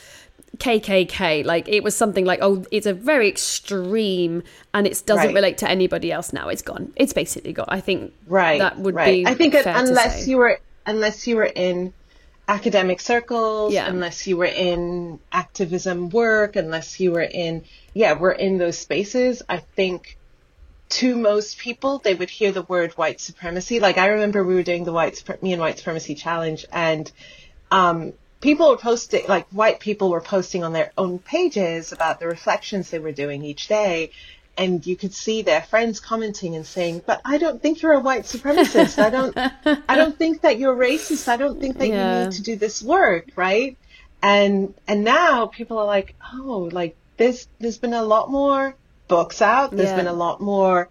KKK. 0.57 1.45
Like 1.45 1.67
it 1.67 1.83
was 1.83 1.95
something 1.95 2.25
like 2.25 2.39
oh, 2.41 2.65
it's 2.71 2.85
a 2.87 2.93
very 2.93 3.27
extreme, 3.29 4.43
and 4.73 4.87
it 4.87 5.01
doesn't 5.05 5.27
Right. 5.27 5.35
relate 5.35 5.57
to 5.59 5.69
anybody 5.69 6.11
else 6.11 6.33
now. 6.33 6.49
It's 6.49 6.61
gone. 6.61 6.91
It's 6.95 7.13
basically 7.13 7.53
gone. 7.53 7.67
I 7.69 7.79
think 7.79 8.13
right 8.27 8.59
that 8.59 8.77
would 8.79 8.95
right. 8.95 9.25
be. 9.25 9.27
i 9.27 9.33
think 9.33 9.53
to 9.53 9.77
unless 9.77 10.27
you 10.27 10.37
were 10.37 10.59
unless 10.85 11.27
you 11.27 11.35
were 11.37 11.45
in 11.55 11.93
academic 12.47 12.99
circles 12.99 13.73
Yeah. 13.73 13.87
unless 13.87 14.27
you 14.27 14.37
were 14.37 14.45
in 14.45 15.19
activism 15.31 16.09
work 16.09 16.55
unless 16.55 16.99
you 16.99 17.11
were 17.11 17.21
in 17.21 17.63
yeah 17.93 18.13
we're 18.13 18.31
in 18.31 18.57
those 18.57 18.77
spaces 18.77 19.41
i 19.47 19.57
think 19.57 20.17
to 20.89 21.15
most 21.15 21.57
people 21.57 21.99
they 21.99 22.13
would 22.13 22.29
hear 22.29 22.51
the 22.51 22.61
word 22.63 22.91
white 22.93 23.21
supremacy 23.21 23.79
like 23.79 23.97
i 23.97 24.07
remember 24.07 24.43
we 24.43 24.55
were 24.55 24.63
doing 24.63 24.83
the 24.83 24.91
white 24.91 25.23
me 25.41 25.53
and 25.53 25.61
white 25.61 25.77
supremacy 25.77 26.15
challenge 26.15 26.65
and 26.71 27.11
um 27.71 28.11
people 28.41 28.69
were 28.69 28.77
posting 28.77 29.25
like 29.27 29.47
white 29.47 29.79
people 29.79 30.09
were 30.09 30.21
posting 30.21 30.65
on 30.65 30.73
their 30.73 30.91
own 30.97 31.19
pages 31.19 31.93
about 31.93 32.19
the 32.19 32.27
reflections 32.27 32.89
they 32.89 32.99
were 32.99 33.13
doing 33.13 33.43
each 33.45 33.69
day 33.69 34.11
and 34.57 34.85
you 34.85 34.95
could 34.95 35.13
see 35.13 35.41
their 35.41 35.61
friends 35.61 35.99
commenting 35.99 36.55
and 36.55 36.65
saying 36.65 37.01
but 37.05 37.19
i 37.25 37.37
don't 37.37 37.61
think 37.61 37.81
you're 37.81 37.93
a 37.93 37.99
white 37.99 38.23
supremacist 38.23 38.99
i 39.01 39.09
don't 39.09 39.35
i 39.89 39.95
don't 39.95 40.17
think 40.17 40.41
that 40.41 40.59
you're 40.59 40.75
racist 40.75 41.27
i 41.27 41.37
don't 41.37 41.59
think 41.59 41.77
that 41.79 41.87
Yeah. 41.87 42.19
you 42.19 42.19
need 42.25 42.31
to 42.33 42.41
do 42.43 42.55
this 42.55 42.81
work 42.83 43.29
right 43.35 43.77
and 44.21 44.73
and 44.87 45.03
now 45.03 45.47
people 45.47 45.77
are 45.79 45.85
like 45.85 46.15
oh 46.33 46.69
like 46.71 46.95
there's 47.17 47.47
there's 47.59 47.77
been 47.79 47.93
a 47.93 48.03
lot 48.03 48.29
more 48.29 48.75
books 49.07 49.41
out 49.41 49.71
There's 49.71 49.89
Yeah. 49.89 49.95
been 49.97 50.07
a 50.07 50.13
lot 50.13 50.39
more 50.39 50.89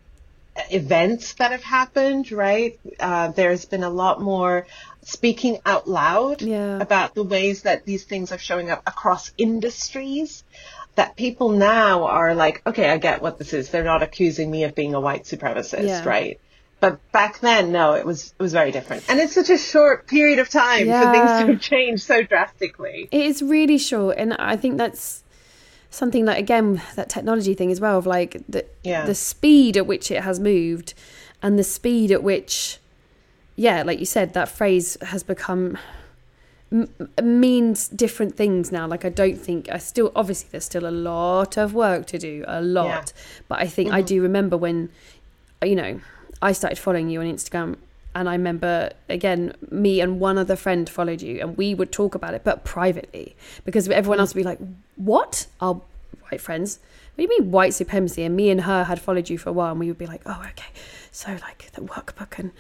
events 0.71 1.33
that 1.35 1.51
have 1.51 1.63
happened, 1.63 2.31
right? 2.31 2.79
Uh, 3.01 3.29
there's 3.29 3.65
been 3.65 3.83
a 3.83 3.89
lot 3.91 4.21
more 4.21 4.67
speaking 5.03 5.59
out 5.65 5.89
loud 5.89 6.43
Yeah. 6.43 6.79
about 6.79 7.15
the 7.15 7.23
ways 7.23 7.63
that 7.63 7.87
these 7.87 8.05
things 8.05 8.33
are 8.33 8.39
showing 8.39 8.71
up 8.71 8.83
across 8.87 9.33
industries. 9.39 10.45
That 10.97 11.17
people 11.17 11.51
now 11.51 12.05
are 12.05 12.35
like, 12.35 12.61
okay, 12.67 12.91
I 12.91 12.99
get 12.99 13.23
what 13.23 13.39
this 13.39 13.55
is. 13.55 13.71
They're 13.71 13.83
not 13.85 14.03
accusing 14.03 14.51
me 14.51 14.65
of 14.65 14.75
being 14.75 14.93
a 14.95 15.01
white 15.01 15.25
supremacist, 15.25 15.87
Yeah. 15.87 16.07
right? 16.07 16.39
But 16.81 17.01
back 17.13 17.39
then, 17.41 17.73
no, 17.73 17.95
it 17.95 18.05
was 18.05 18.35
it 18.39 18.43
was 18.43 18.53
very 18.53 18.73
different, 18.73 19.05
and 19.09 19.21
it's 19.21 19.35
such 19.35 19.51
a 19.51 19.57
short 19.57 20.09
period 20.09 20.39
of 20.41 20.49
time 20.49 20.87
for 20.87 21.11
things 21.13 21.31
to 21.41 21.47
have 21.53 21.61
changed 21.61 22.03
so 22.03 22.23
drastically. 22.25 23.09
It 23.13 23.21
is 23.23 23.41
really 23.41 23.79
short, 23.79 24.19
and 24.19 24.35
I 24.35 24.57
think 24.57 24.79
that's 24.79 25.23
something 25.91 26.25
that 26.25 26.39
again 26.39 26.83
that 26.97 27.09
technology 27.09 27.55
thing 27.55 27.71
as 27.71 27.81
well 27.81 27.99
of 27.99 28.07
like 28.07 28.43
the 28.49 28.65
Yeah. 28.83 29.07
the 29.07 29.15
speed 29.15 29.77
at 29.77 29.87
which 29.87 30.11
it 30.11 30.23
has 30.25 30.41
moved, 30.41 30.95
and 31.41 31.57
the 31.59 31.65
speed 31.65 32.11
at 32.11 32.23
which, 32.25 32.79
yeah, 33.55 33.83
like 33.85 34.01
you 34.01 34.07
said, 34.07 34.35
that 34.35 34.49
phrase 34.49 34.99
has 35.03 35.23
become 35.23 35.79
m- 36.73 36.89
means 37.23 37.89
different 37.89 38.37
things 38.37 38.73
now. 38.73 38.87
Like 38.87 39.05
I 39.05 39.09
don't 39.09 39.37
think 39.37 39.71
I 39.71 39.79
still 39.79 40.11
obviously 40.17 40.49
there's 40.51 40.65
still 40.65 40.87
a 40.87 40.91
lot 40.91 41.57
of 41.57 41.75
work 41.75 42.07
to 42.07 42.19
do, 42.19 42.45
a 42.47 42.61
lot, 42.63 43.13
but 43.49 43.61
I 43.61 43.67
think 43.67 43.93
I 43.93 44.01
mm-hmm. 44.01 44.07
do 44.07 44.23
remember 44.23 44.57
when, 44.57 44.91
you 45.63 45.77
know, 45.77 46.01
I 46.41 46.53
started 46.53 46.79
following 46.79 47.09
you 47.09 47.21
on 47.21 47.27
Instagram. 47.27 47.77
And 48.15 48.29
I 48.29 48.33
remember 48.33 48.91
again, 49.09 49.55
me 49.71 50.01
and 50.01 50.21
one 50.21 50.37
other 50.37 50.57
friend 50.57 50.89
followed 50.89 51.23
you, 51.23 51.41
and 51.41 51.57
we 51.57 51.75
would 51.75 51.93
talk 51.93 52.15
about 52.15 52.35
it, 52.35 52.45
but 52.45 52.63
privately, 52.63 53.35
because 53.65 53.89
everyone 53.89 54.19
mm. 54.19 54.21
else 54.21 54.35
would 54.35 54.41
be 54.41 54.45
like, 54.45 54.59
"What? 54.97 55.47
Our 55.61 55.81
white 56.29 56.43
friends? 56.43 56.79
What 57.15 57.17
do 57.17 57.23
you 57.23 57.41
mean 57.41 57.51
white 57.51 57.73
supremacy?" 57.73 58.23
And 58.25 58.37
me 58.37 58.51
and 58.51 58.63
her 58.63 58.85
had 58.85 59.01
followed 59.01 59.31
you 59.31 59.39
for 59.39 59.49
a 59.49 59.53
while, 59.55 59.71
and 59.71 59.81
we 59.81 59.89
would 59.89 59.97
be 59.97 60.05
like, 60.05 60.21
"Oh, 60.27 60.43
okay, 60.51 60.73
so 61.15 61.33
like 61.43 61.71
the 61.73 61.83
workbook, 61.83 62.39
and 62.39 62.51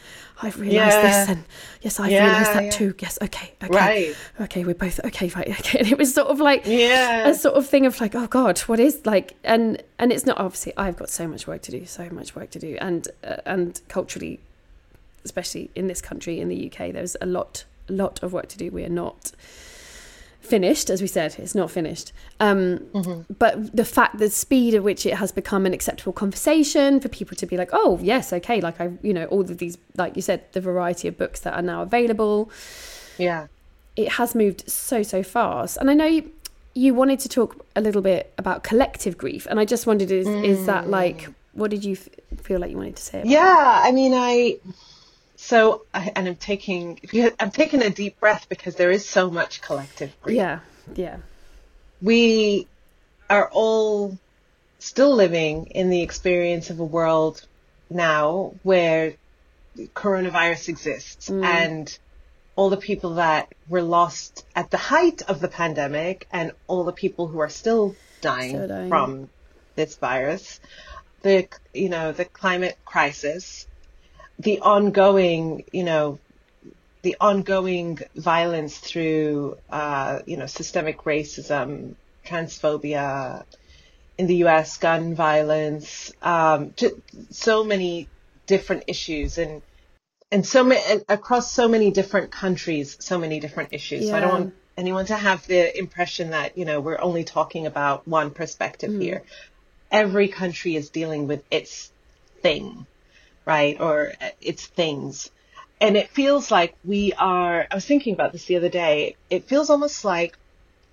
I've 0.42 0.60
realised 0.60 0.98
Yeah. 0.98 1.02
this, 1.02 1.28
and 1.30 1.44
yes, 1.80 1.98
I've 1.98 2.12
Yeah, 2.12 2.24
realised 2.26 2.52
that 2.52 2.64
yeah. 2.64 2.70
too. 2.70 2.94
Yes, 3.00 3.18
okay, 3.22 3.52
okay, 3.64 3.74
Right. 3.74 4.16
okay, 4.42 4.64
we're 4.64 4.74
both 4.74 5.00
okay, 5.06 5.28
right, 5.34 5.48
okay." 5.60 5.78
And 5.80 5.90
it 5.90 5.96
was 5.98 6.14
sort 6.14 6.28
of 6.28 6.38
like 6.38 6.64
Yeah. 6.66 7.26
a 7.28 7.34
sort 7.34 7.54
of 7.56 7.66
thing 7.66 7.86
of 7.86 7.98
like, 8.00 8.14
"Oh 8.14 8.26
God, 8.26 8.58
what 8.60 8.78
is 8.78 9.04
like?" 9.06 9.34
And 9.42 9.82
and 9.98 10.12
it's 10.12 10.26
not 10.26 10.36
obviously 10.38 10.72
I've 10.76 10.96
got 10.96 11.08
so 11.10 11.26
much 11.26 11.46
work 11.46 11.62
to 11.62 11.70
do, 11.70 11.86
so 11.86 12.08
much 12.10 12.36
work 12.36 12.50
to 12.50 12.58
do, 12.58 12.76
and 12.80 13.08
uh, 13.24 13.36
and 13.46 13.80
culturally 13.88 14.38
especially 15.24 15.70
in 15.74 15.86
this 15.86 16.00
country 16.00 16.40
in 16.40 16.48
the 16.48 16.66
UK 16.70 16.92
there's 16.92 17.16
a 17.20 17.26
lot 17.26 17.64
a 17.88 17.92
lot 17.92 18.20
of 18.24 18.32
work 18.32 18.48
to 18.48 18.58
do 18.58 18.70
we 18.72 18.84
are 18.84 18.88
not 18.88 19.30
finished 20.42 20.90
as 20.90 21.00
we 21.00 21.06
said 21.06 21.36
it's 21.38 21.54
not 21.54 21.70
finished. 21.70 22.12
Um, 22.40 23.24
but 23.38 23.74
the 23.74 23.84
fact 23.84 24.18
the 24.18 24.28
speed 24.28 24.74
at 24.74 24.82
which 24.82 25.06
it 25.06 25.14
has 25.14 25.30
become 25.32 25.64
an 25.66 25.72
acceptable 25.72 26.12
conversation 26.12 27.00
for 27.00 27.08
people 27.08 27.36
to 27.36 27.46
be 27.46 27.56
like 27.56 27.70
oh 27.72 27.98
yes 28.02 28.32
okay 28.32 28.60
like 28.60 28.80
i 28.80 28.90
you 29.02 29.14
know 29.14 29.26
all 29.26 29.40
of 29.42 29.58
these 29.58 29.78
like 29.96 30.16
you 30.16 30.22
said 30.22 30.40
the 30.52 30.60
variety 30.60 31.06
of 31.08 31.16
books 31.16 31.40
that 31.40 31.54
are 31.54 31.62
now 31.62 31.82
available. 31.82 32.50
Yeah. 33.18 33.46
it 33.96 34.08
has 34.12 34.34
moved 34.34 34.68
so 34.70 35.02
so 35.02 35.22
fast. 35.22 35.76
And 35.76 35.90
i 35.90 35.94
know 35.94 36.06
you, 36.06 36.30
you 36.74 36.94
wanted 36.94 37.20
to 37.20 37.28
talk 37.28 37.64
a 37.76 37.80
little 37.80 38.02
bit 38.02 38.32
about 38.38 38.64
collective 38.64 39.16
grief 39.18 39.46
and 39.50 39.60
i 39.60 39.64
just 39.64 39.86
wondered 39.86 40.10
is 40.10 40.26
is 40.26 40.66
that 40.66 40.88
like 40.88 41.28
what 41.52 41.70
did 41.70 41.84
you 41.84 41.92
f- 41.92 42.08
feel 42.46 42.58
like 42.60 42.70
you 42.70 42.78
wanted 42.78 42.96
to 42.96 43.02
say 43.02 43.18
about 43.20 43.30
Yeah, 43.30 43.80
I 43.84 43.92
mean, 43.92 44.12
I 44.14 44.56
so 45.42 45.84
I, 45.92 46.12
and 46.14 46.28
I'm 46.28 46.36
taking 46.36 47.00
I'm 47.38 47.50
taking 47.50 47.82
a 47.82 47.90
deep 47.90 48.20
breath 48.20 48.46
because 48.48 48.76
there 48.76 48.90
is 48.90 49.08
so 49.08 49.28
much 49.30 49.60
collective 49.60 50.12
grief. 50.22 50.36
yeah 50.36 50.60
yeah 50.94 51.16
We 52.00 52.68
are 53.28 53.48
all 53.50 54.18
still 54.78 55.14
living 55.14 55.66
in 55.66 55.90
the 55.90 56.02
experience 56.02 56.70
of 56.70 56.78
a 56.80 56.84
world 56.84 57.44
now 57.90 58.54
where 58.62 59.14
coronavirus 59.94 60.68
exists 60.68 61.28
mm. 61.28 61.44
and 61.44 61.98
all 62.56 62.70
the 62.70 62.76
people 62.76 63.14
that 63.14 63.52
were 63.68 63.82
lost 63.82 64.44
at 64.54 64.70
the 64.70 64.76
height 64.76 65.22
of 65.22 65.40
the 65.40 65.48
pandemic 65.48 66.28
and 66.32 66.52
all 66.66 66.84
the 66.84 66.92
people 66.92 67.26
who 67.26 67.38
are 67.40 67.48
still 67.48 67.96
dying, 68.20 68.50
Still 68.50 68.68
dying. 68.68 68.88
from 68.88 69.30
this 69.74 69.96
virus, 69.96 70.60
the 71.22 71.48
you 71.72 71.88
know 71.88 72.12
the 72.12 72.26
climate 72.26 72.76
crisis, 72.84 73.66
the 74.42 74.60
ongoing 74.60 75.64
you 75.72 75.84
know 75.84 76.18
the 77.02 77.16
ongoing 77.20 77.98
violence 78.14 78.78
through 78.78 79.56
uh, 79.70 80.20
you 80.26 80.36
know 80.36 80.46
systemic 80.46 80.98
racism, 80.98 81.94
transphobia, 82.24 83.44
in 84.18 84.26
the 84.26 84.36
U.S. 84.36 84.78
gun 84.78 85.14
violence, 85.14 86.12
um, 86.22 86.74
so 87.30 87.64
many 87.64 88.08
different 88.46 88.84
issues 88.86 89.38
and 89.38 89.62
and 90.30 90.46
so 90.46 90.64
many 90.64 91.02
across 91.08 91.52
so 91.52 91.68
many 91.68 91.90
different 91.90 92.30
countries, 92.30 92.96
so 93.00 93.18
many 93.18 93.40
different 93.40 93.72
issues. 93.72 94.08
So 94.08 94.16
I 94.16 94.20
don't 94.20 94.30
want 94.30 94.54
anyone 94.76 95.06
to 95.06 95.16
have 95.16 95.46
the 95.46 95.76
impression 95.76 96.30
that 96.30 96.56
you 96.56 96.64
know 96.64 96.80
we're 96.80 97.00
only 97.00 97.24
talking 97.24 97.66
about 97.66 98.06
one 98.06 98.30
perspective 98.30 99.00
here. 99.00 99.22
Every 99.90 100.28
country 100.28 100.76
is 100.76 100.88
dealing 100.88 101.26
with 101.26 101.44
its 101.50 101.92
thing, 102.40 102.86
right, 103.44 103.80
or 103.80 104.12
uh, 104.20 104.28
its 104.40 104.66
things, 104.66 105.30
and 105.80 105.96
it 105.96 106.08
feels 106.08 106.50
like 106.50 106.74
we 106.84 107.12
are. 107.12 107.66
I 107.70 107.74
was 107.74 107.84
thinking 107.84 108.14
about 108.14 108.32
this 108.32 108.44
the 108.44 108.56
other 108.56 108.68
day. 108.68 109.16
It 109.30 109.44
feels 109.44 109.70
almost 109.70 110.04
like 110.04 110.36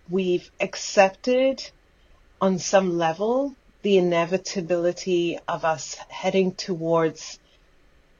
we've 0.10 0.50
accepted 0.60 1.70
on 2.42 2.60
some 2.60 2.98
level 2.98 3.56
the 3.82 3.98
inevitability 3.98 5.40
of 5.48 5.64
us 5.64 5.96
heading 6.10 6.54
towards 6.54 7.40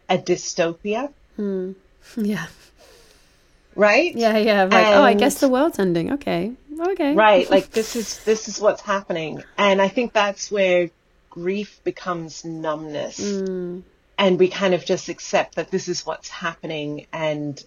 a 0.10 0.18
dystopia. 0.18 1.12
Yeah. 2.18 2.48
Right? 3.76 4.16
Yeah, 4.16 4.38
yeah. 4.38 4.64
Like, 4.64 4.88
oh, 4.88 5.04
I 5.04 5.14
guess 5.14 5.40
the 5.40 5.48
world's 5.48 5.80
ending. 5.80 6.14
Okay. 6.14 6.54
Okay. 6.80 7.14
right 7.14 7.50
like 7.56 7.72
this 7.72 7.96
is 7.96 8.24
this 8.24 8.48
is 8.48 8.60
what's 8.60 8.82
happening 8.82 9.44
and 9.58 9.82
i 9.82 9.88
think 9.88 10.14
that's 10.14 10.52
where 10.52 10.90
grief 11.30 11.80
becomes 11.84 12.46
numbness 12.46 13.20
and 14.20 14.38
we 14.38 14.50
kind 14.50 14.76
of 14.76 14.86
just 14.86 15.08
accept 15.10 15.56
that 15.56 15.72
this 15.72 15.88
is 15.88 16.06
what's 16.06 16.30
happening 16.30 17.08
and 17.12 17.64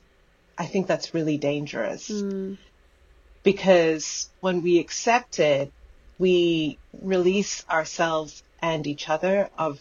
i 0.58 0.66
think 0.66 0.86
that's 0.86 1.14
really 1.14 1.38
dangerous. 1.38 2.08
Hmm. 2.08 2.54
Because 3.42 4.28
when 4.40 4.62
we 4.62 4.78
accept 4.78 5.40
it 5.40 5.72
we 6.18 6.78
release 7.02 7.64
ourselves 7.68 8.44
and 8.60 8.86
each 8.86 9.08
other 9.08 9.50
of 9.58 9.80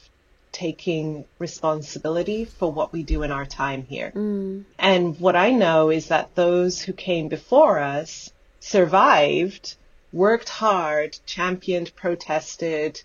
taking 0.52 1.26
responsibility 1.38 2.46
for 2.46 2.72
what 2.72 2.92
we 2.92 3.04
do 3.04 3.22
in 3.24 3.32
our 3.32 3.46
time 3.46 3.84
here. 3.84 4.10
Hmm. 4.10 4.62
And 4.80 5.20
what 5.20 5.36
I 5.36 5.52
know 5.52 5.92
is 5.92 6.08
that 6.08 6.36
those 6.36 6.82
who 6.82 6.94
came 6.94 7.28
before 7.28 7.80
us 7.80 8.32
survived, 8.60 9.76
worked 10.12 10.50
hard, 10.50 11.18
championed, 11.26 11.96
protested, 11.96 13.02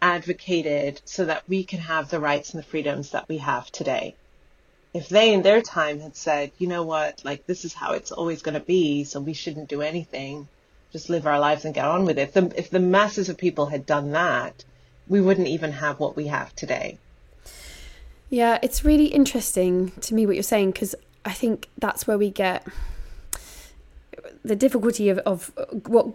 advocated 0.00 1.00
so 1.04 1.24
that 1.24 1.48
we 1.48 1.64
can 1.64 1.80
have 1.80 2.10
the 2.10 2.20
rights 2.20 2.52
and 2.52 2.62
the 2.62 2.66
freedoms 2.66 3.10
that 3.10 3.28
we 3.28 3.38
have 3.38 3.70
today. 3.70 4.14
If 4.94 5.08
they 5.08 5.32
in 5.32 5.42
their 5.42 5.62
time 5.62 6.00
had 6.00 6.16
said, 6.16 6.52
you 6.58 6.66
know 6.66 6.82
what, 6.82 7.24
like 7.24 7.46
this 7.46 7.64
is 7.64 7.74
how 7.74 7.92
it's 7.92 8.12
always 8.12 8.42
going 8.42 8.54
to 8.54 8.60
be, 8.60 9.04
so 9.04 9.20
we 9.20 9.34
shouldn't 9.34 9.68
do 9.68 9.82
anything, 9.82 10.48
just 10.92 11.10
live 11.10 11.26
our 11.26 11.38
lives 11.38 11.64
and 11.64 11.74
get 11.74 11.84
on 11.84 12.04
with 12.04 12.18
it. 12.18 12.22
If 12.22 12.32
the, 12.32 12.52
if 12.56 12.70
the 12.70 12.80
masses 12.80 13.28
of 13.28 13.36
people 13.36 13.66
had 13.66 13.84
done 13.84 14.12
that, 14.12 14.64
we 15.08 15.20
wouldn't 15.20 15.48
even 15.48 15.72
have 15.72 16.00
what 16.00 16.16
we 16.16 16.28
have 16.28 16.54
today. 16.56 16.98
Yeah, 18.30 18.58
it's 18.62 18.84
really 18.84 19.06
interesting 19.06 19.92
to 20.00 20.14
me 20.14 20.26
what 20.26 20.34
you're 20.34 20.42
saying 20.42 20.72
because 20.72 20.94
I 21.24 21.32
think 21.32 21.68
that's 21.78 22.06
where 22.06 22.18
we 22.18 22.30
get 22.30 22.66
the 24.44 24.56
difficulty 24.56 25.08
of, 25.08 25.18
of 25.18 25.52
what 25.86 26.08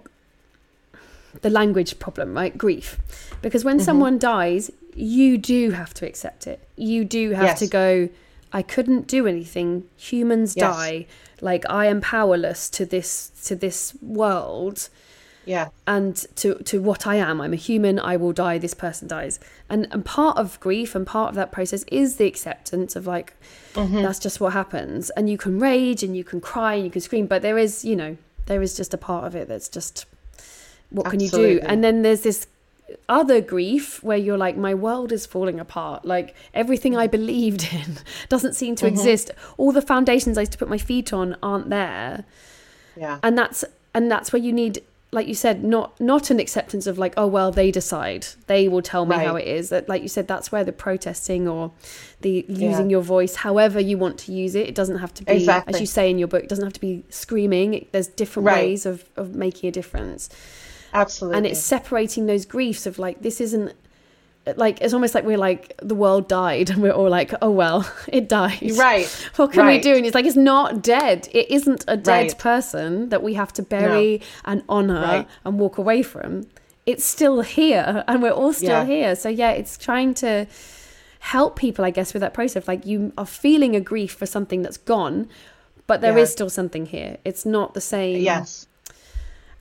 the 1.41 1.49
language 1.49 1.99
problem, 1.99 2.33
right? 2.33 2.57
Grief. 2.57 2.99
Because 3.41 3.63
when 3.63 3.77
mm-hmm. 3.77 3.85
someone 3.85 4.19
dies, 4.19 4.71
you 4.95 5.37
do 5.37 5.71
have 5.71 5.93
to 5.95 6.05
accept 6.05 6.47
it. 6.47 6.67
You 6.75 7.05
do 7.05 7.31
have 7.31 7.45
Yes. 7.45 7.59
to 7.59 7.67
go, 7.67 8.09
I 8.53 8.61
couldn't 8.61 9.07
do 9.07 9.27
anything. 9.27 9.85
Humans 9.97 10.55
Yes. 10.57 10.75
die. 10.75 11.05
Like 11.39 11.65
I 11.69 11.85
am 11.87 12.01
powerless 12.01 12.69
to 12.71 12.85
this 12.85 13.31
to 13.45 13.55
this 13.55 13.93
world 14.01 14.89
Yeah. 15.45 15.69
and 15.87 16.15
to 16.35 16.55
to 16.55 16.81
what 16.81 17.07
I 17.07 17.15
am. 17.15 17.41
I'm 17.41 17.53
a 17.53 17.57
human. 17.57 17.99
I 17.99 18.17
will 18.17 18.33
die. 18.33 18.57
This 18.57 18.73
person 18.73 19.07
dies. 19.07 19.39
And 19.69 19.87
and 19.91 20.05
part 20.05 20.37
of 20.37 20.59
grief 20.59 20.93
and 20.93 21.07
part 21.07 21.29
of 21.29 21.35
that 21.35 21.51
process 21.51 21.83
is 21.87 22.17
the 22.17 22.27
acceptance 22.27 22.95
of 22.95 23.07
like 23.07 23.33
mm-hmm. 23.73 24.01
that's 24.01 24.19
just 24.19 24.39
what 24.39 24.53
happens. 24.53 25.09
And 25.11 25.29
you 25.29 25.37
can 25.37 25.59
rage 25.59 26.03
and 26.03 26.15
you 26.15 26.23
can 26.23 26.41
cry 26.41 26.75
and 26.75 26.83
you 26.83 26.91
can 26.91 27.01
scream, 27.01 27.25
but 27.25 27.41
there 27.41 27.57
is 27.57 27.83
you 27.85 27.95
know 27.95 28.17
there 28.45 28.61
is 28.61 28.75
just 28.75 28.93
a 28.93 28.97
part 28.97 29.25
of 29.25 29.35
it 29.35 29.47
that's 29.47 29.69
just 29.69 30.05
what 30.91 31.09
can 31.09 31.19
you 31.19 31.29
do? 31.29 31.59
And 31.63 31.83
then 31.83 32.03
there's 32.03 32.21
this 32.21 32.47
other 33.07 33.41
grief 33.41 34.03
where 34.03 34.17
you're 34.17 34.37
like 34.37 34.57
my 34.57 34.73
world 34.73 35.11
is 35.11 35.25
falling 35.25 35.59
apart. 35.59 36.05
Like 36.05 36.35
everything 36.53 36.95
i 36.95 37.07
mm. 37.07 37.11
believed 37.11 37.69
in 37.73 37.97
doesn't 38.29 38.53
seem 38.53 38.75
to 38.77 38.85
mm-hmm. 38.85 38.93
exist. 38.95 39.31
All 39.57 39.71
the 39.71 39.81
foundations 39.81 40.37
i 40.37 40.41
used 40.41 40.51
to 40.53 40.57
put 40.57 40.69
my 40.69 40.77
feet 40.77 41.13
on 41.13 41.35
aren't 41.41 41.69
there. 41.69 42.25
Yeah. 42.95 43.19
and 43.23 43.37
that's 43.37 43.63
and 43.93 44.11
that's 44.11 44.33
where 44.33 44.41
you 44.41 44.51
need 44.51 44.83
like 45.13 45.27
you 45.27 45.33
said 45.33 45.63
not 45.63 45.97
not 45.99 46.29
an 46.29 46.39
acceptance 46.39 46.87
of 46.87 46.97
like 46.97 47.13
oh 47.17 47.27
well 47.27 47.51
they 47.51 47.71
decide. 47.71 48.27
They 48.47 48.67
will 48.67 48.81
tell 48.81 49.05
me 49.05 49.15
how 49.15 49.35
it 49.35 49.47
is. 49.47 49.69
That 49.69 49.87
like 49.87 50.01
you 50.01 50.07
said 50.07 50.27
that's 50.27 50.51
where 50.51 50.63
the 50.63 50.73
protesting 50.73 51.47
or 51.47 51.71
the 52.21 52.45
using 52.47 52.89
Yeah. 52.89 52.95
your 52.95 53.01
voice 53.01 53.35
however 53.35 53.79
you 53.79 53.97
want 53.97 54.17
to 54.19 54.31
use 54.31 54.55
it 54.55 54.67
it 54.67 54.75
doesn't 54.75 54.97
have 54.97 55.13
to 55.15 55.23
be 55.23 55.31
Exactly. 55.33 55.73
as 55.73 55.79
you 55.79 55.87
say 55.87 56.09
in 56.09 56.19
your 56.19 56.27
book 56.27 56.43
it 56.43 56.49
doesn't 56.49 56.65
have 56.65 56.73
to 56.73 56.81
be 56.81 57.03
screaming. 57.09 57.87
There's 57.91 58.07
different 58.07 58.47
Right. 58.47 58.65
ways 58.65 58.85
of 58.85 59.05
of 59.15 59.35
making 59.35 59.69
a 59.69 59.71
difference 59.71 60.29
Absolutely. 60.93 61.37
and 61.37 61.45
it's 61.47 61.59
separating 61.59 62.25
those 62.25 62.45
griefs 62.45 62.85
of 62.85 62.99
like 62.99 63.21
this 63.21 63.39
isn't 63.41 63.73
like 64.55 64.81
it's 64.81 64.93
almost 64.93 65.13
like 65.13 65.23
we're 65.23 65.37
like 65.37 65.73
the 65.81 65.93
world 65.93 66.27
died 66.27 66.69
and 66.71 66.81
we're 66.81 66.91
all 66.91 67.09
like 67.09 67.31
oh 67.43 67.51
well 67.51 67.87
it 68.07 68.27
died 68.27 68.71
Right. 68.75 69.05
what 69.35 69.51
can 69.53 69.67
we 69.67 69.79
do 69.79 69.95
and 69.95 70.05
it's 70.05 70.15
like 70.15 70.25
it's 70.25 70.35
not 70.35 70.81
dead 70.81 71.27
it 71.31 71.49
isn't 71.51 71.85
a 71.87 71.95
dead 71.95 72.11
Right. 72.29 72.37
person 72.37 73.09
that 73.09 73.21
we 73.21 73.35
have 73.35 73.53
to 73.53 73.61
bury 73.61 74.21
and 74.43 74.63
honor 74.67 75.01
Right. 75.01 75.27
and 75.45 75.59
walk 75.59 75.77
away 75.77 76.01
from 76.01 76.47
it's 76.87 77.05
still 77.05 77.41
here 77.41 78.03
and 78.07 78.23
we're 78.23 78.31
all 78.31 78.51
still 78.51 78.69
Yeah. 78.69 78.85
here 78.85 79.15
so 79.15 79.29
yeah 79.29 79.51
it's 79.51 79.77
trying 79.77 80.15
to 80.15 80.47
help 81.19 81.55
people 81.55 81.85
i 81.85 81.91
guess 81.91 82.13
with 82.13 82.21
that 82.21 82.33
process 82.33 82.67
like 82.67 82.83
you 82.85 83.13
are 83.17 83.27
feeling 83.27 83.75
a 83.75 83.79
grief 83.79 84.11
for 84.13 84.25
something 84.25 84.63
that's 84.63 84.77
gone 84.77 85.29
but 85.85 86.01
there 86.01 86.17
is 86.17 86.29
Yeah. 86.29 86.33
still 86.33 86.49
something 86.49 86.87
here 86.87 87.17
it's 87.23 87.45
not 87.45 87.75
the 87.75 87.81
same 87.81 88.21
yes. 88.21 88.65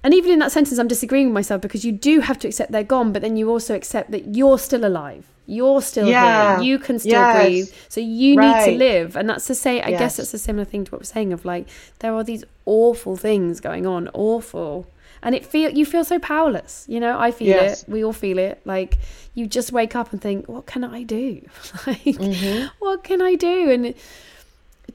And 0.02 0.14
even 0.14 0.30
in 0.32 0.38
that 0.40 0.52
sentence, 0.52 0.78
I'm 0.78 0.88
disagreeing 0.88 1.26
with 1.28 1.34
myself 1.34 1.60
because 1.60 1.84
you 1.84 1.92
do 1.92 2.20
have 2.20 2.38
to 2.40 2.48
accept 2.48 2.72
they're 2.72 2.82
gone, 2.84 3.12
but 3.12 3.22
then 3.22 3.36
you 3.36 3.50
also 3.50 3.74
accept 3.74 4.10
that 4.12 4.34
you're 4.34 4.58
still 4.58 4.84
alive. 4.84 5.26
You're 5.46 5.82
still 5.82 6.08
Yeah. 6.08 6.56
here. 6.58 6.64
You 6.64 6.78
can 6.78 6.98
still 7.00 7.12
Yes. 7.12 7.36
breathe. 7.46 7.68
So 7.88 8.00
you 8.00 8.36
need 8.40 8.64
to 8.66 8.70
live. 8.70 9.16
And 9.16 9.28
that's 9.28 9.48
the 9.48 9.54
say. 9.54 9.82
I 9.82 9.90
guess 9.90 10.00
Yes. 10.00 10.16
that's 10.18 10.34
a 10.34 10.38
similar 10.38 10.64
thing 10.64 10.84
to 10.84 10.92
what 10.92 11.00
we're 11.00 11.04
saying 11.04 11.32
of 11.32 11.44
like 11.44 11.66
there 11.98 12.14
are 12.14 12.22
these 12.24 12.44
awful 12.66 13.16
things 13.16 13.58
going 13.60 13.84
on, 13.86 14.08
awful, 14.14 14.86
and 15.22 15.34
it 15.34 15.44
feel 15.44 15.70
you 15.70 15.84
feel 15.84 16.04
so 16.04 16.18
powerless. 16.20 16.84
You 16.88 17.00
know, 17.00 17.18
I 17.18 17.30
feel 17.32 17.48
Yes. 17.48 17.82
it. 17.82 17.88
We 17.88 18.04
all 18.04 18.12
feel 18.12 18.38
it. 18.38 18.60
Like 18.64 18.98
you 19.34 19.46
just 19.46 19.72
wake 19.72 19.96
up 19.96 20.12
and 20.12 20.20
think, 20.22 20.48
what 20.48 20.66
can 20.66 20.84
I 20.84 21.02
do? 21.02 21.42
like 21.86 21.98
Mm-hmm. 22.04 22.66
what 22.78 23.02
can 23.02 23.20
I 23.20 23.34
do? 23.34 23.70
And 23.70 23.94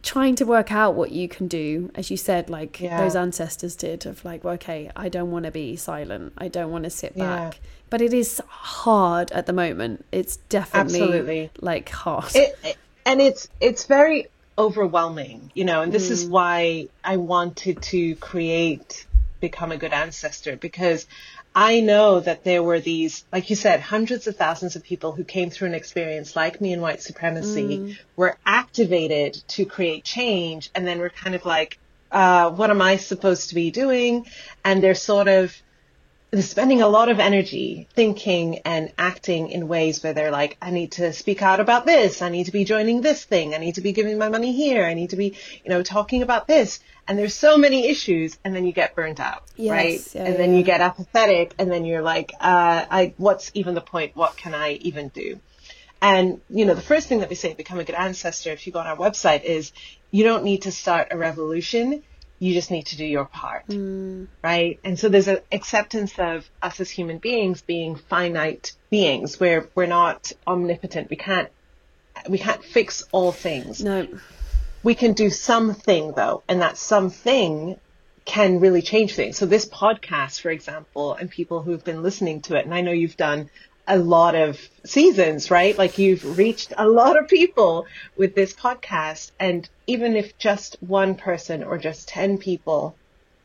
trying 0.06 0.36
to 0.36 0.46
work 0.46 0.72
out 0.72 0.94
what 0.94 1.12
you 1.12 1.28
can 1.28 1.48
do 1.48 1.92
as 1.96 2.12
you 2.12 2.16
said 2.16 2.48
like 2.48 2.80
Yeah. 2.80 3.02
those 3.02 3.16
ancestors 3.16 3.76
did 3.76 4.06
of 4.06 4.24
like 4.24 4.44
well, 4.44 4.54
okay 4.54 4.92
i 4.96 5.10
don't 5.10 5.32
want 5.32 5.46
to 5.46 5.52
be 5.52 5.76
silent 5.76 6.32
i 6.38 6.48
don't 6.48 6.72
want 6.72 6.84
to 6.84 6.92
sit 6.92 7.14
Yeah. 7.16 7.26
back 7.26 7.60
but 7.90 8.02
it 8.02 8.14
is 8.14 8.40
hard 8.48 9.32
at 9.32 9.48
the 9.48 9.54
moment 9.54 10.06
it's 10.12 10.38
definitely 10.38 11.02
Absolutely. 11.02 11.52
like 11.60 11.90
hard 11.90 12.34
it, 12.36 12.58
it- 12.64 12.78
and 13.04 13.20
it's 13.20 13.48
it's 13.60 13.86
very 13.86 14.28
overwhelming 14.58 15.52
you 15.56 15.66
know 15.66 15.82
and 15.82 15.92
this 15.92 16.12
is 16.12 16.26
mm. 16.26 16.30
why 16.30 16.88
i 17.04 17.18
wanted 17.18 17.82
to 17.82 18.16
create 18.18 19.08
become 19.42 19.72
a 19.72 19.78
good 19.78 19.92
ancestor 19.92 20.56
because 20.56 21.08
i 21.56 21.80
know 21.80 22.20
that 22.20 22.44
there 22.44 22.62
were 22.62 22.80
these 22.80 23.26
like 23.32 23.50
you 23.50 23.56
said 23.56 23.80
hundreds 23.80 24.28
of 24.28 24.36
thousands 24.36 24.76
of 24.76 24.84
people 24.84 25.14
who 25.14 25.24
came 25.24 25.50
through 25.50 25.70
an 25.70 25.74
experience 25.74 26.36
like 26.36 26.62
me 26.62 26.74
in 26.74 26.82
white 26.82 27.02
supremacy 27.02 27.98
were 28.16 28.38
activated 28.46 29.34
to 29.48 29.66
create 29.66 30.04
change 30.04 30.70
and 30.76 30.86
then 30.86 31.00
we're 31.00 31.10
kind 31.10 31.36
of 31.36 31.46
like 31.46 31.80
uh, 32.12 32.50
what 32.50 32.70
am 32.70 32.82
i 32.82 32.96
supposed 32.96 33.50
to 33.50 33.56
be 33.56 33.72
doing? 33.72 34.26
And 34.64 34.82
they're 34.82 34.96
sort 34.96 35.28
of 35.28 35.54
they're 36.36 36.44
spending 36.44 36.82
a 36.82 36.88
lot 36.90 37.08
of 37.08 37.22
energy 37.22 37.88
thinking 37.94 38.60
and 38.66 38.92
acting 38.98 39.52
in 39.52 39.70
ways 39.70 40.04
where 40.04 40.12
they're 40.12 40.32
like, 40.32 40.58
I 40.62 40.70
need 40.70 40.92
to 40.94 41.14
speak 41.14 41.42
out 41.42 41.62
about 41.62 41.86
this. 41.86 42.22
I 42.22 42.28
need 42.28 42.48
to 42.48 42.52
be 42.52 42.66
joining 42.66 43.00
this 43.00 43.24
thing. 43.24 43.56
I 43.56 43.58
need 43.58 43.76
to 43.76 43.82
be 43.82 43.94
giving 43.94 44.18
my 44.18 44.28
money 44.28 44.52
here. 44.52 44.84
I 44.84 44.96
need 44.96 45.12
to 45.12 45.16
be, 45.16 45.38
you 45.64 45.70
know, 45.70 45.82
talking 45.82 46.24
about 46.24 46.46
this. 46.46 46.82
And 47.08 47.18
there's 47.18 47.34
so 47.34 47.58
many 47.58 47.88
issues 47.88 48.38
and 48.44 48.54
then 48.54 48.66
you 48.66 48.74
get 48.74 48.96
burnt 48.96 49.22
out, 49.22 49.44
Yes, 49.56 49.72
right? 49.72 50.14
yeah, 50.14 50.26
and 50.26 50.36
then 50.36 50.52
yeah. 50.52 50.58
you 50.58 50.64
get 50.66 50.82
apathetic 50.82 51.54
and 51.58 51.72
then 51.72 51.86
you're 51.86 52.02
like, 52.02 52.34
uh, 52.34 52.86
I, 52.92 53.14
what's 53.16 53.50
even 53.54 53.74
the 53.74 53.80
point? 53.80 54.14
What 54.18 54.36
can 54.36 54.54
I 54.54 54.74
even 54.82 55.08
do? 55.08 55.40
And, 56.02 56.42
you 56.50 56.66
know, 56.66 56.74
the 56.74 56.82
first 56.82 57.08
thing 57.08 57.20
that 57.22 57.30
we 57.30 57.36
say, 57.36 57.54
become 57.54 57.80
a 57.80 57.86
good 57.86 57.96
ancestor, 57.96 58.52
if 58.52 58.68
you 58.68 58.74
go 58.74 58.80
on 58.80 58.88
our 58.88 58.98
website 58.98 59.44
is 59.44 59.72
you 60.12 60.26
don't 60.26 60.44
need 60.44 60.64
to 60.64 60.72
start 60.74 61.08
a 61.12 61.18
revolution. 61.18 62.04
You 62.40 62.54
just 62.54 62.70
need 62.70 62.88
to 62.88 62.98
do 62.98 63.06
your 63.06 63.26
part 63.26 63.68
mm. 63.68 64.28
right? 64.44 64.80
And 64.84 65.00
so 65.00 65.10
there's 65.10 65.28
an 65.28 65.40
acceptance 65.52 66.18
of 66.20 66.50
us 66.62 66.80
as 66.80 66.90
human 66.90 67.18
beings 67.18 67.62
being 67.62 67.96
finite 67.96 68.74
beings 68.90 69.40
where 69.40 69.70
we're 69.74 69.88
not 69.88 70.32
omnipotent. 70.46 71.10
We 71.10 71.16
can't, 71.16 71.50
we 72.30 72.38
can't 72.38 72.64
fix 72.64 73.04
all 73.12 73.32
things. 73.32 73.84
no 73.84 74.08
We 74.84 74.96
can 74.96 75.14
do 75.14 75.30
something 75.30 76.14
though, 76.14 76.44
and 76.48 76.62
that 76.62 76.78
something 76.78 77.80
can 78.26 78.60
really 78.60 78.82
change 78.82 79.14
things. 79.16 79.38
So 79.38 79.46
this 79.46 79.68
podcast, 79.68 80.42
for 80.42 80.50
example, 80.50 81.14
and 81.14 81.30
people 81.30 81.62
who've 81.62 81.84
been 81.84 82.04
listening 82.04 82.42
to 82.42 82.56
it, 82.56 82.66
and 82.66 82.74
I 82.74 82.82
know 82.82 82.92
you've 82.92 83.18
done 83.18 83.50
a 83.88 83.98
lot 83.98 84.36
of 84.36 84.60
seasons, 84.86 85.52
right? 85.52 85.78
Like 85.78 85.98
you've 85.98 86.38
reached 86.38 86.74
a 86.78 86.88
lot 86.88 87.20
of 87.20 87.28
people 87.28 87.86
with 88.18 88.36
this 88.36 88.54
podcast. 88.54 89.32
And 89.40 89.68
even 89.88 90.16
if 90.16 90.38
just 90.38 90.78
one 90.82 91.16
person 91.16 91.64
or 91.64 91.78
just 91.78 92.08
10 92.08 92.38
people 92.38 92.98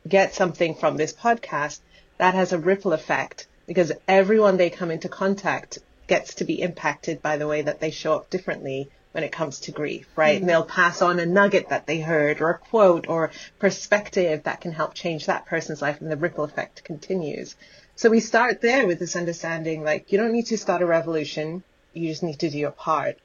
get 0.09 0.35
something 0.35 0.75
from 0.75 0.97
this 0.97 1.13
podcast, 1.13 1.81
that 2.19 2.35
has 2.35 2.53
a 2.53 2.59
ripple 2.59 2.93
effect 2.93 3.49
because 3.67 3.93
everyone 4.09 4.57
they 4.57 4.71
come 4.71 4.91
into 4.91 5.09
contact 5.09 5.79
gets 6.07 6.35
to 6.35 6.45
be 6.45 6.61
impacted 6.61 7.23
by 7.23 7.37
the 7.37 7.47
way 7.47 7.63
that 7.63 7.81
they 7.81 7.91
show 7.91 8.15
up 8.15 8.31
differently 8.31 8.91
when 9.13 9.25
it 9.25 9.33
comes 9.33 9.61
to 9.61 9.73
grief, 9.73 10.07
right? 10.17 10.41
And 10.41 10.49
they'll 10.49 10.65
pass 10.65 11.03
on 11.03 11.19
a 11.19 11.27
nugget 11.27 11.69
that 11.71 11.87
they 11.87 12.01
heard 12.01 12.41
or 12.41 12.51
a 12.51 12.59
quote 12.59 13.09
or 13.09 13.31
perspective 13.59 14.45
that 14.45 14.61
can 14.61 14.73
help 14.73 14.95
change 14.95 15.27
that 15.27 15.47
person's 15.47 15.83
life 15.83 16.01
and 16.01 16.11
the 16.11 16.17
ripple 16.17 16.45
effect 16.45 16.85
continues. 16.85 17.57
So 18.01 18.09
we 18.09 18.21
start 18.21 18.63
there 18.63 18.87
with 18.87 18.99
this 18.99 19.15
understanding 19.15 19.85
like 19.85 20.11
you 20.11 20.17
don't 20.17 20.33
need 20.33 20.47
to 20.47 20.57
start 20.57 20.81
a 20.81 20.87
revolution, 20.87 21.63
you 21.93 22.09
just 22.09 22.23
need 22.23 22.39
to 22.39 22.49
do 22.49 22.57
your 22.57 22.71
part. 22.71 23.19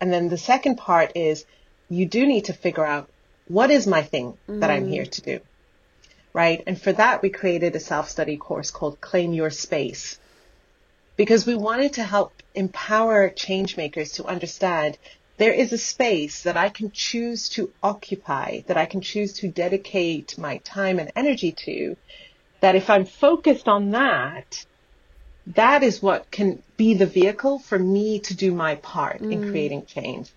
And 0.00 0.10
then 0.10 0.30
the 0.30 0.38
second 0.38 0.76
part 0.76 1.12
is 1.14 1.44
you 1.90 2.06
do 2.06 2.26
need 2.26 2.46
to 2.46 2.54
figure 2.54 2.86
out 2.86 3.10
what 3.46 3.70
is 3.70 3.86
my 3.86 4.00
thing 4.00 4.38
that 4.48 4.70
I'm 4.70 4.86
mm. 4.86 4.88
here 4.88 5.04
to 5.04 5.20
do. 5.20 5.40
Right? 6.32 6.62
And 6.66 6.80
for 6.80 6.94
that 6.94 7.20
we 7.20 7.28
created 7.28 7.76
a 7.76 7.78
self-study 7.78 8.38
course 8.38 8.70
called 8.70 9.02
Claim 9.02 9.34
Your 9.34 9.50
Space 9.50 10.18
because 11.18 11.44
we 11.44 11.54
wanted 11.54 11.92
to 11.92 12.02
help 12.02 12.32
empower 12.54 13.28
change 13.28 13.76
makers 13.76 14.12
to 14.12 14.24
understand 14.24 14.96
there 15.36 15.52
is 15.52 15.74
a 15.74 15.78
space 15.92 16.44
that 16.44 16.56
I 16.56 16.70
can 16.70 16.90
choose 16.90 17.50
to 17.50 17.70
occupy, 17.82 18.60
that 18.66 18.78
I 18.78 18.86
can 18.86 19.02
choose 19.02 19.34
to 19.40 19.48
dedicate 19.48 20.38
my 20.38 20.56
time 20.64 20.98
and 20.98 21.12
energy 21.14 21.52
to, 21.52 21.98
that 22.60 22.74
if 22.74 22.90
I'm 22.90 23.04
focused 23.04 23.68
on 23.68 23.90
that, 23.90 24.64
that 25.48 25.82
is 25.82 26.02
what 26.02 26.30
can 26.30 26.62
be 26.76 26.94
the 26.94 27.06
vehicle 27.06 27.58
for 27.58 27.78
me 27.78 28.18
to 28.20 28.34
do 28.34 28.52
my 28.52 28.76
part 28.76 29.20
in 29.20 29.42
mm. 29.42 29.50
creating 29.50 29.86
change. 29.86 30.30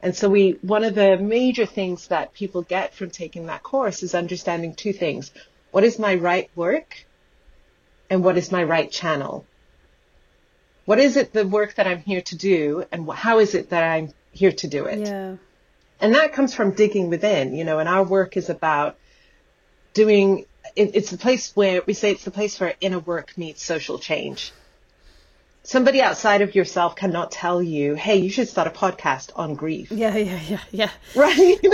And 0.00 0.14
so 0.14 0.28
we, 0.28 0.58
one 0.62 0.84
of 0.84 0.94
the 0.94 1.16
major 1.16 1.66
things 1.66 2.08
that 2.08 2.32
people 2.32 2.62
get 2.62 2.94
from 2.94 3.10
taking 3.10 3.46
that 3.46 3.62
course 3.62 4.02
is 4.02 4.14
understanding 4.14 4.74
two 4.74 4.92
things. 4.92 5.32
What 5.72 5.84
is 5.84 5.98
my 5.98 6.14
right 6.14 6.50
work? 6.54 7.04
And 8.08 8.22
what 8.22 8.38
is 8.38 8.52
my 8.52 8.62
right 8.62 8.90
channel? 8.90 9.44
What 10.84 10.98
is 10.98 11.16
it, 11.16 11.32
the 11.32 11.46
work 11.46 11.74
that 11.74 11.86
I'm 11.86 12.00
here 12.00 12.22
to 12.22 12.36
do? 12.36 12.84
And 12.92 13.10
how 13.10 13.40
is 13.40 13.54
it 13.54 13.70
that 13.70 13.82
I'm 13.82 14.14
here 14.30 14.52
to 14.52 14.68
do 14.68 14.86
it? 14.86 15.00
Yeah. 15.00 15.36
And 16.00 16.14
that 16.14 16.32
comes 16.32 16.54
from 16.54 16.70
digging 16.72 17.10
within, 17.10 17.54
you 17.54 17.64
know, 17.64 17.80
and 17.80 17.88
our 17.88 18.04
work 18.04 18.36
is 18.36 18.48
about 18.48 18.96
doing, 19.94 20.46
it, 20.78 20.90
it's 20.94 21.10
the 21.10 21.18
place 21.18 21.54
where 21.54 21.82
we 21.86 21.92
say 21.92 22.12
it's 22.12 22.24
the 22.24 22.30
place 22.30 22.58
where 22.60 22.74
inner 22.80 23.00
work 23.00 23.36
meets 23.36 23.62
social 23.62 23.98
change. 23.98 24.52
Somebody 25.64 26.00
outside 26.00 26.40
of 26.40 26.54
yourself 26.54 26.96
cannot 26.96 27.30
tell 27.30 27.62
you, 27.62 27.94
hey, 27.94 28.16
you 28.16 28.30
should 28.30 28.48
start 28.48 28.68
a 28.68 28.70
podcast 28.70 29.32
on 29.36 29.54
grief. 29.54 29.90
Yeah, 29.90 30.16
yeah, 30.16 30.40
yeah, 30.48 30.60
yeah. 30.70 30.90
Right? 31.14 31.58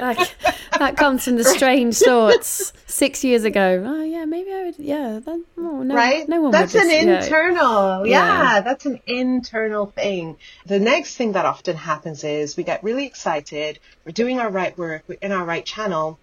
That, 0.00 0.34
that 0.78 0.96
comes 0.96 1.24
from 1.24 1.36
the 1.36 1.44
strange 1.44 1.98
thoughts 1.98 2.72
six 2.86 3.22
years 3.22 3.44
ago. 3.44 3.84
Oh, 3.86 4.02
yeah, 4.02 4.24
maybe 4.24 4.50
I 4.52 4.64
would. 4.64 4.78
Yeah, 4.78 5.20
that, 5.22 5.44
oh, 5.58 5.82
no, 5.82 5.94
right? 5.94 6.26
No 6.26 6.40
one 6.40 6.52
that's 6.52 6.72
would 6.72 6.84
an 6.84 7.08
just, 7.08 7.26
internal. 7.26 8.06
Yeah. 8.06 8.54
Yeah. 8.54 8.60
that's 8.60 8.86
an 8.86 9.00
internal 9.06 9.86
thing. 9.86 10.38
The 10.64 10.78
next 10.78 11.16
thing 11.16 11.32
that 11.32 11.44
often 11.44 11.76
happens 11.76 12.24
is 12.24 12.56
we 12.56 12.62
get 12.62 12.82
really 12.82 13.04
excited. 13.04 13.80
We're 14.06 14.12
doing 14.12 14.38
our 14.38 14.48
right 14.48 14.78
work. 14.78 15.02
We're 15.06 15.18
in 15.20 15.32
our 15.32 15.44
right 15.44 15.66
channel. 15.66 16.18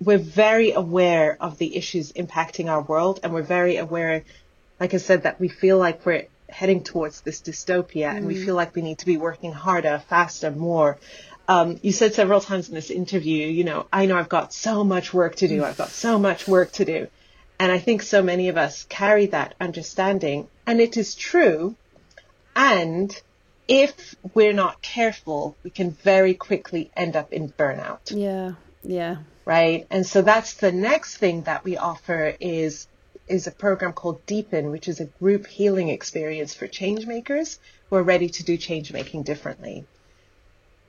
We're 0.00 0.18
very 0.18 0.72
aware 0.72 1.36
of 1.40 1.58
the 1.58 1.76
issues 1.76 2.12
impacting 2.12 2.68
our 2.68 2.82
world, 2.82 3.20
and 3.22 3.32
we're 3.32 3.42
very 3.42 3.76
aware, 3.76 4.24
like 4.80 4.94
I 4.94 4.98
said, 4.98 5.22
that 5.22 5.40
we 5.40 5.48
feel 5.48 5.78
like 5.78 6.04
we're 6.04 6.26
heading 6.48 6.82
towards 6.82 7.20
this 7.22 7.40
dystopia, 7.40 8.14
and 8.14 8.26
we 8.26 8.44
feel 8.44 8.54
like 8.54 8.74
we 8.74 8.82
need 8.82 8.98
to 8.98 9.06
be 9.06 9.16
working 9.16 9.52
harder, 9.52 10.02
faster, 10.08 10.50
more. 10.50 10.98
Um, 11.46 11.78
you 11.82 11.92
said 11.92 12.14
several 12.14 12.40
times 12.40 12.68
in 12.68 12.74
this 12.74 12.90
interview, 12.90 13.46
you 13.46 13.64
know, 13.64 13.86
I 13.92 14.06
know 14.06 14.16
I've 14.16 14.28
got 14.28 14.52
so 14.52 14.84
much 14.84 15.12
work 15.12 15.36
to 15.36 15.48
do. 15.48 15.64
I've 15.64 15.76
got 15.76 15.90
so 15.90 16.18
much 16.18 16.48
work 16.48 16.72
to 16.72 16.84
do. 16.84 17.08
And 17.58 17.70
I 17.70 17.78
think 17.78 18.02
so 18.02 18.22
many 18.22 18.48
of 18.48 18.56
us 18.56 18.84
carry 18.88 19.26
that 19.26 19.54
understanding, 19.60 20.48
and 20.66 20.80
it 20.80 20.96
is 20.96 21.14
true. 21.14 21.76
And 22.56 23.14
if 23.68 24.14
we're 24.34 24.52
not 24.52 24.82
careful, 24.82 25.56
we 25.62 25.70
can 25.70 25.90
very 25.90 26.34
quickly 26.34 26.90
end 26.96 27.16
up 27.16 27.32
in 27.32 27.50
burnout, 27.50 28.10
Yeah, 28.10 28.52
yeah. 28.84 29.16
right? 29.44 29.86
And 29.90 30.06
so 30.06 30.22
that's 30.22 30.54
the 30.54 30.72
next 30.72 31.16
thing 31.16 31.42
that 31.42 31.64
we 31.64 31.76
offer 31.76 32.34
is 32.40 32.86
is 33.26 33.46
a 33.46 33.50
program 33.50 33.94
called 33.94 34.24
Deepen, 34.26 34.70
which 34.70 34.86
is 34.86 35.00
a 35.00 35.06
group 35.06 35.46
healing 35.46 35.88
experience 35.88 36.52
for 36.52 36.66
change 36.66 37.06
makers 37.06 37.58
who 37.88 37.96
are 37.96 38.02
ready 38.02 38.28
to 38.28 38.44
do 38.44 38.58
change 38.58 38.92
making 38.92 39.22
differently. 39.22 39.86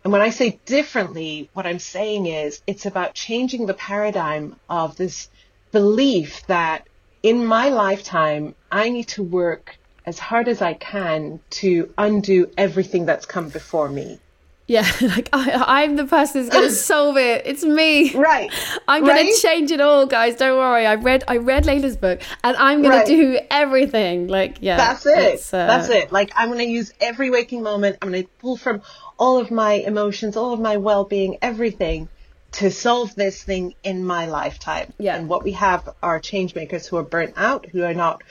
And 0.03 0.11
when 0.11 0.21
I 0.21 0.29
say 0.29 0.59
differently, 0.65 1.49
what 1.53 1.65
I'm 1.65 1.79
saying 1.79 2.27
is 2.27 2.61
it's 2.67 2.85
about 2.85 3.13
changing 3.13 3.65
the 3.65 3.73
paradigm 3.73 4.57
of 4.69 4.97
this 4.97 5.29
belief 5.71 6.45
that 6.47 6.87
in 7.23 7.45
my 7.45 7.69
lifetime, 7.69 8.53
I 8.71 8.89
need 8.89 9.07
to 9.09 9.23
work 9.23 9.77
as 10.05 10.19
hard 10.19 10.47
as 10.47 10.61
I 10.61 10.73
can 10.73 11.39
to 11.61 11.91
undo 11.97 12.51
everything 12.55 13.05
that's 13.05 13.25
come 13.25 13.49
before 13.49 13.89
me. 13.89 14.19
Yeah, 14.68 14.89
like 15.01 15.30
I, 15.32 15.84
I'm 15.84 15.95
the 15.95 16.05
person 16.05 16.41
who's 16.41 16.49
going 16.49 16.70
to 16.70 16.74
solve 16.74 17.18
it. 17.18 17.43
It's 17.45 17.63
me. 17.63 18.16
Right. 18.16 18.49
I'm 18.88 19.03
going 19.03 19.16
Right? 19.16 19.32
to 19.36 19.39
change 19.41 19.70
it 19.72 19.80
all, 19.80 20.07
guys. 20.07 20.38
Don't 20.38 20.57
worry. 20.57 20.88
I 20.88 20.95
read 20.95 21.24
I 21.28 21.38
read 21.38 21.66
Layla's 21.66 21.97
book, 21.97 22.20
and 22.43 22.57
I'm 22.57 22.82
going 22.82 22.93
Right. 22.93 23.05
to 23.05 23.16
do 23.16 23.39
everything. 23.51 24.28
Like, 24.28 24.57
yeah, 24.61 24.78
That's 24.78 25.05
it. 25.05 25.53
uh, 25.53 25.68
That's 25.68 25.89
it. 25.89 26.11
Like 26.11 26.32
I'm 26.36 26.47
going 26.49 26.59
to 26.59 26.66
use 26.66 26.91
every 26.99 27.30
waking 27.30 27.61
moment. 27.61 27.97
I'm 28.01 28.09
going 28.11 28.24
to 28.24 28.30
pull 28.39 28.57
from 28.57 28.82
all 29.20 29.38
of 29.38 29.51
my 29.51 29.74
emotions, 29.74 30.36
all 30.36 30.51
of 30.53 30.59
my 30.59 30.78
well-being, 30.78 31.38
everything 31.43 32.09
to 32.53 32.72
solve 32.72 33.13
this 33.16 33.43
thing 33.43 33.76
in 33.84 34.03
my 34.03 34.26
lifetime. 34.28 34.93
Yeah. 34.97 35.16
And 35.16 35.30
what 35.30 35.43
we 35.43 35.51
have 35.51 35.88
are 36.01 36.20
change 36.20 36.55
makers 36.55 36.88
who 36.88 36.97
are 36.97 37.03
burnt 37.03 37.34
out, 37.38 37.68
who 37.68 37.84
are 37.84 37.93
not 37.93 38.24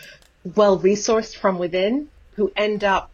well 0.57 0.79
resourced 0.81 1.37
from 1.37 1.59
within, 1.59 2.09
who 2.35 2.51
end 2.57 2.83
up 2.83 3.13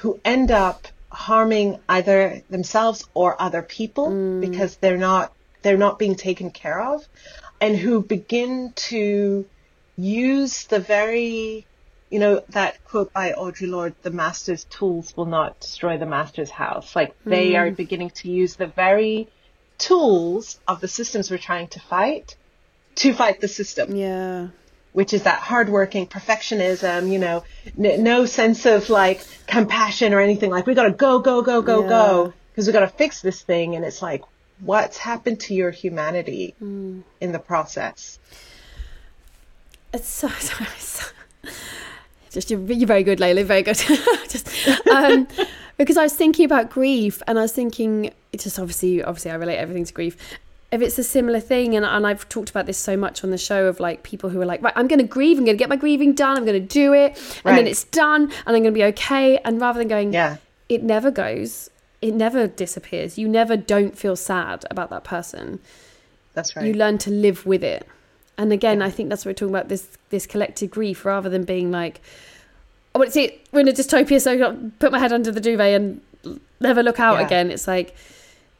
who 0.00 0.20
end 0.24 0.50
up 0.52 0.86
harming 1.10 1.78
either 1.88 2.42
themselves 2.50 3.04
or 3.14 3.40
other 3.40 3.62
people 3.62 4.08
mm. 4.08 4.40
because 4.40 4.76
they're 4.76 4.96
not 4.96 5.32
they're 5.62 5.76
not 5.76 5.98
being 5.98 6.14
taken 6.14 6.50
care 6.50 6.80
of 6.80 7.06
and 7.60 7.76
who 7.76 8.02
begin 8.02 8.72
to 8.74 9.46
use 9.96 10.64
the 10.66 10.80
very 10.80 11.66
you 12.10 12.18
know 12.18 12.42
that 12.50 12.82
quote 12.84 13.12
by 13.12 13.32
Audre 13.32 13.68
Lorde 13.68 13.94
the 14.02 14.10
master's 14.10 14.64
tools 14.64 15.16
will 15.16 15.26
not 15.26 15.60
destroy 15.60 15.96
the 15.96 16.06
master's 16.06 16.50
house. 16.50 16.96
Like 16.96 17.14
they 17.24 17.52
mm. 17.52 17.58
are 17.58 17.70
beginning 17.70 18.10
to 18.10 18.30
use 18.30 18.56
the 18.56 18.66
very 18.66 19.28
tools 19.78 20.60
of 20.66 20.80
the 20.80 20.88
systems 20.88 21.30
we're 21.30 21.38
trying 21.38 21.68
to 21.68 21.80
fight 21.80 22.36
to 22.96 23.14
fight 23.14 23.40
the 23.40 23.48
system. 23.48 23.94
Yeah, 23.94 24.48
which 24.92 25.12
is 25.14 25.22
that 25.22 25.38
hardworking 25.40 26.06
perfectionism, 26.06 27.10
you 27.10 27.18
know, 27.18 27.44
n- 27.78 28.02
no 28.02 28.26
sense 28.26 28.66
of 28.66 28.88
like 28.90 29.24
compassion 29.46 30.12
or 30.12 30.20
anything. 30.20 30.50
Like 30.50 30.66
we 30.66 30.74
got 30.74 30.84
to 30.84 30.90
go, 30.90 31.18
go, 31.20 31.42
go, 31.42 31.62
go, 31.62 31.82
Yeah. 31.82 31.88
go, 31.88 32.32
because 32.52 32.66
we 32.66 32.72
got 32.72 32.80
to 32.80 32.88
fix 32.88 33.20
this 33.22 33.40
thing. 33.42 33.76
And 33.76 33.84
it's 33.84 34.02
like, 34.02 34.22
what's 34.60 34.98
happened 34.98 35.40
to 35.40 35.54
your 35.54 35.70
humanity 35.70 36.54
Hmm. 36.58 37.00
in 37.20 37.32
the 37.32 37.38
process? 37.38 38.18
it's 39.92 40.08
so, 40.08 40.28
sorry, 40.38 40.66
so 40.78 41.04
just 42.30 42.50
you're, 42.50 42.60
you're 42.60 42.86
very 42.86 43.02
good, 43.02 43.18
Layla. 43.18 43.44
Very 43.44 43.62
good. 43.62 43.76
just 44.28 44.48
um, 44.88 45.26
because 45.78 45.96
I 45.96 46.02
was 46.04 46.12
thinking 46.14 46.44
about 46.44 46.70
grief, 46.70 47.22
and 47.26 47.38
I 47.38 47.42
was 47.42 47.52
thinking 47.52 48.12
it's 48.32 48.44
just 48.44 48.58
obviously, 48.58 49.02
obviously, 49.02 49.30
I 49.32 49.34
relate 49.34 49.56
everything 49.56 49.84
to 49.84 49.92
grief. 49.92 50.16
If 50.72 50.80
it's 50.82 50.96
a 50.98 51.04
similar 51.04 51.40
thing, 51.40 51.74
and, 51.74 51.84
and 51.84 52.06
I've 52.06 52.28
talked 52.28 52.48
about 52.50 52.66
this 52.66 52.78
so 52.78 52.96
much 52.96 53.24
on 53.24 53.30
the 53.30 53.38
show 53.38 53.66
of 53.66 53.80
like 53.80 54.04
people 54.04 54.30
who 54.30 54.40
are 54.40 54.46
like, 54.46 54.62
right, 54.62 54.72
I'm 54.76 54.86
going 54.86 55.00
to 55.00 55.04
grieve, 55.06 55.36
I'm 55.38 55.44
going 55.44 55.56
to 55.56 55.58
get 55.58 55.68
my 55.68 55.74
grieving 55.76 56.14
done, 56.14 56.36
I'm 56.36 56.44
going 56.44 56.60
to 56.60 56.74
do 56.74 56.92
it, 56.92 57.18
and 57.44 57.58
then 57.58 57.66
it's 57.66 57.84
done, 57.84 58.22
and 58.46 58.56
I'm 58.56 58.62
going 58.62 58.64
to 58.64 58.70
be 58.72 58.84
okay. 58.84 59.38
And 59.38 59.60
rather 59.60 59.78
than 59.80 59.88
going, 59.88 60.12
Yeah. 60.12 60.36
it 60.68 60.82
never 60.84 61.10
goes, 61.10 61.70
it 62.00 62.14
never 62.14 62.46
disappears. 62.46 63.18
You 63.18 63.26
never 63.28 63.56
don't 63.56 63.98
feel 63.98 64.14
sad 64.14 64.64
about 64.70 64.90
that 64.90 65.02
person 65.02 65.58
That's 66.34 66.54
right. 66.54 66.64
you 66.66 66.74
learn 66.74 66.98
to 66.98 67.10
live 67.10 67.44
with 67.46 67.64
it 67.64 67.86
and 68.38 68.52
again 68.54 68.80
i 68.80 68.88
think 68.88 69.08
that's 69.10 69.24
what 69.26 69.30
we're 69.30 69.34
talking 69.34 69.54
about 69.54 69.68
this 69.68 69.86
this 70.08 70.24
collective 70.26 70.70
grief 70.70 71.04
rather 71.04 71.28
than 71.28 71.44
being 71.44 71.70
like 71.70 72.00
oh 72.94 73.02
it's 73.02 73.14
it 73.16 73.46
we're 73.52 73.60
in 73.60 73.68
a 73.68 73.72
dystopia 73.72 74.18
so 74.18 74.32
i 74.32 74.56
put 74.78 74.90
my 74.92 74.98
head 74.98 75.12
under 75.12 75.30
the 75.30 75.40
duvet 75.42 75.74
and 75.78 76.00
never 76.58 76.82
look 76.82 76.98
out 76.98 77.18
Yeah. 77.18 77.26
again 77.26 77.50
it's 77.50 77.68
like 77.68 77.94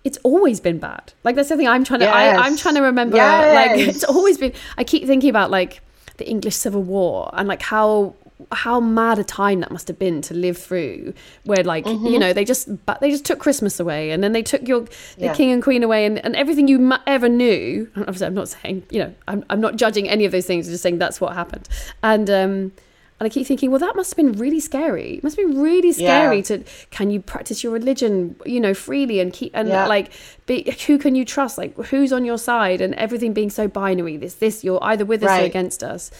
it's 0.05 0.18
always 0.22 0.61
been 0.61 0.78
bad 0.78 1.12
like 1.24 1.36
that's 1.36 1.48
the 1.51 1.57
thing 1.57 1.68
i'm 1.68 1.84
trying 1.84 2.01
to 2.01 2.07
I, 2.09 2.34
i'm 2.46 2.57
trying 2.57 2.74
to 2.76 2.80
remember 2.82 3.16
like 3.16 3.72
it's 3.88 4.05
always 4.05 4.38
been 4.38 4.53
i 4.78 4.84
keep 4.84 5.07
thinking 5.07 5.28
about 5.30 5.51
like 5.51 5.82
the 6.16 6.28
english 6.28 6.57
civil 6.57 6.82
war 6.82 7.30
and 7.34 7.46
like 7.48 7.62
how 7.62 8.14
how 8.53 8.80
mad 8.80 9.18
a 9.18 9.24
time 9.24 9.61
that 9.61 9.70
must 9.70 9.86
have 9.88 9.98
been 9.98 10.22
to 10.22 10.32
live 10.32 10.57
through 10.57 11.12
where 11.44 11.62
like 11.62 11.84
Mm-hmm. 11.84 12.07
you 12.07 12.18
know 12.18 12.32
they 12.32 12.44
just 12.46 12.84
but 12.86 13.01
they 13.01 13.11
just 13.11 13.26
took 13.26 13.38
christmas 13.38 13.78
away 13.78 14.11
and 14.12 14.24
then 14.24 14.32
they 14.32 14.42
took 14.42 14.66
your 14.66 14.80
the 14.82 14.90
Yeah. 15.18 15.34
king 15.34 15.51
and 15.53 15.62
queen 15.62 15.82
away 15.82 16.07
and, 16.07 16.18
and 16.24 16.34
everything 16.34 16.66
you 16.66 16.78
mu- 16.78 16.96
ever 17.07 17.28
knew 17.28 17.90
obviously 17.96 18.26
i'm 18.26 18.34
not 18.34 18.48
saying 18.48 18.82
you 18.90 19.01
know 19.01 19.14
I'm, 19.28 19.44
I'm 19.51 19.61
not 19.61 19.76
judging 19.76 20.09
any 20.09 20.24
of 20.24 20.32
those 20.32 20.46
things 20.46 20.66
I'm 20.66 20.72
just 20.72 20.82
saying 20.82 20.98
that's 20.98 21.20
what 21.20 21.34
happened 21.34 21.68
and 22.03 22.30
um 22.30 22.72
and 23.21 23.27
I 23.27 23.29
keep 23.29 23.47
thinking, 23.47 23.71
well, 23.71 23.81
that 23.81 23.95
must 23.97 24.11
have 24.11 24.16
been 24.16 24.33
really 24.33 24.61
scary. 24.61 25.16
It 25.18 25.23
must 25.23 25.37
have 25.37 25.47
been 25.47 25.61
really 25.61 25.93
scary 25.93 26.39
Yeah. 26.39 26.43
to 26.43 26.64
can 26.91 27.11
you 27.11 27.21
practice 27.21 27.62
your 27.62 27.73
religion, 27.73 28.35
you 28.47 28.61
know, 28.61 28.73
freely 28.75 29.21
and 29.21 29.31
keep 29.33 29.51
and 29.55 29.68
Yeah. 29.68 29.87
like 29.87 30.11
be 30.47 30.75
who 30.87 30.97
can 30.99 31.14
you 31.14 31.25
trust? 31.27 31.59
Like 31.59 31.77
who's 31.77 32.12
on 32.12 32.25
your 32.25 32.39
side 32.39 32.81
and 32.81 32.95
everything 32.95 33.33
being 33.35 33.51
so 33.51 33.68
binary. 33.68 34.16
This 34.16 34.35
this 34.35 34.64
you're 34.64 34.83
either 34.83 35.05
with 35.05 35.23
us 35.23 35.39
or 35.39 35.45
against 35.45 35.83
us. 35.85 36.11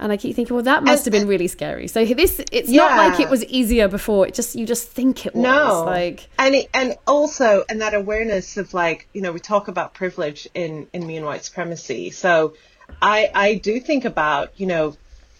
And 0.00 0.10
I 0.10 0.16
keep 0.16 0.34
thinking, 0.34 0.54
well, 0.56 0.64
that 0.64 0.82
must 0.82 1.04
have 1.04 1.12
been 1.12 1.28
really 1.28 1.46
scary. 1.46 1.86
So 1.86 2.04
this, 2.04 2.40
it's 2.50 2.68
not 2.68 2.96
like 2.96 3.20
it 3.20 3.30
was 3.30 3.44
easier 3.44 3.86
before. 3.86 4.26
It 4.26 4.34
just, 4.34 4.56
you 4.56 4.66
just 4.66 4.88
think 4.88 5.26
it 5.26 5.32
was. 5.34 5.44
No, 5.44 5.84
Like, 5.86 6.28
and 6.40 6.56
it, 6.56 6.68
and 6.74 6.96
also 7.06 7.62
and 7.68 7.80
that 7.82 7.94
awareness 7.94 8.56
of 8.56 8.74
like 8.74 9.06
you 9.12 9.20
know 9.22 9.30
we 9.30 9.38
talk 9.38 9.68
about 9.68 9.94
privilege 9.94 10.48
in 10.54 10.88
in 10.92 11.06
me 11.06 11.18
and 11.18 11.24
white 11.26 11.44
supremacy. 11.44 12.10
So 12.10 12.54
I 13.00 13.30
I 13.32 13.54
do 13.54 13.78
think 13.78 14.04
about 14.04 14.50
you 14.56 14.66
know 14.66 14.96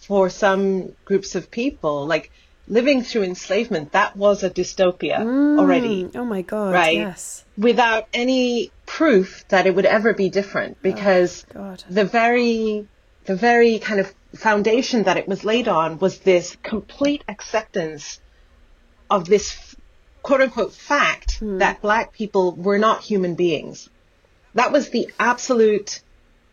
for 0.07 0.29
some 0.29 0.93
groups 1.05 1.35
of 1.35 1.49
people 1.51 2.05
like 2.05 2.31
living 2.67 3.03
through 3.03 3.23
enslavement 3.23 3.91
that 3.91 4.15
was 4.15 4.43
a 4.43 4.49
dystopia 4.49 5.17
mm, 5.19 5.59
already 5.59 6.09
oh 6.15 6.25
my 6.25 6.41
God. 6.41 6.73
right 6.73 6.97
Yes. 6.97 7.43
without 7.57 8.07
any 8.13 8.71
proof 8.85 9.45
that 9.49 9.67
it 9.67 9.75
would 9.75 9.85
ever 9.85 10.13
be 10.13 10.29
different 10.29 10.77
oh, 10.77 10.83
because 10.83 11.45
God. 11.53 11.83
the 11.89 12.05
very 12.05 12.87
the 13.25 13.35
very 13.35 13.79
kind 13.79 13.99
of 13.99 14.13
foundation 14.35 15.03
that 15.03 15.17
it 15.17 15.27
was 15.27 15.43
laid 15.43 15.67
on 15.67 15.99
was 15.99 16.19
this 16.19 16.57
complete 16.63 17.23
acceptance 17.27 18.19
of 19.09 19.25
this 19.25 19.75
quote 20.21 20.41
unquote 20.41 20.73
fact 20.73 21.39
hmm. 21.39 21.59
that 21.59 21.81
black 21.81 22.13
people 22.13 22.53
were 22.55 22.79
not 22.79 23.01
human 23.01 23.35
beings. 23.35 23.89
That 24.55 24.71
was 24.71 24.89
the 24.89 25.09
absolute, 25.19 26.01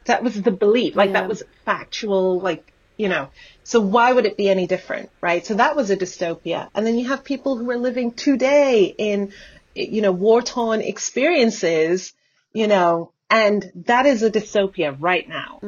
that 0.06 0.22
was 0.22 0.40
the 0.40 0.50
belief, 0.50 0.96
like 0.96 1.08
Yeah. 1.10 1.20
that 1.20 1.28
was 1.28 1.42
factual, 1.64 2.40
like, 2.40 2.69
you 3.00 3.08
know, 3.08 3.30
so 3.64 3.80
why 3.80 4.12
would 4.12 4.26
it 4.26 4.36
be 4.36 4.50
any 4.50 4.66
different, 4.66 5.08
right? 5.22 5.46
So 5.46 5.54
that 5.54 5.74
was 5.74 5.90
a 5.90 5.96
dystopia. 5.96 6.68
And 6.74 6.86
then 6.86 6.98
you 6.98 7.08
have 7.08 7.24
people 7.24 7.56
who 7.56 7.70
are 7.70 7.78
living 7.78 8.12
today 8.12 8.94
in, 8.98 9.32
you 9.74 10.02
know, 10.02 10.12
war 10.12 10.42
torn 10.42 10.82
experiences, 10.82 12.12
you 12.52 12.66
know, 12.66 13.12
and 13.30 13.70
that 13.86 14.04
is 14.04 14.22
a 14.22 14.30
dystopia 14.30 14.94
right 14.98 15.26
now. 15.26 15.60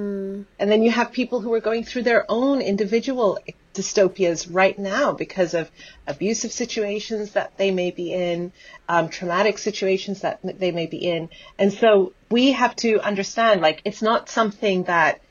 And 0.59 0.71
then 0.71 0.83
you 0.83 0.91
have 0.91 1.13
people 1.13 1.41
who 1.41 1.55
are 1.55 1.61
going 1.61 1.85
through 1.85 2.03
their 2.03 2.27
own 2.29 2.61
individual 2.61 3.39
dystopias 3.73 4.47
right 4.51 4.79
now 4.79 5.13
because 5.13 5.55
of 5.55 5.71
abusive 6.07 6.53
situations 6.53 7.33
that 7.33 7.57
they 7.57 7.71
may 7.71 7.93
be 7.93 8.13
in, 8.13 8.53
um, 8.89 9.09
traumatic 9.09 9.57
situations 9.57 10.21
that 10.21 10.41
they 10.43 10.73
may 10.73 10.87
be 10.87 10.99
in. 10.99 11.31
And 11.59 11.73
so 11.73 12.13
we 12.31 12.53
have 12.53 12.77
to 12.77 13.01
understand, 13.01 13.63
like, 13.63 13.81
it's 13.87 14.03
not 14.03 14.29
something 14.29 14.83
that, 14.85 15.23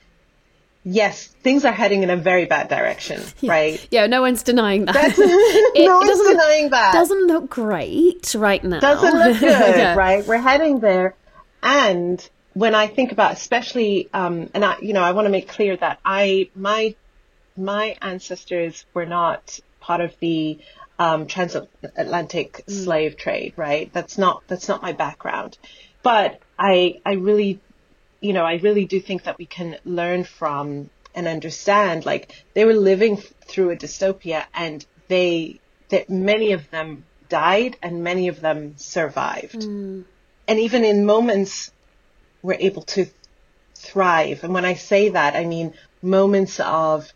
yes, 0.83 1.27
things 1.27 1.63
are 1.65 1.71
heading 1.71 2.03
in 2.03 2.09
a 2.09 2.17
very 2.17 2.45
bad 2.45 2.67
direction, 2.69 3.21
right? 3.43 3.85
Yeah, 3.91 4.07
no 4.07 4.21
one's 4.21 4.43
denying 4.43 4.85
that. 4.85 4.95
It 5.17 5.85
no 5.85 5.97
one's 5.97 6.09
doesn't- 6.09 6.27
denying 6.37 6.69
that. 6.71 6.93
Doesn't 6.93 7.27
look 7.27 7.49
great 7.49 8.33
right 8.37 8.63
now. 8.63 8.79
doesn't 8.79 9.13
look 9.17 9.39
good, 9.39 9.75
Yeah. 9.77 9.95
right? 9.95 10.25
We're 10.25 10.37
heading 10.37 10.79
there. 10.79 11.15
And 11.63 12.27
when 12.53 12.73
I 12.75 12.87
think 12.87 13.11
about, 13.11 13.33
especially, 13.33 14.09
um, 14.13 14.49
and 14.53 14.65
I, 14.65 14.77
you 14.81 14.93
know, 14.93 15.03
I 15.03 15.11
want 15.11 15.25
to 15.25 15.29
make 15.29 15.47
clear 15.47 15.77
that 15.77 15.99
I, 16.03 16.49
my, 16.55 16.95
my 17.55 17.95
ancestors 18.01 18.85
were 18.93 19.05
not 19.05 19.59
part 19.79 20.01
of 20.01 20.13
the 20.19 20.59
um, 20.99 21.27
transatlantic 21.27 22.63
slave 22.67 23.17
trade, 23.17 23.53
right? 23.55 23.91
That's 23.93 24.17
not 24.17 24.43
that's 24.47 24.67
not 24.67 24.81
my 24.81 24.91
background. 24.93 25.57
But 26.03 26.39
I, 26.57 26.99
I 27.05 27.13
really, 27.13 27.59
you 28.21 28.33
know, 28.33 28.45
I 28.45 28.55
really 28.55 28.85
do 28.85 29.01
think 29.01 29.23
that 29.23 29.37
we 29.37 29.45
can 29.45 29.77
learn 29.83 30.23
from 30.23 30.89
and 31.13 31.27
understand. 31.27 32.05
Like 32.05 32.45
they 32.53 32.63
were 32.63 32.73
living 32.73 33.17
through 33.17 33.71
a 33.71 33.75
dystopia, 33.75 34.45
and 34.53 34.85
they, 35.07 35.59
that 35.89 36.09
many 36.09 36.53
of 36.53 36.69
them 36.69 37.03
died, 37.27 37.77
and 37.81 38.03
many 38.03 38.27
of 38.27 38.39
them 38.39 38.75
survived. 38.77 39.63
Hmm. 39.63 40.01
And 40.47 40.59
even 40.59 40.83
in 40.83 41.05
moments, 41.05 41.71
we're 42.41 42.57
able 42.59 42.83
to 42.83 43.07
thrive. 43.75 44.43
And 44.43 44.53
when 44.53 44.65
I 44.65 44.75
say 44.75 45.09
that, 45.09 45.35
I 45.35 45.45
mean 45.45 45.73
moments 46.01 46.59
of 46.59 47.11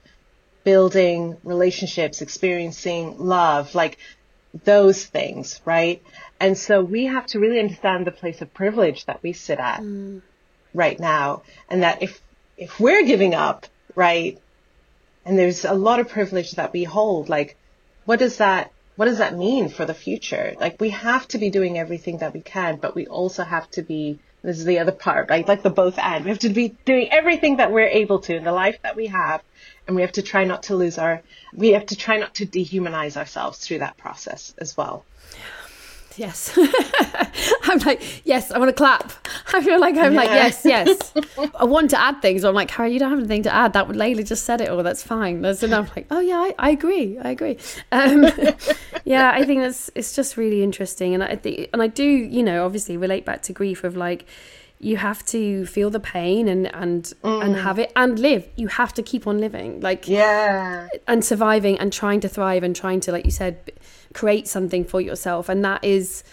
building 0.63 1.37
relationships, 1.43 2.21
experiencing 2.21 3.17
love, 3.19 3.75
like 3.75 3.97
those 4.63 5.05
things, 5.05 5.61
right? 5.65 6.01
And 6.39 6.57
so 6.57 6.81
we 6.81 7.05
have 7.05 7.27
to 7.27 7.39
really 7.39 7.59
understand 7.59 8.07
the 8.07 8.11
place 8.11 8.41
of 8.41 8.53
privilege 8.53 9.05
that 9.05 9.21
we 9.21 9.33
sit 9.33 9.59
at 9.59 9.79
hmm. 9.79 10.19
Right 10.75 10.99
now. 10.99 11.41
And 11.69 11.83
that 11.83 12.03
if, 12.03 12.21
if 12.57 12.79
we're 12.79 13.05
giving 13.05 13.33
up, 13.33 13.65
right? 13.95 14.39
And 15.25 15.39
there's 15.39 15.65
a 15.65 15.73
lot 15.73 15.99
of 15.99 16.09
privilege 16.09 16.51
that 16.51 16.73
we 16.73 16.83
hold, 16.83 17.29
like, 17.29 17.57
what 18.05 18.19
does 18.19 18.37
that, 18.37 18.71
what 18.95 19.05
does 19.05 19.17
that 19.17 19.35
mean 19.35 19.69
for 19.69 19.85
the 19.85 19.93
future? 19.93 20.55
Like, 20.59 20.79
we 20.79 20.91
have 20.91 21.27
to 21.29 21.37
be 21.37 21.49
doing 21.49 21.77
everything 21.77 22.19
that 22.19 22.33
we 22.33 22.41
can, 22.41 22.77
but 22.77 22.95
we 22.95 23.07
also 23.07 23.43
have 23.43 23.69
to 23.71 23.81
be, 23.81 24.19
this 24.43 24.59
is 24.59 24.65
the 24.65 24.79
other 24.79 24.91
part, 24.91 25.29
right? 25.29 25.47
Like 25.47 25.63
the 25.63 25.71
both 25.71 25.97
and. 25.97 26.23
We 26.23 26.29
have 26.29 26.39
to 26.39 26.49
be 26.49 26.75
doing 26.85 27.11
everything 27.11 27.57
that 27.57 27.71
we're 27.71 27.87
able 27.87 28.19
to 28.19 28.35
in 28.35 28.43
the 28.43 28.51
life 28.51 28.77
that 28.83 28.95
we 28.95 29.07
have. 29.07 29.41
And 29.87 29.95
we 29.95 30.03
have 30.03 30.13
to 30.13 30.21
try 30.21 30.45
not 30.45 30.63
to 30.63 30.75
lose 30.75 30.97
our, 30.97 31.21
we 31.53 31.69
have 31.69 31.87
to 31.87 31.95
try 31.95 32.17
not 32.17 32.35
to 32.35 32.45
dehumanize 32.45 33.17
ourselves 33.17 33.59
through 33.59 33.79
that 33.79 33.97
process 33.97 34.53
as 34.57 34.77
well. 34.77 35.03
Yes. 36.17 36.57
I'm 37.63 37.79
like, 37.79 38.01
yes, 38.25 38.51
I 38.51 38.57
want 38.57 38.69
to 38.69 38.73
clap. 38.73 39.11
I 39.53 39.61
feel 39.61 39.79
like 39.79 39.97
I'm 39.97 40.13
like, 40.13 40.29
yes, 40.29 40.61
yes. 40.65 41.13
I 41.55 41.65
want 41.65 41.89
to 41.91 41.99
add 41.99 42.21
things. 42.21 42.43
I'm 42.43 42.55
like, 42.55 42.71
Harry, 42.71 42.93
you 42.93 42.99
don't 42.99 43.09
have 43.09 43.19
anything 43.19 43.43
to 43.43 43.53
add. 43.53 43.73
That 43.73 43.87
would 43.87 43.97
Layla 43.97 44.25
just 44.25 44.45
said 44.45 44.61
it 44.61 44.69
all. 44.69 44.81
That's 44.83 45.03
fine. 45.03 45.41
That's 45.41 45.63
enough. 45.63 45.95
Like, 45.95 46.07
oh 46.11 46.19
yeah, 46.19 46.37
I, 46.37 46.55
I 46.57 46.69
agree. 46.71 47.17
I 47.19 47.31
agree. 47.31 47.57
Um, 47.91 48.25
yeah, 49.03 49.31
I 49.33 49.43
think 49.43 49.61
that's 49.61 49.91
it's 49.95 50.15
just 50.15 50.37
really 50.37 50.63
interesting, 50.63 51.13
and 51.13 51.23
I 51.23 51.35
think, 51.35 51.69
and 51.73 51.81
I 51.81 51.87
do, 51.87 52.03
you 52.05 52.43
know, 52.43 52.65
obviously 52.65 52.97
relate 52.97 53.25
back 53.25 53.41
to 53.43 53.53
grief 53.53 53.83
of 53.83 53.95
like. 53.97 54.25
You 54.77 54.97
have 54.97 55.25
to 55.27 55.65
feel 55.65 55.89
the 55.89 56.01
pain 56.01 56.49
and 56.49 56.67
and 56.75 57.11
and 57.23 57.55
have 57.55 57.79
it 57.79 57.93
and 57.95 58.19
live. 58.19 58.45
You 58.57 58.67
have 58.67 58.93
to 58.95 59.01
keep 59.01 59.25
on 59.25 59.39
living, 59.39 59.79
like 59.79 60.05
Yeah. 60.05 60.89
and 61.07 61.23
surviving 61.23 61.79
and 61.79 61.93
trying 61.93 62.19
to 62.19 62.27
thrive 62.27 62.61
and 62.61 62.75
trying 62.75 62.99
to 62.99 63.13
like 63.13 63.23
you 63.23 63.31
said 63.31 63.71
create 64.15 64.47
something 64.47 64.83
for 64.83 64.99
yourself 65.01 65.47
and 65.49 65.63
that 65.63 65.83
is 65.83 66.23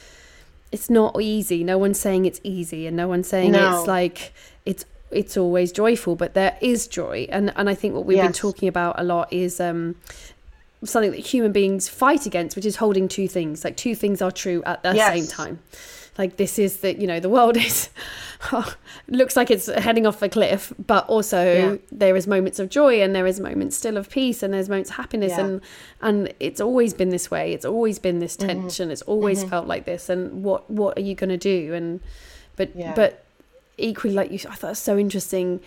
it's 0.70 0.88
not 0.88 1.20
easy. 1.20 1.62
No 1.62 1.76
one's 1.76 2.00
saying 2.00 2.24
it's 2.24 2.40
easy 2.42 2.86
and 2.86 2.96
no 2.96 3.06
one's 3.06 3.28
saying 3.28 3.52
No. 3.52 3.78
it's 3.78 3.86
like 3.86 4.32
it's 4.64 4.84
it's 5.10 5.36
always 5.36 5.70
joyful 5.72 6.16
but 6.16 6.32
there 6.32 6.56
is 6.62 6.86
joy. 6.86 7.26
And 7.28 7.52
and 7.56 7.68
i 7.68 7.74
think 7.74 7.94
what 7.94 8.06
we've 8.06 8.16
been 8.28 8.32
talking 8.46 8.68
about 8.68 8.94
a 8.98 9.04
lot 9.04 9.30
is 9.30 9.60
um 9.60 9.96
something 10.84 11.10
that 11.12 11.20
human 11.34 11.52
beings 11.52 11.88
fight 11.88 12.24
against 12.26 12.56
which 12.56 12.64
is 12.66 12.76
holding 12.76 13.06
two 13.08 13.28
things. 13.28 13.64
Like 13.64 13.76
two 13.76 13.94
things 13.94 14.22
are 14.22 14.32
true 14.32 14.62
at 14.64 14.82
the 14.82 14.94
Yes. 14.94 15.12
same 15.14 15.26
time 15.26 15.58
like 16.18 16.36
this 16.36 16.58
is 16.58 16.78
that 16.78 16.98
you 16.98 17.06
know 17.06 17.20
the 17.20 17.28
world 17.28 17.56
is 17.68 17.88
looks 19.08 19.36
like 19.36 19.50
it's 19.50 19.66
heading 19.66 20.06
off 20.06 20.20
a 20.22 20.28
cliff 20.28 20.72
but 20.86 21.06
also 21.08 21.42
Yeah. 21.54 21.76
there 21.90 22.16
is 22.16 22.26
moments 22.26 22.58
of 22.58 22.68
joy 22.68 23.00
and 23.00 23.14
there 23.14 23.26
is 23.26 23.40
moments 23.40 23.76
still 23.76 23.96
of 23.96 24.10
peace 24.10 24.42
and 24.42 24.52
there's 24.52 24.68
moments 24.68 24.90
of 24.90 24.96
happiness 24.96 25.32
Yeah. 25.32 25.44
and 25.44 25.60
and 26.00 26.34
it's 26.40 26.60
always 26.60 26.92
been 26.94 27.10
this 27.10 27.30
way 27.30 27.52
it's 27.52 27.64
always 27.64 27.98
been 27.98 28.18
this 28.18 28.36
Mm-hmm. 28.36 28.46
tension 28.60 28.90
it's 28.90 29.02
always 29.02 29.44
felt 29.44 29.66
like 29.66 29.84
this 29.84 30.08
and 30.08 30.42
what 30.44 30.68
what 30.70 30.96
are 30.98 31.02
you 31.02 31.14
going 31.14 31.30
to 31.30 31.36
do 31.36 31.74
and 31.74 32.00
but 32.56 32.74
Yeah. 32.74 32.94
but 32.94 33.24
equally 33.78 34.14
like 34.14 34.30
you 34.30 34.38
i 34.50 34.54
thought 34.54 34.68
it 34.68 34.70
was 34.70 34.78
so 34.78 34.98
interesting 34.98 35.60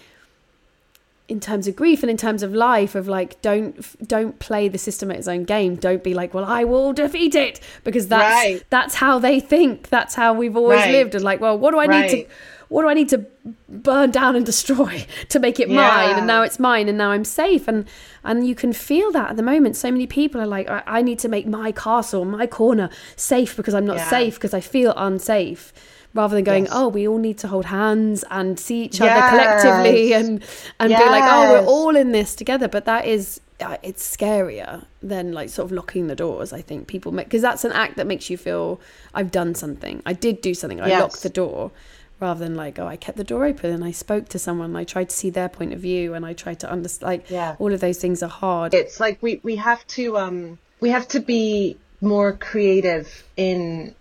in 1.28 1.40
terms 1.40 1.68
of 1.68 1.76
grief 1.76 2.04
and 2.04 2.10
in 2.12 2.18
terms 2.18 2.44
of 2.44 2.54
life 2.54 2.94
of 2.94 3.08
like 3.08 3.42
don't 3.42 4.08
don't 4.08 4.38
play 4.40 4.68
the 4.68 4.78
system 4.78 5.10
at 5.10 5.18
its 5.18 5.28
own 5.28 5.44
game. 5.44 5.76
Don't 5.76 6.04
be 6.04 6.14
like 6.14 6.34
well 6.36 6.46
i 6.46 6.64
will 6.64 6.94
defeat 6.94 7.34
it 7.34 7.60
because 7.84 8.08
that's 8.08 8.46
Right. 8.46 8.64
that's 8.70 8.96
how 8.96 9.18
they 9.20 9.40
think. 9.40 9.90
That's 9.90 10.14
how 10.16 10.34
we've 10.34 10.56
always 10.56 10.82
Right. 10.82 10.92
lived. 10.92 11.16
And 11.16 11.24
like 11.24 11.40
well 11.42 11.58
what 11.58 11.72
do 11.72 11.80
i 11.80 11.88
need 11.88 12.10
to 12.12 12.28
what 12.70 12.82
do 12.84 12.88
i 12.90 12.94
need 12.94 13.10
to 13.10 13.26
burn 13.70 14.10
down 14.12 14.36
and 14.36 14.46
destroy 14.46 15.06
to 15.30 15.40
make 15.40 15.60
it 15.60 15.70
mine? 15.70 16.18
And 16.18 16.28
now 16.28 16.42
it's 16.44 16.60
mine 16.60 16.88
and 16.90 16.98
now 16.98 17.10
i'm 17.12 17.26
safe. 17.26 17.68
And 17.68 17.86
and 18.24 18.48
you 18.48 18.54
can 18.56 18.72
feel 18.74 19.12
that 19.14 19.32
at 19.32 19.38
the 19.38 19.44
moment. 19.44 19.76
So 19.76 19.92
many 19.92 20.06
people 20.06 20.40
are 20.42 20.48
like 20.48 20.70
i, 20.70 20.84
I 20.86 21.02
need 21.02 21.18
to 21.20 21.28
make 21.30 21.48
my 21.48 21.72
castle 21.72 22.24
my 22.26 22.46
corner 22.46 22.90
safe 23.16 23.56
because 23.58 23.74
i'm 23.74 23.86
not 23.86 23.98
Yeah. 23.98 24.10
safe 24.10 24.36
because 24.36 24.54
i 24.54 24.60
feel 24.60 24.94
unsafe 24.96 25.74
rather 26.16 26.34
than 26.36 26.44
going 26.44 26.64
Yes. 26.66 26.74
oh 26.74 26.88
we 26.88 27.08
all 27.08 27.18
need 27.20 27.38
to 27.40 27.48
hold 27.48 27.66
hands 27.66 28.24
and 28.32 28.60
see 28.60 28.84
each 28.86 29.00
other 29.02 29.20
Yes. 29.22 29.30
collectively 29.30 30.14
and 30.14 30.42
and 30.80 30.90
be 30.98 31.10
like 31.16 31.24
oh 31.28 31.52
we're 31.52 31.66
all 31.66 31.96
in 31.96 32.12
this 32.14 32.34
together 32.36 32.68
but 32.68 32.86
that 32.86 33.06
is 33.06 33.40
uh, 33.62 33.78
it's 33.84 34.04
scarier 34.18 34.84
than 35.04 35.32
like 35.32 35.50
sort 35.50 35.66
of 35.68 35.72
locking 35.72 36.08
the 36.08 36.16
doors 36.16 36.52
i 36.52 36.62
think 36.62 36.88
people 36.88 37.12
make 37.12 37.28
because 37.28 37.42
that's 37.42 37.64
an 37.64 37.72
act 37.72 37.96
that 37.98 38.08
makes 38.08 38.30
you 38.30 38.38
feel 38.38 38.80
i've 39.14 39.32
done 39.32 39.54
something 39.56 40.02
i 40.06 40.14
did 40.14 40.42
do 40.42 40.54
something 40.54 40.82
i 40.82 40.88
Yes. 40.88 41.02
locked 41.02 41.24
the 41.24 41.30
door 41.30 41.72
rather 42.20 42.40
than 42.46 42.56
like 42.56 42.80
oh 42.80 42.88
i 42.88 42.96
kept 42.98 43.18
the 43.18 43.24
door 43.24 43.46
open 43.46 43.72
and 43.72 43.84
i 43.84 43.92
spoke 43.92 44.28
to 44.30 44.40
someone 44.40 44.70
and 44.72 44.78
i 44.78 44.84
tried 44.84 45.10
to 45.10 45.16
see 45.16 45.30
their 45.30 45.50
point 45.50 45.72
of 45.74 45.80
view 45.80 46.14
and 46.14 46.26
i 46.26 46.34
tried 46.34 46.60
to 46.62 46.70
understand 46.70 47.08
like 47.12 47.30
Yeah. 47.30 47.56
all 47.60 47.74
of 47.74 47.80
those 47.82 47.98
things 47.98 48.22
are 48.24 48.30
hard 48.30 48.74
it's 48.74 49.00
like 49.00 49.18
we 49.22 49.40
we 49.44 49.56
have 49.58 49.86
to 49.98 50.18
um 50.18 50.58
we 50.80 50.90
have 50.90 51.08
to 51.10 51.20
be 51.20 51.78
more 52.02 52.34
creative 52.34 53.24
in 53.38 53.96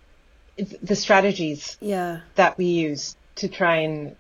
the 0.57 0.96
strategies 0.96 1.76
yeah 1.80 2.20
that 2.36 2.57
we 2.57 2.66
use 2.66 3.16
to 3.36 3.48
try 3.48 3.76
and 3.78 4.16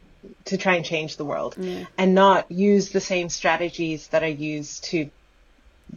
to 0.46 0.56
try 0.56 0.74
and 0.74 0.84
change 0.84 1.16
the 1.16 1.24
world 1.24 1.56
and 1.98 2.14
not 2.14 2.50
use 2.50 2.90
the 2.90 3.00
same 3.00 3.28
strategies 3.28 4.08
that 4.08 4.22
are 4.22 4.26
used 4.26 4.84
to 4.84 5.10